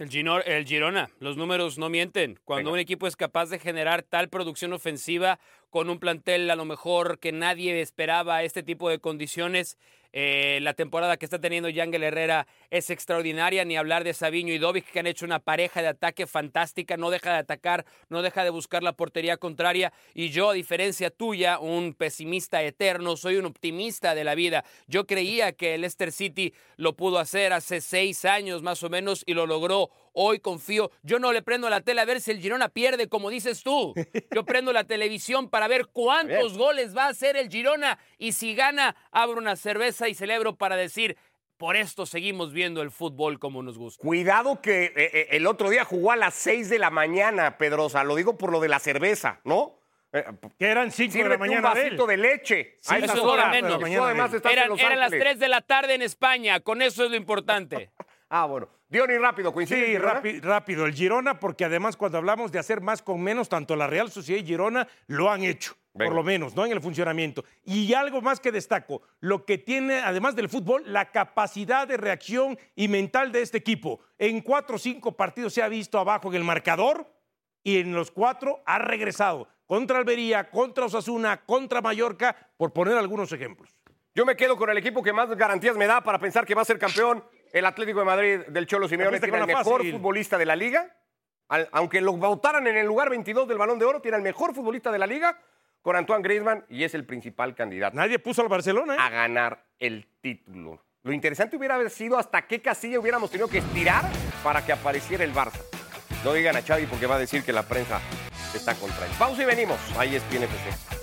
El, 0.00 0.08
Gino- 0.08 0.40
el 0.44 0.64
Girona, 0.64 1.10
los 1.20 1.36
números 1.36 1.76
no 1.76 1.90
mienten. 1.90 2.38
Cuando 2.44 2.70
Venga. 2.70 2.72
un 2.74 2.78
equipo 2.80 3.06
es 3.06 3.16
capaz 3.16 3.50
de 3.50 3.58
generar 3.58 4.02
tal 4.02 4.30
producción 4.30 4.72
ofensiva 4.72 5.38
con 5.70 5.88
un 5.88 5.98
plantel 5.98 6.50
a 6.50 6.56
lo 6.56 6.64
mejor 6.64 7.18
que 7.18 7.32
nadie 7.32 7.80
esperaba 7.80 8.42
este 8.42 8.62
tipo 8.62 8.90
de 8.90 8.98
condiciones, 8.98 9.78
eh, 10.12 10.58
la 10.62 10.74
temporada 10.74 11.16
que 11.16 11.24
está 11.24 11.38
teniendo 11.38 11.68
Yangel 11.68 12.02
Herrera 12.02 12.46
es 12.70 12.90
extraordinaria. 12.90 13.64
Ni 13.64 13.76
hablar 13.76 14.04
de 14.04 14.14
Sabiño 14.14 14.52
y 14.52 14.58
Dovic, 14.58 14.90
que 14.90 15.00
han 15.00 15.06
hecho 15.06 15.24
una 15.24 15.38
pareja 15.38 15.82
de 15.82 15.88
ataque 15.88 16.26
fantástica. 16.26 16.96
No 16.96 17.10
deja 17.10 17.32
de 17.32 17.38
atacar, 17.38 17.84
no 18.08 18.22
deja 18.22 18.44
de 18.44 18.50
buscar 18.50 18.82
la 18.82 18.92
portería 18.92 19.36
contraria. 19.36 19.92
Y 20.14 20.30
yo, 20.30 20.50
a 20.50 20.54
diferencia 20.54 21.10
tuya, 21.10 21.58
un 21.58 21.94
pesimista 21.94 22.62
eterno, 22.62 23.16
soy 23.16 23.36
un 23.36 23.46
optimista 23.46 24.14
de 24.14 24.24
la 24.24 24.34
vida. 24.34 24.64
Yo 24.86 25.06
creía 25.06 25.52
que 25.52 25.74
el 25.74 25.82
Leicester 25.82 26.12
City 26.12 26.54
lo 26.76 26.96
pudo 26.96 27.18
hacer 27.18 27.52
hace 27.52 27.80
seis 27.80 28.24
años 28.24 28.62
más 28.62 28.82
o 28.82 28.90
menos 28.90 29.22
y 29.26 29.34
lo 29.34 29.46
logró. 29.46 29.90
Hoy 30.12 30.40
confío. 30.40 30.90
Yo 31.02 31.18
no 31.18 31.32
le 31.32 31.42
prendo 31.42 31.70
la 31.70 31.80
tele 31.80 32.00
a 32.00 32.04
ver 32.04 32.20
si 32.20 32.30
el 32.30 32.40
Girona 32.40 32.68
pierde, 32.68 33.08
como 33.08 33.30
dices 33.30 33.62
tú. 33.62 33.94
Yo 34.34 34.44
prendo 34.44 34.72
la 34.72 34.84
televisión 34.84 35.48
para 35.48 35.68
ver 35.68 35.86
cuántos 35.86 36.56
goles 36.58 36.96
va 36.96 37.04
a 37.06 37.10
hacer 37.10 37.36
el 37.36 37.48
Girona. 37.48 37.98
Y 38.18 38.32
si 38.32 38.54
gana, 38.54 38.96
abro 39.10 39.38
una 39.38 39.56
cerveza 39.56 40.08
y 40.08 40.14
celebro 40.14 40.56
para 40.56 40.76
decir, 40.76 41.16
por 41.56 41.76
esto 41.76 42.06
seguimos 42.06 42.52
viendo 42.52 42.82
el 42.82 42.90
fútbol 42.90 43.38
como 43.38 43.62
nos 43.62 43.78
gusta. 43.78 44.02
Cuidado 44.02 44.60
que 44.62 44.84
eh, 44.86 44.92
eh, 44.96 45.28
el 45.32 45.46
otro 45.46 45.68
día 45.70 45.84
jugó 45.84 46.10
a 46.12 46.16
las 46.16 46.34
6 46.34 46.70
de 46.70 46.78
la 46.78 46.90
mañana, 46.90 47.58
Pedrosa. 47.58 48.02
Lo 48.02 48.16
digo 48.16 48.38
por 48.38 48.50
lo 48.50 48.60
de 48.60 48.68
la 48.68 48.78
cerveza, 48.78 49.40
¿no? 49.44 49.76
Eh, 50.12 50.24
Que 50.58 50.66
eran 50.66 50.90
5 50.90 51.12
de 51.12 51.18
la 51.18 51.22
Sírvete 51.22 51.34
un 51.34 51.40
mañana 51.40 51.74
de 51.74 51.80
él. 51.82 51.86
vasito 51.90 52.06
de 52.06 52.16
leche. 52.16 52.76
Sí, 52.80 52.94
a 52.94 52.96
eso 52.96 53.04
esas 53.04 53.18
es 53.18 53.62
menos. 53.62 53.78
Tú 53.78 54.04
además 54.04 54.34
estás 54.34 54.52
en 54.52 54.58
Eran, 54.58 54.78
eran 54.78 54.98
las 54.98 55.12
Ángeles. 55.12 55.24
3 55.24 55.38
de 55.38 55.48
la 55.48 55.60
tarde 55.60 55.94
en 55.94 56.02
España, 56.02 56.60
con 56.60 56.82
eso 56.82 57.04
es 57.04 57.10
lo 57.10 57.16
importante. 57.16 57.90
Ah, 58.32 58.46
bueno. 58.46 58.68
Diony, 58.88 59.18
rápido, 59.18 59.52
coincide. 59.52 59.86
Sí, 59.86 59.98
rápi- 59.98 60.40
rápido. 60.40 60.86
El 60.86 60.94
Girona, 60.94 61.38
porque 61.38 61.64
además 61.64 61.96
cuando 61.96 62.18
hablamos 62.18 62.50
de 62.52 62.58
hacer 62.60 62.80
más 62.80 63.02
con 63.02 63.20
menos, 63.20 63.48
tanto 63.48 63.74
la 63.76 63.86
Real 63.88 64.10
Sociedad 64.10 64.40
y 64.42 64.46
Girona 64.46 64.86
lo 65.08 65.30
han 65.30 65.42
hecho, 65.44 65.74
Venga. 65.94 66.08
por 66.08 66.16
lo 66.16 66.22
menos, 66.24 66.54
¿no? 66.56 66.64
En 66.64 66.72
el 66.72 66.80
funcionamiento. 66.80 67.44
Y 67.64 67.92
algo 67.94 68.20
más 68.22 68.40
que 68.40 68.50
destaco, 68.52 69.02
lo 69.20 69.44
que 69.44 69.58
tiene, 69.58 69.98
además 69.98 70.34
del 70.36 70.48
fútbol, 70.48 70.84
la 70.86 71.10
capacidad 71.10 71.86
de 71.88 71.96
reacción 71.96 72.58
y 72.76 72.88
mental 72.88 73.30
de 73.32 73.42
este 73.42 73.58
equipo. 73.58 74.00
En 74.18 74.40
cuatro 74.40 74.76
o 74.76 74.78
cinco 74.78 75.16
partidos 75.16 75.52
se 75.54 75.62
ha 75.62 75.68
visto 75.68 75.98
abajo 75.98 76.28
en 76.28 76.34
el 76.36 76.44
marcador 76.44 77.12
y 77.64 77.78
en 77.78 77.92
los 77.94 78.10
cuatro 78.12 78.62
ha 78.64 78.78
regresado. 78.78 79.48
Contra 79.66 79.98
Albería, 79.98 80.50
contra 80.50 80.84
Osasuna, 80.86 81.44
contra 81.44 81.80
Mallorca, 81.80 82.36
por 82.56 82.72
poner 82.72 82.96
algunos 82.96 83.30
ejemplos. 83.32 83.76
Yo 84.14 84.26
me 84.26 84.34
quedo 84.36 84.56
con 84.56 84.68
el 84.70 84.78
equipo 84.78 85.02
que 85.02 85.12
más 85.12 85.28
garantías 85.36 85.76
me 85.76 85.86
da 85.86 86.00
para 86.00 86.18
pensar 86.18 86.44
que 86.44 86.54
va 86.56 86.62
a 86.62 86.64
ser 86.64 86.78
campeón, 86.80 87.22
el 87.52 87.66
Atlético 87.66 88.00
de 88.00 88.04
Madrid 88.04 88.40
del 88.48 88.66
Cholo 88.66 88.88
Simeone. 88.88 89.18
Tiene 89.20 89.38
el 89.38 89.46
mejor 89.46 89.78
fácil. 89.78 89.92
futbolista 89.92 90.38
de 90.38 90.46
la 90.46 90.56
liga. 90.56 90.94
Al- 91.48 91.68
aunque 91.72 92.00
lo 92.00 92.12
votaran 92.12 92.66
en 92.66 92.76
el 92.76 92.86
lugar 92.86 93.10
22 93.10 93.48
del 93.48 93.58
Balón 93.58 93.78
de 93.78 93.84
Oro, 93.84 94.00
tiene 94.00 94.16
el 94.16 94.22
mejor 94.22 94.54
futbolista 94.54 94.92
de 94.92 94.98
la 94.98 95.06
liga 95.06 95.36
con 95.82 95.96
Antoine 95.96 96.22
Griezmann 96.22 96.64
y 96.68 96.84
es 96.84 96.94
el 96.94 97.06
principal 97.06 97.54
candidato 97.54 97.96
Nadie 97.96 98.18
puso 98.18 98.42
al 98.42 98.48
Barcelona, 98.48 98.94
¿eh? 98.94 98.98
a 99.00 99.08
ganar 99.08 99.64
el 99.78 100.06
título. 100.20 100.84
Lo 101.02 101.12
interesante 101.12 101.56
hubiera 101.56 101.88
sido 101.88 102.18
hasta 102.18 102.42
qué 102.46 102.60
casilla 102.60 103.00
hubiéramos 103.00 103.30
tenido 103.30 103.48
que 103.48 103.58
estirar 103.58 104.04
para 104.44 104.64
que 104.64 104.72
apareciera 104.72 105.24
el 105.24 105.32
Barça. 105.34 105.60
No 106.22 106.34
digan 106.34 106.54
a 106.54 106.60
Xavi 106.62 106.84
porque 106.86 107.06
va 107.06 107.14
a 107.16 107.18
decir 107.18 107.42
que 107.42 107.52
la 107.52 107.62
prensa 107.62 107.98
está 108.54 108.74
contra 108.74 109.06
él. 109.06 109.12
Pausa 109.18 109.42
y 109.42 109.46
venimos. 109.46 109.78
Ahí 109.98 110.14
es 110.16 110.22
PNPC. 110.24 110.99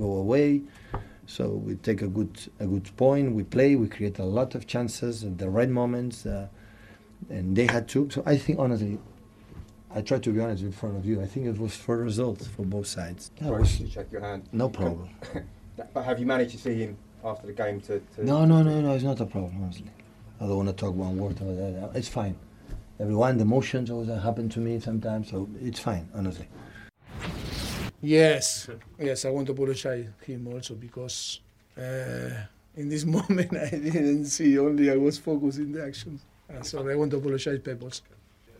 Go 0.00 0.14
away. 0.16 0.62
So 1.26 1.48
we 1.48 1.76
take 1.76 2.02
a 2.02 2.08
good 2.08 2.34
a 2.58 2.66
good 2.66 2.90
point. 2.96 3.34
We 3.34 3.44
play. 3.44 3.76
We 3.76 3.88
create 3.88 4.18
a 4.18 4.24
lot 4.24 4.54
of 4.56 4.66
chances 4.66 5.22
at 5.22 5.38
the 5.38 5.48
right 5.48 5.68
moments, 5.68 6.26
uh, 6.26 6.48
and 7.28 7.54
they 7.54 7.66
had 7.66 7.86
to. 7.90 8.08
So 8.10 8.22
I 8.26 8.36
think 8.36 8.58
honestly, 8.58 8.98
I 9.94 10.00
try 10.00 10.18
to 10.18 10.32
be 10.32 10.40
honest 10.40 10.62
in 10.62 10.72
front 10.72 10.96
of 10.96 11.06
you. 11.06 11.20
I 11.22 11.26
think 11.26 11.46
it 11.46 11.58
was 11.58 11.76
for 11.76 11.98
results 11.98 12.46
for 12.48 12.64
both 12.64 12.88
sides. 12.88 13.30
That 13.40 13.52
was 13.52 13.70
shake 13.70 14.10
your 14.10 14.22
hand. 14.22 14.48
no 14.52 14.68
problem. 14.68 15.10
But 15.94 16.04
have 16.04 16.18
you 16.20 16.26
managed 16.26 16.50
to 16.50 16.58
see 16.58 16.74
him 16.74 16.98
after 17.24 17.46
the 17.46 17.54
game 17.54 17.80
to? 17.82 18.00
to 18.00 18.24
No, 18.24 18.44
no, 18.44 18.62
no, 18.62 18.82
no. 18.82 18.92
It's 18.94 19.04
not 19.04 19.18
a 19.20 19.24
problem. 19.24 19.62
Honestly, 19.62 19.90
I 20.38 20.46
don't 20.46 20.56
want 20.56 20.68
to 20.68 20.74
talk 20.74 20.94
one 20.94 21.16
word 21.16 21.40
about 21.40 21.56
that. 21.56 21.98
It's 21.98 22.08
fine. 22.08 22.36
Everyone, 22.98 23.38
the 23.38 23.44
emotions 23.44 23.90
always 23.90 24.10
happen 24.10 24.50
to 24.50 24.60
me 24.60 24.78
sometimes, 24.78 25.30
so 25.30 25.48
it's 25.62 25.80
fine. 25.80 26.06
Honestly. 26.14 26.46
Yes, 28.02 28.68
yes, 28.98 29.24
I 29.26 29.30
want 29.30 29.46
to 29.46 29.52
apologize 29.52 30.06
him 30.26 30.48
also 30.48 30.74
because 30.74 31.40
uh, 31.76 32.30
in 32.76 32.88
this 32.88 33.04
moment 33.16 33.54
I 33.54 33.68
didn't 33.70 34.24
see 34.26 34.58
only 34.58 34.90
I 34.90 34.96
was 34.96 35.18
focused 35.18 35.58
in 35.58 35.72
the 35.72 35.84
action. 35.84 36.18
Uh, 36.48 36.62
so 36.62 36.88
I 36.88 36.94
want 36.94 37.10
to 37.12 37.18
apologize. 37.18 37.60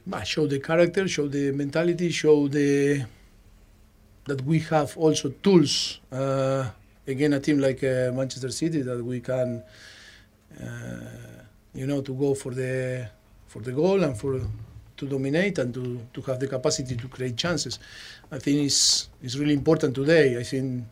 But 0.06 0.26
show 0.26 0.46
the 0.46 0.60
character, 0.60 1.08
show 1.08 1.26
the 1.28 1.52
mentality, 1.52 2.10
show 2.10 2.48
the 2.48 3.04
that 4.26 4.42
we 4.44 4.58
have 4.60 4.96
also 4.96 5.30
tools 5.42 6.00
uh, 6.12 6.68
again 7.06 7.32
a 7.32 7.40
team 7.40 7.58
like 7.58 7.82
uh, 7.82 8.12
Manchester 8.12 8.50
City 8.50 8.82
that 8.82 9.02
we 9.02 9.20
can, 9.20 9.62
uh, 10.62 11.44
you 11.72 11.86
know, 11.86 12.02
to 12.02 12.12
go 12.14 12.34
for 12.34 12.52
the 12.52 13.08
for 13.46 13.60
the 13.62 13.72
goal 13.72 14.04
and 14.04 14.16
for 14.16 14.40
to 15.00 15.06
dominate 15.06 15.58
and 15.58 15.74
to, 15.74 16.00
to 16.12 16.20
have 16.22 16.38
the 16.38 16.46
capacity 16.46 16.94
to 16.96 17.08
create 17.08 17.36
chances. 17.36 17.78
I 18.30 18.38
think 18.38 18.66
it's, 18.66 19.08
it's 19.22 19.36
really 19.36 19.54
important 19.54 19.94
today. 19.94 20.38
I 20.38 20.44
think 20.44 20.84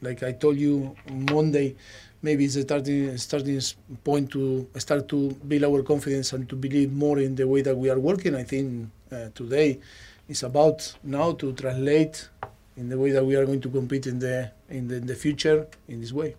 like 0.00 0.22
I 0.22 0.32
told 0.32 0.56
you 0.56 0.94
Monday, 1.10 1.76
maybe 2.22 2.44
it's 2.44 2.56
a 2.56 2.62
starting 2.62 3.16
starting 3.18 3.60
point 4.04 4.30
to 4.30 4.66
start 4.78 5.08
to 5.08 5.30
build 5.46 5.64
our 5.64 5.82
confidence 5.82 6.32
and 6.32 6.48
to 6.48 6.56
believe 6.56 6.92
more 6.92 7.18
in 7.18 7.34
the 7.34 7.46
way 7.46 7.62
that 7.62 7.76
we 7.76 7.90
are 7.90 7.98
working. 7.98 8.34
I 8.34 8.44
think 8.44 8.88
uh, 9.12 9.28
today 9.34 9.78
is 10.28 10.42
about 10.42 10.96
now 11.02 11.32
to 11.32 11.52
translate 11.52 12.28
in 12.76 12.88
the 12.88 12.96
way 12.96 13.10
that 13.10 13.24
we 13.24 13.36
are 13.36 13.44
going 13.44 13.60
to 13.60 13.68
compete 13.68 14.06
in 14.06 14.18
the 14.20 14.50
in 14.68 14.88
the, 14.88 14.96
in 14.96 15.06
the 15.06 15.14
future 15.14 15.66
in 15.88 16.00
this 16.00 16.12
way. 16.12 16.36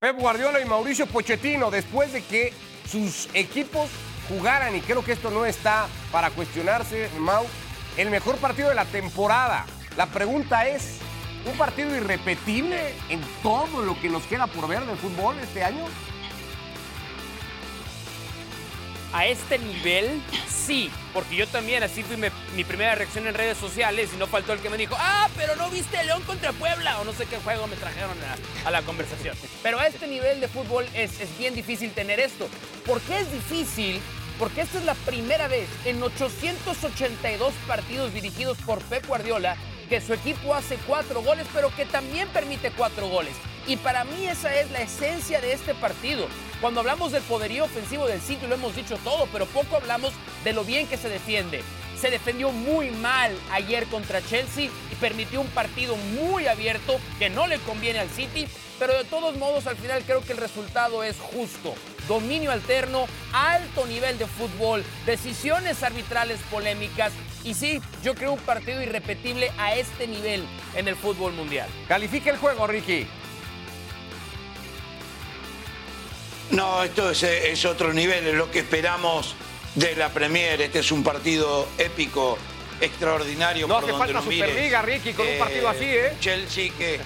Pep 0.00 0.18
Guardiola 0.18 0.58
y 0.60 0.64
Mauricio 0.64 1.06
Pochettino, 1.06 1.70
después 1.70 2.12
de 2.12 2.22
que 2.22 2.52
sus 2.88 3.28
equipos 3.34 3.88
jugaran, 4.28 4.74
y 4.76 4.80
creo 4.80 5.04
que 5.04 5.12
esto 5.12 5.30
no 5.30 5.44
está 5.44 5.86
para 6.10 6.30
cuestionarse, 6.30 7.08
Mau, 7.18 7.46
el 7.96 8.10
mejor 8.10 8.36
partido 8.36 8.68
de 8.68 8.74
la 8.74 8.84
temporada. 8.84 9.66
La 9.96 10.06
pregunta 10.06 10.66
es, 10.66 10.98
¿un 11.44 11.56
partido 11.58 11.94
irrepetible 11.94 12.94
en 13.08 13.20
todo 13.42 13.82
lo 13.84 14.00
que 14.00 14.08
nos 14.08 14.22
queda 14.24 14.46
por 14.46 14.68
ver 14.68 14.84
del 14.84 14.96
fútbol 14.96 15.38
este 15.40 15.62
año? 15.62 15.84
A 19.12 19.26
este 19.26 19.58
nivel, 19.58 20.22
sí, 20.48 20.90
porque 21.12 21.36
yo 21.36 21.46
también, 21.46 21.82
así 21.82 22.02
fui 22.02 22.16
mi 22.16 22.64
primera 22.64 22.94
reacción 22.94 23.26
en 23.26 23.34
redes 23.34 23.58
sociales 23.58 24.10
y 24.14 24.16
no 24.16 24.26
faltó 24.26 24.52
el 24.52 24.60
que 24.60 24.70
me 24.70 24.76
dijo, 24.76 24.96
ah, 24.98 25.28
pero 25.36 25.56
no 25.56 25.68
viste 25.70 26.02
León 26.04 26.22
contra 26.22 26.52
Puebla, 26.52 27.00
o 27.00 27.04
no 27.04 27.12
sé 27.12 27.26
qué 27.26 27.36
juego 27.38 27.66
me 27.66 27.76
trajeron 27.76 28.16
a, 28.22 28.68
a 28.68 28.70
la 28.70 28.82
conversación. 28.82 29.36
Pero 29.62 29.78
a 29.78 29.86
este 29.86 30.06
nivel 30.06 30.40
de 30.40 30.48
fútbol 30.48 30.86
es, 30.94 31.20
es 31.20 31.36
bien 31.38 31.54
difícil 31.54 31.92
tener 31.92 32.20
esto. 32.20 32.48
¿Por 32.86 33.00
qué 33.02 33.20
es 33.20 33.32
difícil? 33.32 34.00
Porque 34.38 34.62
esta 34.62 34.78
es 34.78 34.84
la 34.84 34.94
primera 34.94 35.48
vez 35.48 35.68
en 35.84 36.02
882 36.02 37.52
partidos 37.66 38.12
dirigidos 38.14 38.58
por 38.58 38.80
Pep 38.82 39.06
Guardiola 39.06 39.56
que 39.88 40.00
su 40.00 40.14
equipo 40.14 40.54
hace 40.54 40.78
cuatro 40.86 41.20
goles, 41.22 41.46
pero 41.52 41.74
que 41.76 41.84
también 41.84 42.26
permite 42.30 42.70
cuatro 42.70 43.08
goles. 43.08 43.34
Y 43.66 43.76
para 43.76 44.04
mí 44.04 44.26
esa 44.26 44.54
es 44.58 44.70
la 44.70 44.80
esencia 44.80 45.40
de 45.40 45.52
este 45.52 45.74
partido. 45.74 46.28
Cuando 46.62 46.78
hablamos 46.78 47.10
del 47.10 47.24
poderío 47.24 47.64
ofensivo 47.64 48.06
del 48.06 48.20
sitio 48.20 48.46
lo 48.46 48.54
hemos 48.54 48.76
dicho 48.76 48.96
todo, 48.98 49.26
pero 49.32 49.46
poco 49.46 49.74
hablamos 49.74 50.12
de 50.44 50.52
lo 50.52 50.62
bien 50.62 50.86
que 50.86 50.96
se 50.96 51.08
defiende. 51.08 51.60
Se 52.00 52.08
defendió 52.08 52.52
muy 52.52 52.92
mal 52.92 53.36
ayer 53.50 53.84
contra 53.86 54.24
Chelsea 54.24 54.70
y 54.92 54.94
permitió 55.00 55.40
un 55.40 55.48
partido 55.48 55.96
muy 55.96 56.46
abierto 56.46 57.00
que 57.18 57.30
no 57.30 57.48
le 57.48 57.58
conviene 57.58 57.98
al 57.98 58.08
City, 58.10 58.46
pero 58.78 58.96
de 58.96 59.02
todos 59.02 59.36
modos 59.38 59.66
al 59.66 59.76
final 59.76 60.04
creo 60.06 60.22
que 60.22 60.34
el 60.34 60.38
resultado 60.38 61.02
es 61.02 61.16
justo. 61.18 61.74
Dominio 62.06 62.52
alterno, 62.52 63.06
alto 63.32 63.84
nivel 63.86 64.16
de 64.18 64.28
fútbol, 64.28 64.84
decisiones 65.04 65.82
arbitrales 65.82 66.38
polémicas 66.48 67.12
y 67.42 67.54
sí, 67.54 67.80
yo 68.04 68.14
creo 68.14 68.34
un 68.34 68.38
partido 68.38 68.80
irrepetible 68.80 69.50
a 69.58 69.74
este 69.74 70.06
nivel 70.06 70.44
en 70.76 70.86
el 70.86 70.94
fútbol 70.94 71.32
mundial. 71.32 71.68
Califica 71.88 72.30
el 72.30 72.36
juego, 72.36 72.68
Ricky. 72.68 73.08
No, 76.52 76.84
esto 76.84 77.10
es, 77.10 77.22
es 77.22 77.64
otro 77.64 77.94
nivel, 77.94 78.26
es 78.26 78.34
lo 78.34 78.50
que 78.50 78.58
esperamos 78.58 79.34
de 79.74 79.96
la 79.96 80.10
Premier. 80.10 80.60
Este 80.60 80.80
es 80.80 80.92
un 80.92 81.02
partido 81.02 81.66
épico, 81.78 82.36
extraordinario. 82.78 83.66
No 83.66 83.76
por 83.76 83.84
hace 83.84 83.92
donde 83.92 84.12
falta. 84.12 84.22
Superliga, 84.22 84.82
Ricky, 84.82 85.14
con 85.14 85.26
un 85.26 85.38
partido 85.38 85.68
así, 85.70 85.86
¿eh? 85.86 86.12
Chelsea 86.20 86.70
que... 86.76 87.00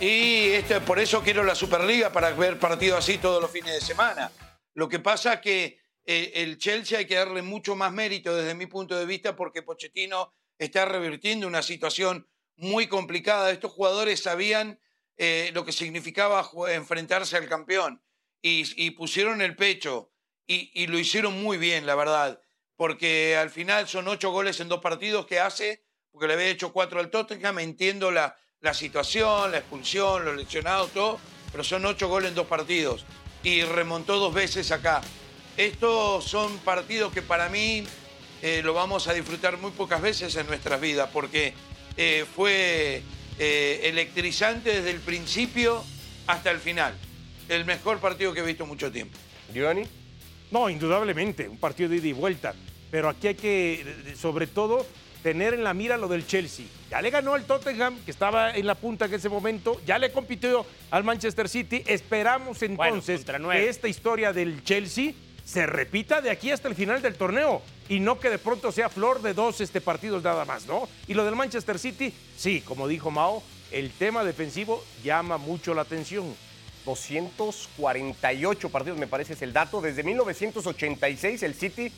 Y 0.00 0.52
esto, 0.52 0.80
por 0.80 0.98
eso 0.98 1.22
quiero 1.22 1.44
la 1.44 1.54
Superliga, 1.54 2.10
para 2.10 2.30
ver 2.30 2.58
partidos 2.58 3.00
así 3.00 3.18
todos 3.18 3.42
los 3.42 3.50
fines 3.50 3.74
de 3.74 3.82
semana. 3.82 4.32
Lo 4.72 4.88
que 4.88 4.98
pasa 4.98 5.34
es 5.34 5.40
que 5.40 5.78
eh, 6.06 6.32
el 6.36 6.56
Chelsea 6.56 6.98
hay 6.98 7.04
que 7.04 7.16
darle 7.16 7.42
mucho 7.42 7.76
más 7.76 7.92
mérito 7.92 8.34
desde 8.34 8.54
mi 8.54 8.64
punto 8.66 8.96
de 8.96 9.04
vista 9.04 9.36
porque 9.36 9.62
Pochettino 9.62 10.32
está 10.58 10.86
revirtiendo 10.86 11.46
una 11.46 11.60
situación 11.60 12.26
muy 12.56 12.86
complicada. 12.86 13.50
Estos 13.50 13.72
jugadores 13.72 14.22
sabían 14.22 14.80
eh, 15.22 15.50
lo 15.52 15.66
que 15.66 15.72
significaba 15.72 16.50
enfrentarse 16.70 17.36
al 17.36 17.46
campeón 17.46 18.02
y, 18.40 18.90
pusieron 18.92 19.42
el 19.42 19.54
pecho 19.54 20.10
y, 20.46 20.70
y 20.72 20.86
lo 20.86 20.98
hicieron 20.98 21.42
muy 21.42 21.58
bien, 21.58 21.84
la 21.84 21.94
verdad, 21.94 22.40
porque 22.74 23.36
al 23.36 23.50
final 23.50 23.86
son 23.86 24.08
ocho 24.08 24.30
goles 24.30 24.60
en 24.60 24.70
dos 24.70 24.80
partidos 24.80 25.26
que 25.26 25.38
hace, 25.38 25.84
porque 26.10 26.26
le 26.26 26.32
había 26.32 26.46
hecho 26.46 26.72
cuatro 26.72 27.00
al 27.00 27.10
Tottenham, 27.10 27.58
entiendo 27.58 28.10
la, 28.10 28.34
la 28.62 28.72
situación, 28.72 29.52
la 29.52 29.58
expulsión, 29.58 30.24
los 30.24 30.36
lesionados, 30.36 30.90
todo, 30.92 31.20
pero 31.52 31.64
son 31.64 31.84
ocho 31.84 32.08
goles 32.08 32.30
en 32.30 32.36
dos 32.36 32.46
partidos 32.46 33.04
y 33.42 33.62
remontó 33.64 34.18
dos 34.18 34.32
veces 34.32 34.72
acá. 34.72 35.02
Estos 35.58 36.24
son 36.24 36.56
partidos 36.60 37.12
que 37.12 37.20
para 37.20 37.50
mí 37.50 37.84
eh, 38.40 38.62
lo 38.64 38.72
vamos 38.72 39.06
a 39.06 39.12
disfrutar 39.12 39.58
muy 39.58 39.72
pocas 39.72 40.00
veces 40.00 40.34
en 40.36 40.46
nuestras 40.46 40.80
vidas, 40.80 41.10
porque 41.12 41.52
eh, 41.98 42.24
fue 42.34 43.02
eh, 43.38 43.80
electrizante 43.84 44.70
desde 44.70 44.90
el 44.90 45.00
principio 45.00 45.84
hasta 46.26 46.50
el 46.50 46.58
final. 46.58 46.94
El 47.48 47.64
mejor 47.64 47.98
partido 47.98 48.32
que 48.32 48.40
he 48.40 48.44
visto 48.44 48.64
en 48.64 48.68
mucho 48.68 48.90
tiempo. 48.90 49.16
Giovanni. 49.52 49.82
No, 50.50 50.68
indudablemente, 50.68 51.48
un 51.48 51.58
partido 51.58 51.88
de 51.88 51.96
ida 51.96 52.08
y 52.08 52.12
vuelta. 52.12 52.54
Pero 52.90 53.08
aquí 53.08 53.28
hay 53.28 53.34
que, 53.34 54.14
sobre 54.16 54.46
todo, 54.46 54.84
tener 55.22 55.54
en 55.54 55.62
la 55.64 55.74
mira 55.74 55.96
lo 55.96 56.08
del 56.08 56.26
Chelsea. 56.26 56.66
Ya 56.90 57.00
le 57.00 57.10
ganó 57.10 57.34
al 57.34 57.44
Tottenham, 57.44 57.98
que 58.04 58.10
estaba 58.10 58.54
en 58.54 58.66
la 58.66 58.74
punta 58.74 59.04
en 59.04 59.14
ese 59.14 59.28
momento, 59.28 59.80
ya 59.86 59.98
le 59.98 60.10
compitió 60.10 60.66
al 60.90 61.04
Manchester 61.04 61.48
City. 61.48 61.82
Esperamos 61.86 62.62
entonces 62.62 63.24
que 63.24 63.68
esta 63.68 63.88
historia 63.88 64.32
del 64.32 64.64
Chelsea 64.64 65.12
se 65.50 65.66
repita 65.66 66.20
de 66.20 66.30
aquí 66.30 66.52
hasta 66.52 66.68
el 66.68 66.76
final 66.76 67.02
del 67.02 67.16
torneo 67.16 67.60
y 67.88 67.98
no 67.98 68.20
que 68.20 68.30
de 68.30 68.38
pronto 68.38 68.70
sea 68.70 68.88
flor 68.88 69.20
de 69.20 69.34
dos 69.34 69.60
este 69.60 69.80
partidos 69.80 70.22
nada 70.22 70.44
más, 70.44 70.66
¿no? 70.66 70.88
Y 71.08 71.14
lo 71.14 71.24
del 71.24 71.34
Manchester 71.34 71.76
City, 71.80 72.14
sí, 72.36 72.60
como 72.60 72.86
dijo 72.86 73.10
Mao, 73.10 73.42
el 73.72 73.90
tema 73.90 74.22
defensivo 74.22 74.84
llama 75.02 75.38
mucho 75.38 75.74
la 75.74 75.82
atención. 75.82 76.36
248 76.84 78.68
partidos, 78.68 78.98
me 78.98 79.08
parece 79.08 79.32
es 79.32 79.42
el 79.42 79.52
dato. 79.52 79.80
Desde 79.80 80.04
1986 80.04 81.42
el 81.42 81.54
City 81.54 81.92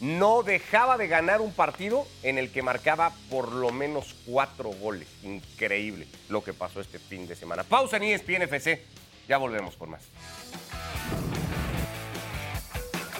no 0.00 0.42
dejaba 0.42 0.96
de 0.96 1.06
ganar 1.06 1.42
un 1.42 1.52
partido 1.52 2.06
en 2.22 2.38
el 2.38 2.50
que 2.50 2.62
marcaba 2.62 3.12
por 3.28 3.52
lo 3.52 3.72
menos 3.72 4.14
cuatro 4.24 4.70
goles. 4.70 5.06
Increíble 5.22 6.08
lo 6.30 6.42
que 6.42 6.54
pasó 6.54 6.80
este 6.80 6.98
fin 6.98 7.28
de 7.28 7.36
semana. 7.36 7.62
Pausa 7.62 7.98
en 7.98 8.04
ESPN 8.04 8.42
FC. 8.42 8.82
Ya 9.28 9.36
volvemos 9.36 9.74
por 9.74 9.88
más. 9.88 10.02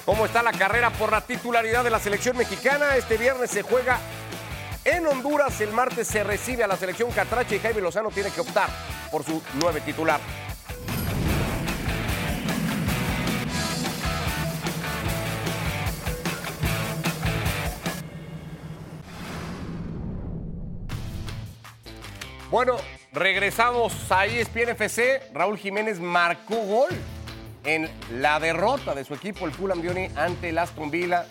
¿Cómo 0.06 0.24
está 0.24 0.40
la 0.40 0.52
carrera 0.52 0.90
por 0.90 1.10
la 1.10 1.20
titularidad 1.20 1.82
de 1.82 1.90
la 1.90 1.98
selección 1.98 2.36
mexicana? 2.36 2.94
Este 2.96 3.16
viernes 3.16 3.50
se 3.50 3.62
juega 3.62 3.98
en 4.84 5.04
Honduras. 5.04 5.60
El 5.60 5.72
martes 5.72 6.06
se 6.06 6.22
recibe 6.22 6.62
a 6.62 6.68
la 6.68 6.76
selección 6.76 7.10
Catrache 7.10 7.56
y 7.56 7.58
Jaime 7.58 7.80
Lozano 7.80 8.10
tiene 8.10 8.30
que 8.30 8.40
optar 8.40 8.68
por 9.10 9.24
su 9.24 9.42
nueve 9.54 9.80
titular. 9.80 10.20
Bueno, 22.48 22.76
regresamos 23.12 23.92
a 24.12 24.26
ESPN 24.26 24.68
FC. 24.68 25.32
Raúl 25.34 25.58
Jiménez 25.58 25.98
marcó 25.98 26.54
gol 26.54 26.90
en 27.66 27.90
la 28.20 28.40
derrota 28.40 28.94
de 28.94 29.04
su 29.04 29.14
equipo, 29.14 29.44
el 29.44 29.52
Fulham 29.52 29.82
de 29.82 30.10
ante 30.16 30.48
el 30.48 30.58
Aston 30.58 30.90
Villa. 30.90 31.26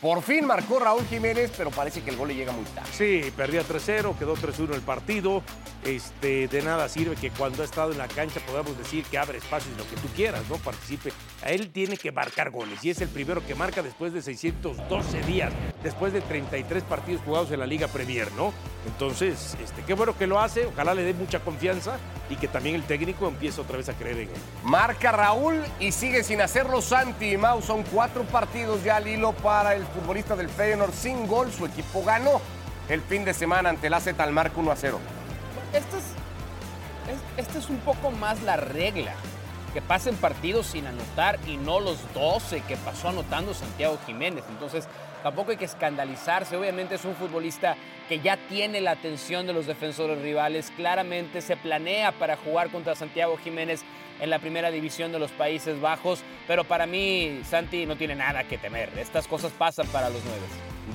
Por 0.00 0.22
fin 0.22 0.46
marcó 0.46 0.78
Raúl 0.78 1.04
Jiménez, 1.06 1.50
pero 1.56 1.70
parece 1.70 2.02
que 2.02 2.10
el 2.10 2.16
gol 2.16 2.28
le 2.28 2.34
llega 2.34 2.52
muy 2.52 2.64
tarde. 2.66 2.90
Sí, 2.92 3.32
perdía 3.34 3.62
3-0, 3.62 4.18
quedó 4.18 4.36
3-1 4.36 4.74
el 4.74 4.82
partido. 4.82 5.42
Este, 5.82 6.46
de 6.46 6.62
nada 6.62 6.88
sirve 6.88 7.16
que 7.16 7.30
cuando 7.30 7.62
ha 7.62 7.64
estado 7.64 7.92
en 7.92 7.98
la 7.98 8.08
cancha 8.08 8.40
podamos 8.46 8.76
decir 8.76 9.04
que 9.04 9.16
abre 9.18 9.38
espacios 9.38 9.76
lo 9.78 9.88
que 9.88 9.96
tú 9.96 10.08
quieras, 10.14 10.42
¿no? 10.50 10.56
Participe. 10.56 11.10
A 11.42 11.50
él 11.50 11.70
tiene 11.70 11.96
que 11.96 12.12
marcar 12.12 12.50
goles 12.50 12.84
y 12.84 12.90
es 12.90 13.00
el 13.00 13.08
primero 13.08 13.44
que 13.46 13.54
marca 13.54 13.82
después 13.82 14.12
de 14.12 14.20
612 14.20 15.22
días, 15.22 15.52
después 15.82 16.12
de 16.12 16.20
33 16.20 16.82
partidos 16.84 17.22
jugados 17.22 17.50
en 17.50 17.60
la 17.60 17.66
Liga 17.66 17.88
Premier, 17.88 18.30
¿no? 18.32 18.52
Entonces, 18.86 19.56
este, 19.62 19.82
qué 19.84 19.94
bueno 19.94 20.16
que 20.16 20.26
lo 20.26 20.38
hace, 20.38 20.66
ojalá 20.66 20.94
le 20.94 21.02
dé 21.02 21.14
mucha 21.14 21.40
confianza 21.40 21.98
y 22.30 22.36
que 22.36 22.48
también 22.48 22.76
el 22.76 22.84
técnico 22.84 23.28
empiece 23.28 23.60
otra 23.60 23.76
vez 23.76 23.88
a 23.88 23.92
creer 23.92 24.18
en 24.18 24.28
él. 24.30 24.36
Marca 24.62 25.12
Raúl 25.12 25.62
y 25.78 25.92
sigue 25.92 26.24
sin 26.24 26.40
hacerlo 26.40 26.80
Santi 26.80 27.32
y 27.32 27.36
Mau. 27.36 27.60
Son 27.60 27.82
cuatro 27.82 28.24
partidos 28.24 28.82
ya 28.82 28.96
al 28.96 29.06
hilo 29.06 29.32
para 29.32 29.74
el 29.74 29.84
futbolista 29.86 30.34
del 30.36 30.48
Feyenoord 30.48 30.92
sin 30.92 31.26
gol. 31.26 31.52
Su 31.52 31.66
equipo 31.66 32.02
ganó 32.02 32.40
el 32.88 33.02
fin 33.02 33.24
de 33.24 33.34
semana 33.34 33.70
ante 33.70 33.88
el 33.88 33.94
AZ 33.94 34.08
al 34.18 34.32
marco 34.32 34.60
1 34.60 34.70
a 34.70 34.76
0. 34.76 34.98
Esta 35.72 35.98
es, 37.36 37.56
es 37.56 37.68
un 37.68 37.78
poco 37.78 38.10
más 38.10 38.42
la 38.42 38.56
regla. 38.56 39.12
Que 39.72 39.82
pasen 39.82 40.14
partidos 40.14 40.66
sin 40.66 40.86
anotar 40.86 41.38
y 41.48 41.56
no 41.56 41.80
los 41.80 41.98
12 42.14 42.60
que 42.60 42.76
pasó 42.76 43.08
anotando 43.08 43.54
Santiago 43.54 43.98
Jiménez. 44.06 44.44
Entonces, 44.48 44.86
tampoco 45.24 45.52
hay 45.52 45.56
que 45.56 45.64
escandalizarse. 45.64 46.54
Obviamente 46.54 46.96
es 46.96 47.04
un 47.06 47.16
futbolista 47.16 47.76
que 48.08 48.20
ya 48.20 48.36
tiene 48.36 48.82
la 48.82 48.90
atención 48.90 49.46
de 49.46 49.54
los 49.54 49.66
defensores 49.66 50.20
rivales. 50.20 50.70
Claramente 50.76 51.40
se 51.40 51.56
planea 51.56 52.12
para 52.12 52.36
jugar 52.36 52.68
contra 52.68 52.94
Santiago 52.94 53.38
Jiménez 53.38 53.80
en 54.20 54.28
la 54.28 54.38
primera 54.38 54.70
división 54.70 55.12
de 55.12 55.18
los 55.18 55.32
Países 55.32 55.80
Bajos. 55.80 56.22
Pero 56.46 56.62
para 56.64 56.86
mí, 56.86 57.40
Santi 57.48 57.86
no 57.86 57.96
tiene 57.96 58.14
nada 58.14 58.44
que 58.44 58.58
temer. 58.58 58.90
Estas 58.98 59.26
cosas 59.26 59.50
pasan 59.52 59.86
para 59.88 60.10
los 60.10 60.22
nueve. 60.24 60.42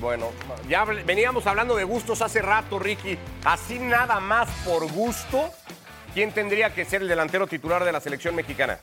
Bueno, 0.00 0.30
ya 0.68 0.84
veníamos 0.84 1.48
hablando 1.48 1.74
de 1.74 1.82
gustos 1.82 2.22
hace 2.22 2.40
rato, 2.40 2.78
Ricky. 2.78 3.18
Así 3.44 3.80
nada 3.80 4.20
más 4.20 4.48
por 4.64 4.90
gusto, 4.92 5.50
¿quién 6.14 6.30
tendría 6.30 6.72
que 6.72 6.84
ser 6.84 7.02
el 7.02 7.08
delantero 7.08 7.48
titular 7.48 7.82
de 7.82 7.90
la 7.90 8.00
selección 8.00 8.36
mexicana? 8.36 8.78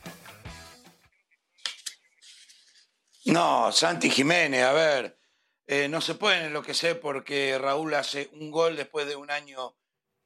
No, 3.23 3.71
Santi 3.71 4.09
Jiménez, 4.09 4.63
a 4.63 4.73
ver, 4.73 5.16
eh, 5.67 5.87
no 5.89 6.01
se 6.01 6.15
pueden 6.15 6.45
enloquecer 6.45 6.99
porque 6.99 7.57
Raúl 7.57 7.93
hace 7.93 8.29
un 8.33 8.51
gol 8.51 8.75
después 8.77 9.07
de 9.07 9.15
un 9.15 9.29
año 9.31 9.75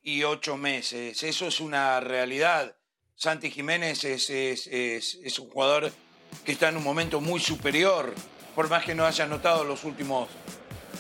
y 0.02 0.24
ocho 0.24 0.58
meses. 0.58 1.24
Eso 1.24 1.48
es 1.48 1.60
una 1.60 2.00
realidad. 2.00 2.76
Santi 3.16 3.52
Jiménez 3.52 4.04
es, 4.04 4.30
es- 4.30 4.68
es- 4.68 5.40
un 5.40 5.50
jugador 5.50 5.92
que 6.46 6.52
está 6.54 6.70
en 6.70 6.78
un 6.78 6.84
momento 6.84 7.22
muy 7.22 7.40
superior, 7.40 8.14
por 8.56 8.70
más 8.70 8.84
que 8.86 8.96
no 8.96 9.06
haya 9.06 9.26
notado 9.26 9.64
los 9.64 9.84
últimos 9.84 10.30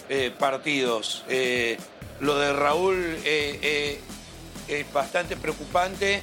eh, 0.09 0.31
partidos. 0.37 1.23
Eh, 1.29 1.77
lo 2.19 2.37
de 2.37 2.53
Raúl 2.53 3.17
es 3.25 3.99
bastante 4.93 5.35
preocupante 5.37 6.21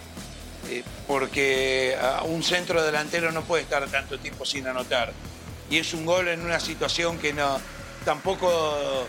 porque 1.07 1.97
un 2.25 2.43
centro 2.43 2.83
delantero 2.83 3.33
no 3.33 3.43
puede 3.43 3.63
estar 3.63 3.89
tanto 3.91 4.19
tiempo 4.19 4.45
sin 4.45 4.67
anotar. 4.67 5.13
Y 5.71 5.79
es 5.79 5.93
un 5.95 6.05
gol 6.07 6.29
en 6.29 6.41
una 6.43 6.61
situación 6.61 7.19
que 7.19 7.33
no, 7.33 7.61
tampoco 8.05 9.07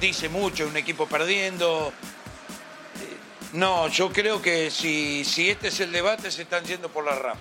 dice 0.00 0.28
mucho, 0.28 0.66
un 0.66 0.76
equipo 0.76 1.06
perdiendo. 1.06 1.92
Eh, 3.00 3.16
No, 3.52 3.88
yo 3.88 4.10
creo 4.12 4.42
que 4.42 4.70
si, 4.70 5.24
si 5.24 5.50
este 5.50 5.68
es 5.68 5.80
el 5.80 5.92
debate 5.92 6.30
se 6.30 6.42
están 6.42 6.64
yendo 6.64 6.88
por 6.88 7.04
la 7.04 7.14
rama. 7.14 7.40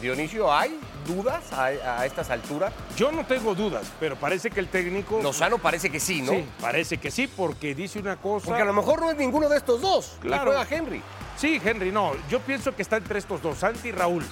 Dionisio, 0.00 0.52
¿hay 0.52 0.78
dudas 1.04 1.52
a, 1.52 1.64
a 1.66 2.06
estas 2.06 2.30
alturas? 2.30 2.72
Yo 2.96 3.10
no 3.10 3.26
tengo 3.26 3.56
dudas, 3.56 3.84
pero 3.98 4.14
parece 4.14 4.48
que 4.48 4.60
el 4.60 4.68
técnico. 4.68 5.20
Lozano 5.20 5.58
parece 5.58 5.90
que 5.90 5.98
sí, 5.98 6.22
¿no? 6.22 6.30
Sí, 6.32 6.44
parece 6.60 6.98
que 6.98 7.10
sí, 7.10 7.26
porque 7.26 7.74
dice 7.74 7.98
una 7.98 8.16
cosa. 8.16 8.46
Porque 8.46 8.62
a 8.62 8.64
lo 8.64 8.72
mejor 8.74 9.00
no 9.00 9.10
es 9.10 9.16
ninguno 9.16 9.48
de 9.48 9.56
estos 9.56 9.80
dos. 9.80 10.16
Claro. 10.20 10.44
Claro. 10.44 10.64
juega 10.66 10.76
Henry. 10.76 11.02
Sí, 11.36 11.60
Henry, 11.64 11.90
no. 11.90 12.12
Yo 12.30 12.38
pienso 12.40 12.74
que 12.76 12.82
está 12.82 12.96
entre 12.98 13.18
estos 13.18 13.42
dos, 13.42 13.58
Santi 13.58 13.88
y 13.88 13.92
Raúl. 13.92 14.24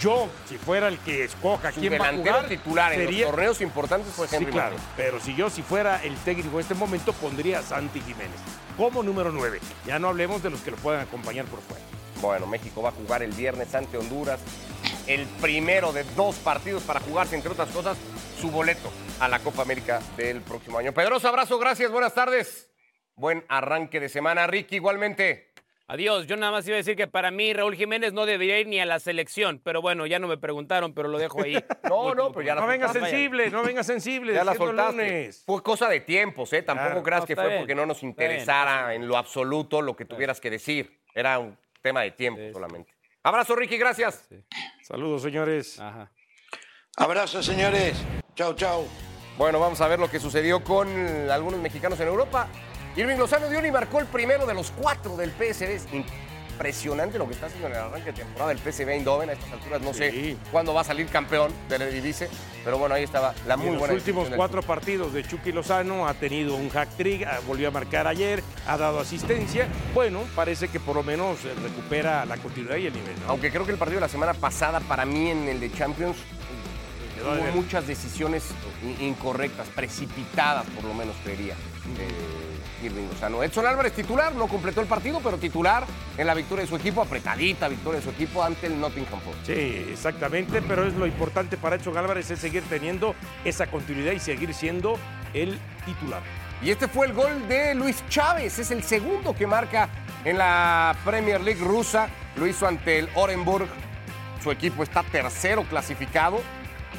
Yo, 0.00 0.28
si 0.48 0.58
fuera 0.58 0.88
el 0.88 0.98
que 0.98 1.24
escoja 1.24 1.72
Su 1.72 1.80
quién 1.80 1.92
va 1.94 1.96
a 2.06 2.10
delantero 2.10 2.34
jugar, 2.36 2.48
titular 2.48 2.92
en 2.92 3.00
sería- 3.00 3.22
los 3.22 3.30
torneos 3.30 3.60
importantes 3.60 4.12
fue 4.12 4.28
Sí, 4.28 4.36
Henry 4.36 4.52
claro. 4.52 4.70
Martín. 4.76 4.88
Pero 4.96 5.20
si 5.20 5.34
yo, 5.34 5.48
si 5.50 5.62
fuera 5.62 6.02
el 6.02 6.16
técnico 6.18 6.56
en 6.56 6.60
este 6.60 6.74
momento, 6.74 7.12
pondría 7.14 7.60
a 7.60 7.62
Santi 7.62 8.00
Jiménez 8.00 8.38
como 8.76 9.02
número 9.02 9.30
9. 9.32 9.60
Ya 9.86 9.98
no 9.98 10.08
hablemos 10.08 10.42
de 10.42 10.50
los 10.50 10.60
que 10.60 10.72
lo 10.72 10.76
puedan 10.78 11.00
acompañar 11.02 11.46
por 11.46 11.60
fuera. 11.60 11.82
Bueno, 12.20 12.46
México 12.46 12.82
va 12.82 12.88
a 12.90 12.92
jugar 12.92 13.22
el 13.22 13.32
viernes 13.32 13.74
ante 13.74 13.96
Honduras. 13.96 14.40
El 15.06 15.26
primero 15.40 15.92
de 15.92 16.04
dos 16.16 16.36
partidos 16.36 16.82
para 16.82 17.00
jugarse, 17.00 17.36
entre 17.36 17.52
otras 17.52 17.68
cosas, 17.70 17.96
su 18.40 18.50
boleto 18.50 18.90
a 19.20 19.28
la 19.28 19.38
Copa 19.38 19.62
América 19.62 20.00
del 20.16 20.40
próximo 20.42 20.78
año. 20.78 20.92
Pedroso, 20.92 21.28
abrazo, 21.28 21.58
gracias, 21.58 21.90
buenas 21.90 22.14
tardes. 22.14 22.70
Buen 23.14 23.44
arranque 23.48 24.00
de 24.00 24.08
semana, 24.08 24.46
Ricky, 24.46 24.76
igualmente. 24.76 25.53
Adiós. 25.86 26.26
Yo 26.26 26.36
nada 26.36 26.50
más 26.50 26.66
iba 26.66 26.76
a 26.76 26.78
decir 26.78 26.96
que 26.96 27.06
para 27.06 27.30
mí 27.30 27.52
Raúl 27.52 27.76
Jiménez 27.76 28.12
no 28.14 28.24
debería 28.24 28.58
ir 28.58 28.66
ni 28.66 28.80
a 28.80 28.86
la 28.86 28.98
selección. 29.00 29.60
Pero 29.62 29.82
bueno, 29.82 30.06
ya 30.06 30.18
no 30.18 30.26
me 30.28 30.38
preguntaron, 30.38 30.94
pero 30.94 31.08
lo 31.08 31.18
dejo 31.18 31.42
ahí. 31.42 31.54
No, 31.84 32.14
no, 32.14 32.32
pero 32.32 32.46
ya 32.46 32.54
la 32.54 32.62
No 32.62 32.66
venga 32.66 32.86
soltaste. 32.88 33.10
sensible, 33.10 33.50
no 33.50 33.62
venga 33.62 33.82
sensible. 33.84 34.32
Ya 34.34 34.44
la 34.44 34.54
soltaste. 34.54 35.30
Fue 35.44 35.62
cosa 35.62 35.88
de 35.88 36.00
tiempos, 36.00 36.52
¿eh? 36.54 36.62
Tampoco 36.62 36.88
Claro. 36.88 37.02
creas 37.02 37.20
No, 37.20 37.26
que 37.26 37.34
fue 37.36 37.46
bien. 37.48 37.58
porque 37.60 37.74
no 37.74 37.84
nos 37.86 38.00
bien. 38.00 38.10
interesara 38.10 38.94
en 38.94 39.06
lo 39.06 39.16
absoluto 39.18 39.82
lo 39.82 39.94
que 39.94 40.04
tuvieras 40.06 40.40
que 40.40 40.50
decir. 40.50 41.00
Era 41.14 41.38
un 41.38 41.56
tema 41.82 42.00
de 42.02 42.12
tiempo 42.12 42.40
solamente. 42.52 42.92
Abrazo, 43.22 43.54
Ricky, 43.54 43.76
gracias. 43.76 44.28
Saludos, 44.82 45.22
señores. 45.22 45.78
Ajá. 45.78 46.10
Abrazo, 46.96 47.42
señores. 47.42 47.96
Chau, 48.34 48.54
chau. 48.54 48.86
Bueno, 49.36 49.58
vamos 49.60 49.80
a 49.80 49.88
ver 49.88 49.98
lo 49.98 50.08
que 50.10 50.18
sucedió 50.20 50.62
con 50.64 50.88
algunos 51.30 51.60
mexicanos 51.60 51.98
en 52.00 52.08
Europa. 52.08 52.48
Irving 52.96 53.16
Lozano 53.16 53.48
dio 53.48 53.64
y 53.64 53.70
marcó 53.70 54.00
el 54.00 54.06
primero 54.06 54.46
de 54.46 54.54
los 54.54 54.70
cuatro 54.70 55.16
del 55.16 55.30
PSV. 55.30 55.62
Es 55.70 55.86
impresionante 55.92 57.18
lo 57.18 57.26
que 57.26 57.32
está 57.34 57.46
haciendo 57.46 57.66
en 57.66 57.74
el 57.74 57.80
arranque 57.80 58.12
de 58.12 58.18
temporada 58.22 58.50
del 58.54 58.58
PSV 58.58 58.88
Eindhoven. 58.88 59.30
A 59.30 59.32
estas 59.32 59.50
alturas 59.52 59.80
no 59.82 59.92
sé 59.92 60.36
cuándo 60.52 60.72
va 60.72 60.82
a 60.82 60.84
salir 60.84 61.06
campeón 61.08 61.52
del 61.68 61.82
Eredivisie, 61.82 62.28
pero 62.62 62.78
bueno, 62.78 62.94
ahí 62.94 63.02
estaba 63.02 63.34
la 63.48 63.54
En 63.54 63.60
muy 63.60 63.70
los 63.70 63.78
buena 63.80 63.94
últimos 63.94 64.26
ejecución 64.26 64.30
del 64.30 64.36
cuatro 64.36 64.62
partidos 64.62 65.12
de 65.12 65.24
Chucky 65.24 65.50
Lozano 65.50 66.06
ha 66.06 66.14
tenido 66.14 66.54
un 66.54 66.68
hack 66.70 66.90
trick, 66.96 67.26
ah, 67.26 67.40
volvió 67.48 67.66
a 67.66 67.70
marcar 67.72 68.06
ayer, 68.06 68.44
ha 68.68 68.76
dado 68.76 69.00
asistencia. 69.00 69.66
Bueno, 69.92 70.20
parece 70.36 70.68
que 70.68 70.78
por 70.78 70.94
lo 70.94 71.02
menos 71.02 71.44
eh, 71.44 71.52
recupera 71.60 72.24
la 72.24 72.36
continuidad 72.36 72.76
y 72.76 72.86
el 72.86 72.92
nivel. 72.94 73.14
¿no? 73.24 73.30
Aunque 73.32 73.50
creo 73.50 73.66
que 73.66 73.72
el 73.72 73.78
partido 73.78 73.96
de 73.96 74.02
la 74.06 74.08
semana 74.08 74.34
pasada, 74.34 74.78
para 74.78 75.04
mí 75.04 75.30
en 75.30 75.48
el 75.48 75.58
de 75.58 75.72
Champions, 75.72 76.16
hubo 77.20 77.52
muchas 77.56 77.86
decisiones 77.88 78.44
in- 78.84 79.08
incorrectas, 79.08 79.66
precipitadas 79.70 80.64
por 80.66 80.84
lo 80.84 80.94
menos, 80.94 81.16
creería. 81.24 81.54
eh, 81.98 82.53
Irving 82.82 83.08
Lozano. 83.08 83.42
Edson 83.42 83.66
Álvarez 83.66 83.92
titular, 83.92 84.34
no 84.34 84.46
completó 84.48 84.80
el 84.80 84.86
partido, 84.86 85.20
pero 85.22 85.38
titular 85.38 85.84
en 86.18 86.26
la 86.26 86.34
victoria 86.34 86.62
de 86.64 86.68
su 86.68 86.76
equipo, 86.76 87.02
apretadita 87.02 87.68
victoria 87.68 88.00
de 88.00 88.04
su 88.04 88.10
equipo 88.10 88.42
ante 88.42 88.66
el 88.66 88.80
Nottingham 88.80 89.20
Forest. 89.20 89.46
Sí, 89.46 89.86
exactamente, 89.90 90.62
pero 90.62 90.86
es 90.86 90.94
lo 90.94 91.06
importante 91.06 91.56
para 91.56 91.76
Edson 91.76 91.96
Álvarez 91.96 92.30
es 92.30 92.38
seguir 92.38 92.62
teniendo 92.68 93.14
esa 93.44 93.66
continuidad 93.66 94.12
y 94.12 94.20
seguir 94.20 94.52
siendo 94.54 94.98
el 95.32 95.58
titular. 95.84 96.22
Y 96.62 96.70
este 96.70 96.88
fue 96.88 97.06
el 97.06 97.12
gol 97.12 97.46
de 97.48 97.74
Luis 97.74 98.02
Chávez, 98.08 98.58
es 98.58 98.70
el 98.70 98.82
segundo 98.82 99.34
que 99.34 99.46
marca 99.46 99.88
en 100.24 100.38
la 100.38 100.96
Premier 101.04 101.40
League 101.40 101.62
rusa. 101.62 102.08
Lo 102.36 102.46
hizo 102.46 102.66
ante 102.66 102.98
el 102.98 103.08
Orenburg. 103.14 103.68
Su 104.42 104.50
equipo 104.50 104.82
está 104.82 105.02
tercero 105.02 105.62
clasificado. 105.64 106.40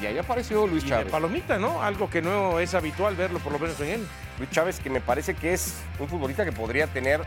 Y 0.01 0.05
ahí 0.05 0.17
apareció 0.17 0.67
Luis 0.67 0.83
Y 0.83 0.87
de 0.87 0.91
Chávez. 0.91 1.11
palomita, 1.11 1.57
¿no? 1.57 1.81
Algo 1.81 2.09
que 2.09 2.21
no 2.21 2.59
es 2.59 2.73
habitual 2.75 3.15
verlo, 3.15 3.39
por 3.39 3.53
lo 3.53 3.59
menos 3.59 3.79
en 3.79 3.89
él. 3.89 4.07
Luis 4.37 4.49
Chávez, 4.51 4.79
que 4.79 4.89
me 4.89 5.01
parece 5.01 5.33
que 5.33 5.53
es 5.53 5.75
un 5.99 6.07
futbolista 6.07 6.45
que 6.45 6.51
podría 6.51 6.87
tener 6.87 7.21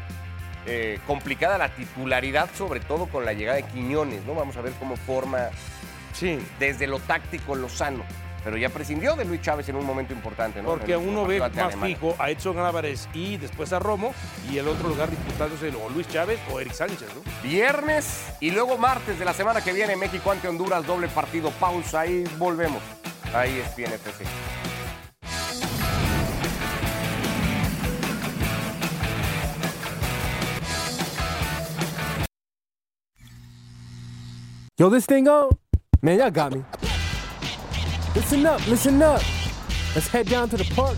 eh, 0.66 0.98
complicada 1.06 1.56
la 1.56 1.74
titularidad, 1.74 2.50
sobre 2.54 2.80
todo 2.80 3.06
con 3.06 3.24
la 3.24 3.32
llegada 3.32 3.56
de 3.56 3.62
Quiñones, 3.64 4.24
¿no? 4.24 4.34
Vamos 4.34 4.56
a 4.56 4.60
ver 4.60 4.72
cómo 4.78 4.96
forma 4.96 5.48
Sí, 6.12 6.38
desde 6.58 6.86
lo 6.86 6.98
táctico 6.98 7.54
Lozano. 7.54 8.04
Pero 8.44 8.56
ya 8.56 8.68
prescindió 8.70 9.14
de 9.16 9.24
Luis 9.24 9.42
Chávez 9.42 9.68
en 9.68 9.76
un 9.76 9.84
momento 9.84 10.12
importante, 10.12 10.62
¿no? 10.62 10.70
porque 10.70 10.96
uno 10.96 11.26
ve 11.26 11.40
más 11.40 11.56
Alemania. 11.56 11.96
fijo 11.96 12.14
a 12.18 12.30
Edson 12.30 12.58
Álvarez 12.58 13.08
y 13.12 13.36
después 13.36 13.72
a 13.72 13.78
Romo, 13.78 14.14
y 14.50 14.58
el 14.58 14.68
otro 14.68 14.88
lugar 14.88 15.10
disputándose 15.10 15.68
o 15.68 15.88
Luis 15.90 16.08
Chávez 16.08 16.38
o 16.50 16.60
Eric 16.60 16.72
Sánchez, 16.72 17.08
¿no? 17.14 17.22
Viernes 17.42 18.32
y 18.40 18.52
luego 18.52 18.78
martes 18.78 19.18
de 19.18 19.24
la 19.24 19.34
semana 19.34 19.60
que 19.60 19.72
viene, 19.72 19.96
México 19.96 20.30
ante 20.30 20.48
Honduras, 20.48 20.86
doble 20.86 21.08
partido, 21.08 21.50
pausa 21.50 22.06
y 22.06 22.24
volvemos. 22.38 22.82
Ahí 23.34 23.58
es 23.58 23.68
PNFC. 23.70 24.24
Yo, 34.80 34.88
this 34.88 35.06
thing 35.06 35.26
on? 35.26 35.50
Man, 36.02 36.20
y'all 36.20 36.30
got 36.30 36.52
me. 36.52 36.62
Listen 38.14 38.46
up, 38.46 38.64
listen 38.68 39.02
up. 39.02 39.20
Let's 39.92 40.06
head 40.06 40.28
down 40.28 40.48
to 40.50 40.56
the 40.56 40.62
park 40.72 40.96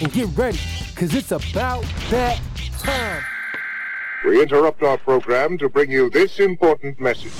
and 0.00 0.10
get 0.10 0.34
ready, 0.34 0.58
cause 0.96 1.14
it's 1.14 1.30
about 1.30 1.84
that 2.08 2.40
time. 2.78 3.22
We 4.24 4.40
interrupt 4.40 4.82
our 4.82 4.96
program 4.96 5.58
to 5.58 5.68
bring 5.68 5.90
you 5.90 6.08
this 6.08 6.40
important 6.40 6.98
message. 7.00 7.34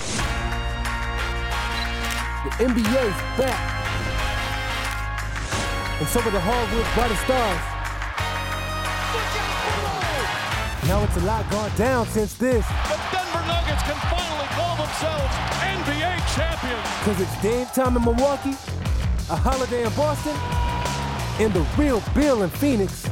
The 2.44 2.50
NBA's 2.66 3.38
back. 3.38 3.58
And 6.00 6.08
so 6.08 6.20
are 6.20 6.30
the 6.30 6.38
hardwood 6.38 6.84
by 6.94 7.08
the 7.08 7.16
stars. 7.16 7.60
Now 10.86 11.02
it's 11.04 11.16
a 11.16 11.20
lot 11.20 11.50
gone 11.50 11.70
down 11.76 12.06
since 12.08 12.34
this, 12.34 12.66
The 12.66 12.76
Denver 12.76 12.88
Nuggets 12.88 13.07
can 13.88 13.96
finally 14.12 14.48
call 14.52 14.76
themselves 14.76 15.32
NBA 15.64 16.12
champions. 16.36 16.88
cause 17.04 17.18
it's 17.20 17.36
game 17.40 17.66
time 17.72 17.96
in 17.96 18.04
Milwaukee, 18.04 18.54
a 19.30 19.36
holiday 19.36 19.82
in 19.82 19.92
Boston, 19.94 20.36
and 21.40 21.54
the 21.54 21.64
real 21.80 22.02
Bill 22.14 22.42
in 22.42 22.50
Phoenix. 22.50 23.08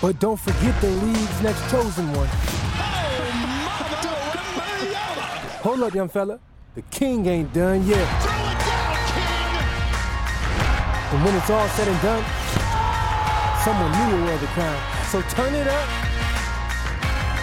But 0.00 0.20
don't 0.20 0.38
forget 0.38 0.80
the 0.80 0.90
league's 0.90 1.42
next 1.42 1.68
chosen 1.68 2.06
one. 2.12 2.28
Oh, 2.30 3.10
Hold 5.64 5.82
up, 5.82 5.94
young 5.94 6.08
fella. 6.08 6.38
The 6.76 6.82
king 6.82 7.26
ain't 7.26 7.52
done 7.52 7.84
yet. 7.84 8.08
And 11.10 11.24
when 11.24 11.34
it's 11.34 11.50
all 11.50 11.68
said 11.70 11.88
and 11.88 12.02
done, 12.02 12.24
someone 13.64 13.90
new 13.90 14.16
will 14.16 14.24
wear 14.26 14.38
the 14.38 14.46
crown. 14.48 14.80
So 15.10 15.22
turn 15.22 15.54
it 15.54 15.66
up 15.66 16.13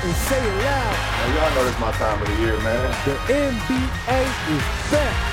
and 0.03 0.15
say 0.15 0.37
it 0.37 0.63
loud. 0.63 0.95
Now, 1.17 1.35
y'all 1.35 1.55
know 1.55 1.63
this 1.65 1.79
my 1.79 1.91
time 1.91 2.21
of 2.21 2.27
the 2.27 2.35
year, 2.41 2.57
man. 2.59 2.89
The 3.05 3.15
NBA 3.29 4.19
is 4.55 4.91
back. 4.91 5.31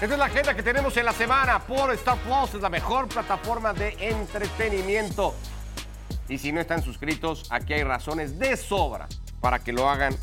Esta 0.00 0.14
es 0.14 0.18
la 0.18 0.26
agenda 0.26 0.54
que 0.54 0.62
tenemos 0.62 0.96
en 0.96 1.06
la 1.06 1.12
semana 1.12 1.60
por 1.60 1.90
Star 1.92 2.18
Plus. 2.18 2.54
Es 2.54 2.60
la 2.60 2.68
mejor 2.68 3.08
plataforma 3.08 3.72
de 3.72 3.96
entretenimiento. 3.98 5.34
Y 6.28 6.38
si 6.38 6.52
no 6.52 6.60
están 6.60 6.82
suscritos, 6.82 7.46
aquí 7.50 7.72
hay 7.72 7.84
razones 7.84 8.38
de 8.38 8.56
sobra 8.56 9.08
para 9.40 9.58
que 9.58 9.72
lo 9.72 9.88
hagan 9.88 10.14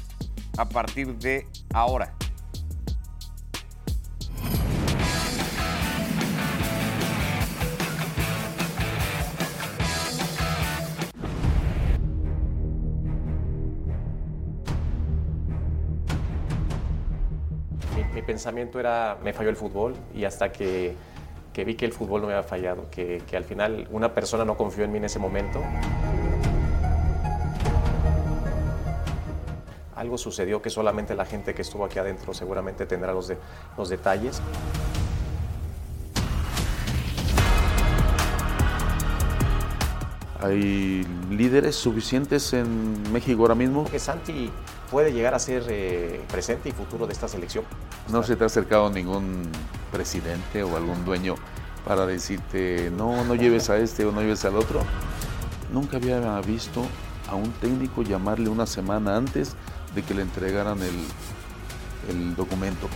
a 0.57 0.65
partir 0.65 1.15
de 1.15 1.47
ahora. 1.73 2.13
Pensamiento 18.31 18.79
era, 18.79 19.17
me 19.21 19.33
falló 19.33 19.49
el 19.49 19.57
fútbol 19.57 19.93
y 20.15 20.23
hasta 20.23 20.53
que, 20.53 20.95
que 21.51 21.65
vi 21.65 21.75
que 21.75 21.83
el 21.85 21.91
fútbol 21.91 22.21
no 22.21 22.27
me 22.27 22.33
había 22.33 22.47
fallado, 22.47 22.85
que, 22.89 23.21
que 23.29 23.35
al 23.35 23.43
final 23.43 23.89
una 23.91 24.13
persona 24.13 24.45
no 24.45 24.55
confió 24.55 24.85
en 24.85 24.91
mí 24.93 24.99
en 24.99 25.03
ese 25.03 25.19
momento. 25.19 25.61
Algo 29.97 30.17
sucedió 30.17 30.61
que 30.61 30.69
solamente 30.69 31.13
la 31.13 31.25
gente 31.25 31.53
que 31.53 31.61
estuvo 31.61 31.83
aquí 31.83 31.99
adentro 31.99 32.33
seguramente 32.33 32.85
tendrá 32.85 33.11
los, 33.11 33.27
de- 33.27 33.37
los 33.77 33.89
detalles. 33.89 34.41
Hay 40.39 41.03
líderes 41.29 41.75
suficientes 41.75 42.53
en 42.53 43.11
México 43.11 43.41
ahora 43.43 43.55
mismo. 43.55 43.85
Que 43.85 43.99
Santi 43.99 44.49
puede 44.91 45.13
llegar 45.13 45.33
a 45.33 45.39
ser 45.39 45.63
eh, 45.69 46.21
presente 46.29 46.69
y 46.69 46.73
futuro 46.73 47.07
de 47.07 47.13
esta 47.13 47.27
selección. 47.27 47.63
No 48.09 48.21
se 48.23 48.35
te 48.35 48.43
ha 48.43 48.47
acercado 48.47 48.89
ningún 48.89 49.49
presidente 49.91 50.61
o 50.63 50.75
algún 50.75 51.03
dueño 51.05 51.35
para 51.87 52.05
decirte, 52.05 52.91
no, 52.95 53.23
no 53.23 53.33
lleves 53.35 53.69
a 53.69 53.77
este 53.77 54.05
o 54.05 54.11
no 54.11 54.21
lleves 54.21 54.43
al 54.45 54.55
otro. 54.57 54.81
Nunca 55.71 55.97
había 55.97 56.39
visto 56.41 56.83
a 57.29 57.35
un 57.35 57.51
técnico 57.53 58.03
llamarle 58.03 58.49
una 58.49 58.65
semana 58.65 59.15
antes 59.15 59.55
de 59.95 60.03
que 60.03 60.13
le 60.13 60.21
entregaran 60.23 60.77
el, 60.81 61.05
el 62.09 62.35
documento. 62.35 62.87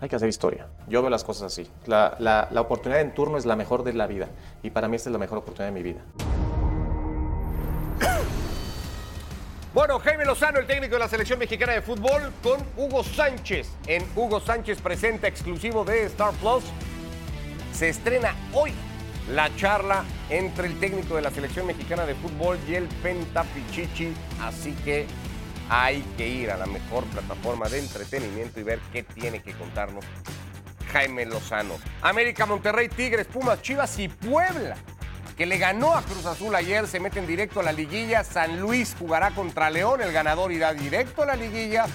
Hay 0.00 0.08
que 0.08 0.16
hacer 0.16 0.28
historia. 0.28 0.66
Yo 0.88 1.00
veo 1.00 1.10
las 1.10 1.22
cosas 1.24 1.44
así. 1.52 1.70
La, 1.86 2.16
la- 2.18 2.48
la 2.50 2.60
oportunidad 2.60 3.00
en 3.00 3.14
turno 3.14 3.38
es 3.38 3.46
la 3.46 3.54
mejor 3.56 3.84
de 3.84 3.92
la 3.92 4.06
vida. 4.08 4.28
Y 4.62 4.70
para 4.70 4.88
mí 4.88 4.96
esta 4.96 5.08
es 5.10 5.12
la 5.12 5.18
mejor 5.18 5.38
oportunidad 5.38 5.72
de 5.72 5.80
mi 5.80 5.82
vida. 5.82 6.00
Bueno, 9.74 9.98
Jaime 10.00 10.26
Lozano, 10.26 10.58
el 10.58 10.66
técnico 10.66 10.96
de 10.96 10.98
la 10.98 11.08
selección 11.08 11.38
mexicana 11.38 11.72
de 11.72 11.80
fútbol, 11.80 12.30
con 12.42 12.60
Hugo 12.76 13.02
Sánchez. 13.02 13.70
En 13.86 14.04
Hugo 14.14 14.38
Sánchez 14.38 14.82
presenta 14.82 15.28
exclusivo 15.28 15.82
de 15.82 16.04
Star 16.04 16.34
Plus. 16.34 16.62
Se 17.72 17.88
estrena 17.88 18.34
hoy 18.52 18.74
la 19.30 19.54
charla 19.56 20.04
entre 20.28 20.66
el 20.66 20.78
técnico 20.78 21.16
de 21.16 21.22
la 21.22 21.30
selección 21.30 21.66
mexicana 21.66 22.04
de 22.04 22.14
fútbol 22.14 22.58
y 22.68 22.74
el 22.74 22.86
Pentapichichi. 22.86 24.12
Así 24.42 24.74
que 24.84 25.06
hay 25.70 26.02
que 26.18 26.28
ir 26.28 26.50
a 26.50 26.58
la 26.58 26.66
mejor 26.66 27.04
plataforma 27.04 27.66
de 27.70 27.78
entretenimiento 27.78 28.60
y 28.60 28.64
ver 28.64 28.78
qué 28.92 29.04
tiene 29.04 29.40
que 29.40 29.54
contarnos 29.54 30.04
Jaime 30.92 31.24
Lozano. 31.24 31.78
América, 32.02 32.44
Monterrey, 32.44 32.90
Tigres, 32.90 33.26
Pumas, 33.26 33.62
Chivas 33.62 33.98
y 33.98 34.08
Puebla, 34.08 34.76
que 35.42 35.46
le 35.46 35.58
ganó 35.58 35.96
a 35.96 36.02
Cruz 36.02 36.24
Azul 36.24 36.54
ayer, 36.54 36.86
se 36.86 37.00
meten 37.00 37.26
directo 37.26 37.58
a 37.58 37.64
la 37.64 37.72
liguilla. 37.72 38.22
San 38.22 38.60
Luis 38.60 38.94
jugará 38.96 39.32
contra 39.32 39.70
León, 39.70 40.00
el 40.00 40.12
ganador 40.12 40.52
irá 40.52 40.72
directo 40.72 41.24
a 41.24 41.26
la 41.26 41.34
liguilla. 41.34 41.86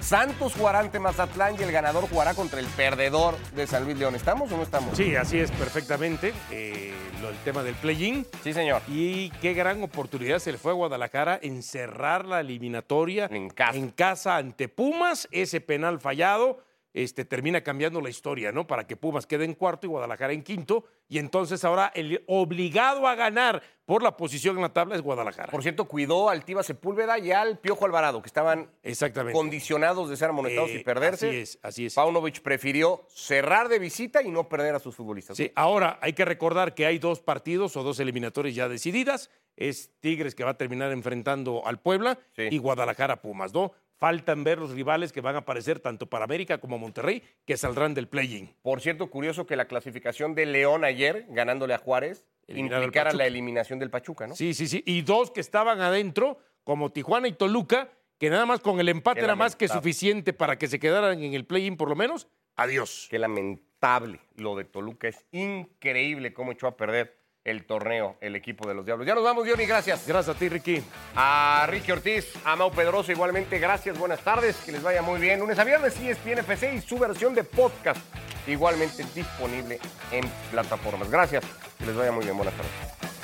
Santos 0.00 0.54
jugará 0.54 0.80
ante 0.80 0.98
Mazatlán 0.98 1.54
y 1.56 1.62
el 1.62 1.70
ganador 1.70 2.08
jugará 2.08 2.34
contra 2.34 2.58
el 2.58 2.66
perdedor 2.66 3.38
de 3.54 3.68
San 3.68 3.84
Luis 3.84 3.96
León. 3.96 4.16
¿Estamos 4.16 4.50
o 4.50 4.56
no 4.56 4.64
estamos? 4.64 4.96
Sí, 4.96 5.14
así 5.14 5.38
es 5.38 5.52
perfectamente. 5.52 6.34
eh, 6.50 6.92
lo, 7.22 7.28
el 7.28 7.36
tema 7.44 7.62
del 7.62 7.76
play-in. 7.76 8.26
Sí, 8.42 8.52
señor. 8.52 8.82
Y 8.88 9.30
qué 9.40 9.54
gran 9.54 9.80
oportunidad 9.84 10.40
se 10.40 10.50
le 10.50 10.58
fue 10.58 10.72
a 10.72 10.74
Guadalajara 10.74 11.38
en 11.40 11.62
cerrar 11.62 12.24
la 12.24 12.40
eliminatoria 12.40 13.28
en 13.30 13.50
casa, 13.50 13.78
en 13.78 13.90
casa 13.90 14.36
ante 14.36 14.68
Pumas. 14.68 15.28
Ese 15.30 15.60
penal 15.60 16.00
fallado 16.00 16.58
este, 16.96 17.26
termina 17.26 17.60
cambiando 17.60 18.00
la 18.00 18.08
historia, 18.08 18.52
¿no? 18.52 18.66
Para 18.66 18.86
que 18.86 18.96
Pumas 18.96 19.26
quede 19.26 19.44
en 19.44 19.52
cuarto 19.52 19.86
y 19.86 19.90
Guadalajara 19.90 20.32
en 20.32 20.42
quinto. 20.42 20.84
Y 21.08 21.18
entonces 21.18 21.62
ahora 21.62 21.92
el 21.94 22.24
obligado 22.26 23.06
a 23.06 23.14
ganar 23.14 23.62
por 23.84 24.02
la 24.02 24.16
posición 24.16 24.56
en 24.56 24.62
la 24.62 24.72
tabla 24.72 24.94
es 24.96 25.02
Guadalajara. 25.02 25.52
Por 25.52 25.62
cierto, 25.62 25.84
cuidó 25.84 26.30
al 26.30 26.42
Tiva 26.46 26.62
Sepúlveda 26.62 27.18
y 27.18 27.32
al 27.32 27.58
Piojo 27.58 27.84
Alvarado, 27.84 28.22
que 28.22 28.28
estaban 28.28 28.70
Exactamente. 28.82 29.36
condicionados 29.36 30.08
de 30.08 30.16
ser 30.16 30.30
amonestados 30.30 30.70
Eh, 30.70 30.78
y 30.80 30.84
perderse. 30.84 31.28
así 31.28 31.36
es, 31.36 31.58
así 31.62 31.86
es. 31.86 31.94
Paunovic 31.94 32.40
prefirió 32.40 33.04
cerrar 33.10 33.68
de 33.68 33.78
visita 33.78 34.22
y 34.22 34.30
no 34.30 34.48
perder 34.48 34.74
a 34.74 34.78
sus 34.78 34.96
futbolistas. 34.96 35.36
Sí, 35.36 35.52
ahora 35.54 35.98
hay 36.00 36.14
que 36.14 36.24
recordar 36.24 36.74
que 36.74 36.86
hay 36.86 36.98
dos 36.98 37.20
partidos 37.20 37.76
o 37.76 37.82
dos 37.82 38.00
eliminatorias 38.00 38.54
ya 38.54 38.68
decididas. 38.70 39.28
Es 39.54 39.90
Tigres 40.00 40.34
que 40.34 40.44
va 40.44 40.50
a 40.52 40.56
terminar 40.56 40.92
enfrentando 40.92 41.66
al 41.66 41.78
Puebla 41.78 42.18
y 42.36 42.56
Guadalajara 42.58 43.20
Pumas, 43.22 43.52
¿no? 43.52 43.72
Faltan 43.98 44.44
ver 44.44 44.58
los 44.58 44.72
rivales 44.72 45.12
que 45.12 45.20
van 45.20 45.36
a 45.36 45.38
aparecer 45.38 45.80
tanto 45.80 46.06
para 46.06 46.24
América 46.24 46.58
como 46.58 46.78
Monterrey, 46.78 47.22
que 47.46 47.56
saldrán 47.56 47.94
del 47.94 48.08
play-in. 48.08 48.54
Por 48.62 48.80
cierto, 48.80 49.08
curioso 49.08 49.46
que 49.46 49.56
la 49.56 49.66
clasificación 49.66 50.34
de 50.34 50.44
León 50.44 50.84
ayer, 50.84 51.26
ganándole 51.30 51.74
a 51.74 51.78
Juárez, 51.78 52.24
Eliminar 52.46 52.82
implicara 52.82 53.12
la 53.12 53.26
eliminación 53.26 53.78
del 53.78 53.90
Pachuca, 53.90 54.26
¿no? 54.26 54.36
Sí, 54.36 54.54
sí, 54.54 54.68
sí. 54.68 54.82
Y 54.86 55.02
dos 55.02 55.30
que 55.30 55.40
estaban 55.40 55.80
adentro, 55.80 56.38
como 56.62 56.92
Tijuana 56.92 57.26
y 57.26 57.32
Toluca, 57.32 57.90
que 58.18 58.30
nada 58.30 58.46
más 58.46 58.60
con 58.60 58.80
el 58.80 58.88
empate 58.88 59.20
Qué 59.20 59.24
era 59.24 59.34
más 59.34 59.56
que 59.56 59.68
suficiente 59.68 60.32
para 60.32 60.58
que 60.58 60.68
se 60.68 60.78
quedaran 60.78 61.22
en 61.22 61.34
el 61.34 61.44
play-in 61.44 61.76
por 61.76 61.88
lo 61.88 61.96
menos. 61.96 62.28
Adiós. 62.56 63.08
Qué 63.10 63.18
lamentable 63.18 64.20
lo 64.36 64.56
de 64.56 64.64
Toluca. 64.64 65.08
Es 65.08 65.24
increíble 65.32 66.32
cómo 66.32 66.52
echó 66.52 66.66
a 66.66 66.76
perder 66.76 67.18
el 67.46 67.64
torneo 67.64 68.16
el 68.20 68.36
equipo 68.36 68.68
de 68.68 68.74
los 68.74 68.84
Diablos. 68.84 69.06
Ya 69.06 69.14
nos 69.14 69.24
vamos, 69.24 69.48
Johnny. 69.48 69.64
Gracias. 69.66 70.06
Gracias 70.06 70.36
a 70.36 70.38
ti, 70.38 70.48
Ricky. 70.48 70.82
A 71.14 71.66
Ricky 71.68 71.92
Ortiz, 71.92 72.34
a 72.44 72.56
Mau 72.56 72.70
Pedroso, 72.70 73.12
igualmente. 73.12 73.58
Gracias, 73.58 73.96
buenas 73.96 74.20
tardes. 74.20 74.56
Que 74.56 74.72
les 74.72 74.82
vaya 74.82 75.00
muy 75.00 75.20
bien. 75.20 75.38
Lunes 75.38 75.58
a 75.58 75.64
viernes, 75.64 75.98
ESPN 75.98 76.40
FC 76.40 76.74
y 76.74 76.80
su 76.80 76.98
versión 76.98 77.34
de 77.34 77.44
podcast 77.44 78.00
igualmente 78.48 79.04
disponible 79.14 79.78
en 80.10 80.28
plataformas. 80.50 81.08
Gracias. 81.08 81.44
Que 81.78 81.86
les 81.86 81.96
vaya 81.96 82.12
muy 82.12 82.24
bien. 82.24 82.36
Buenas 82.36 82.54
tardes. 82.54 83.15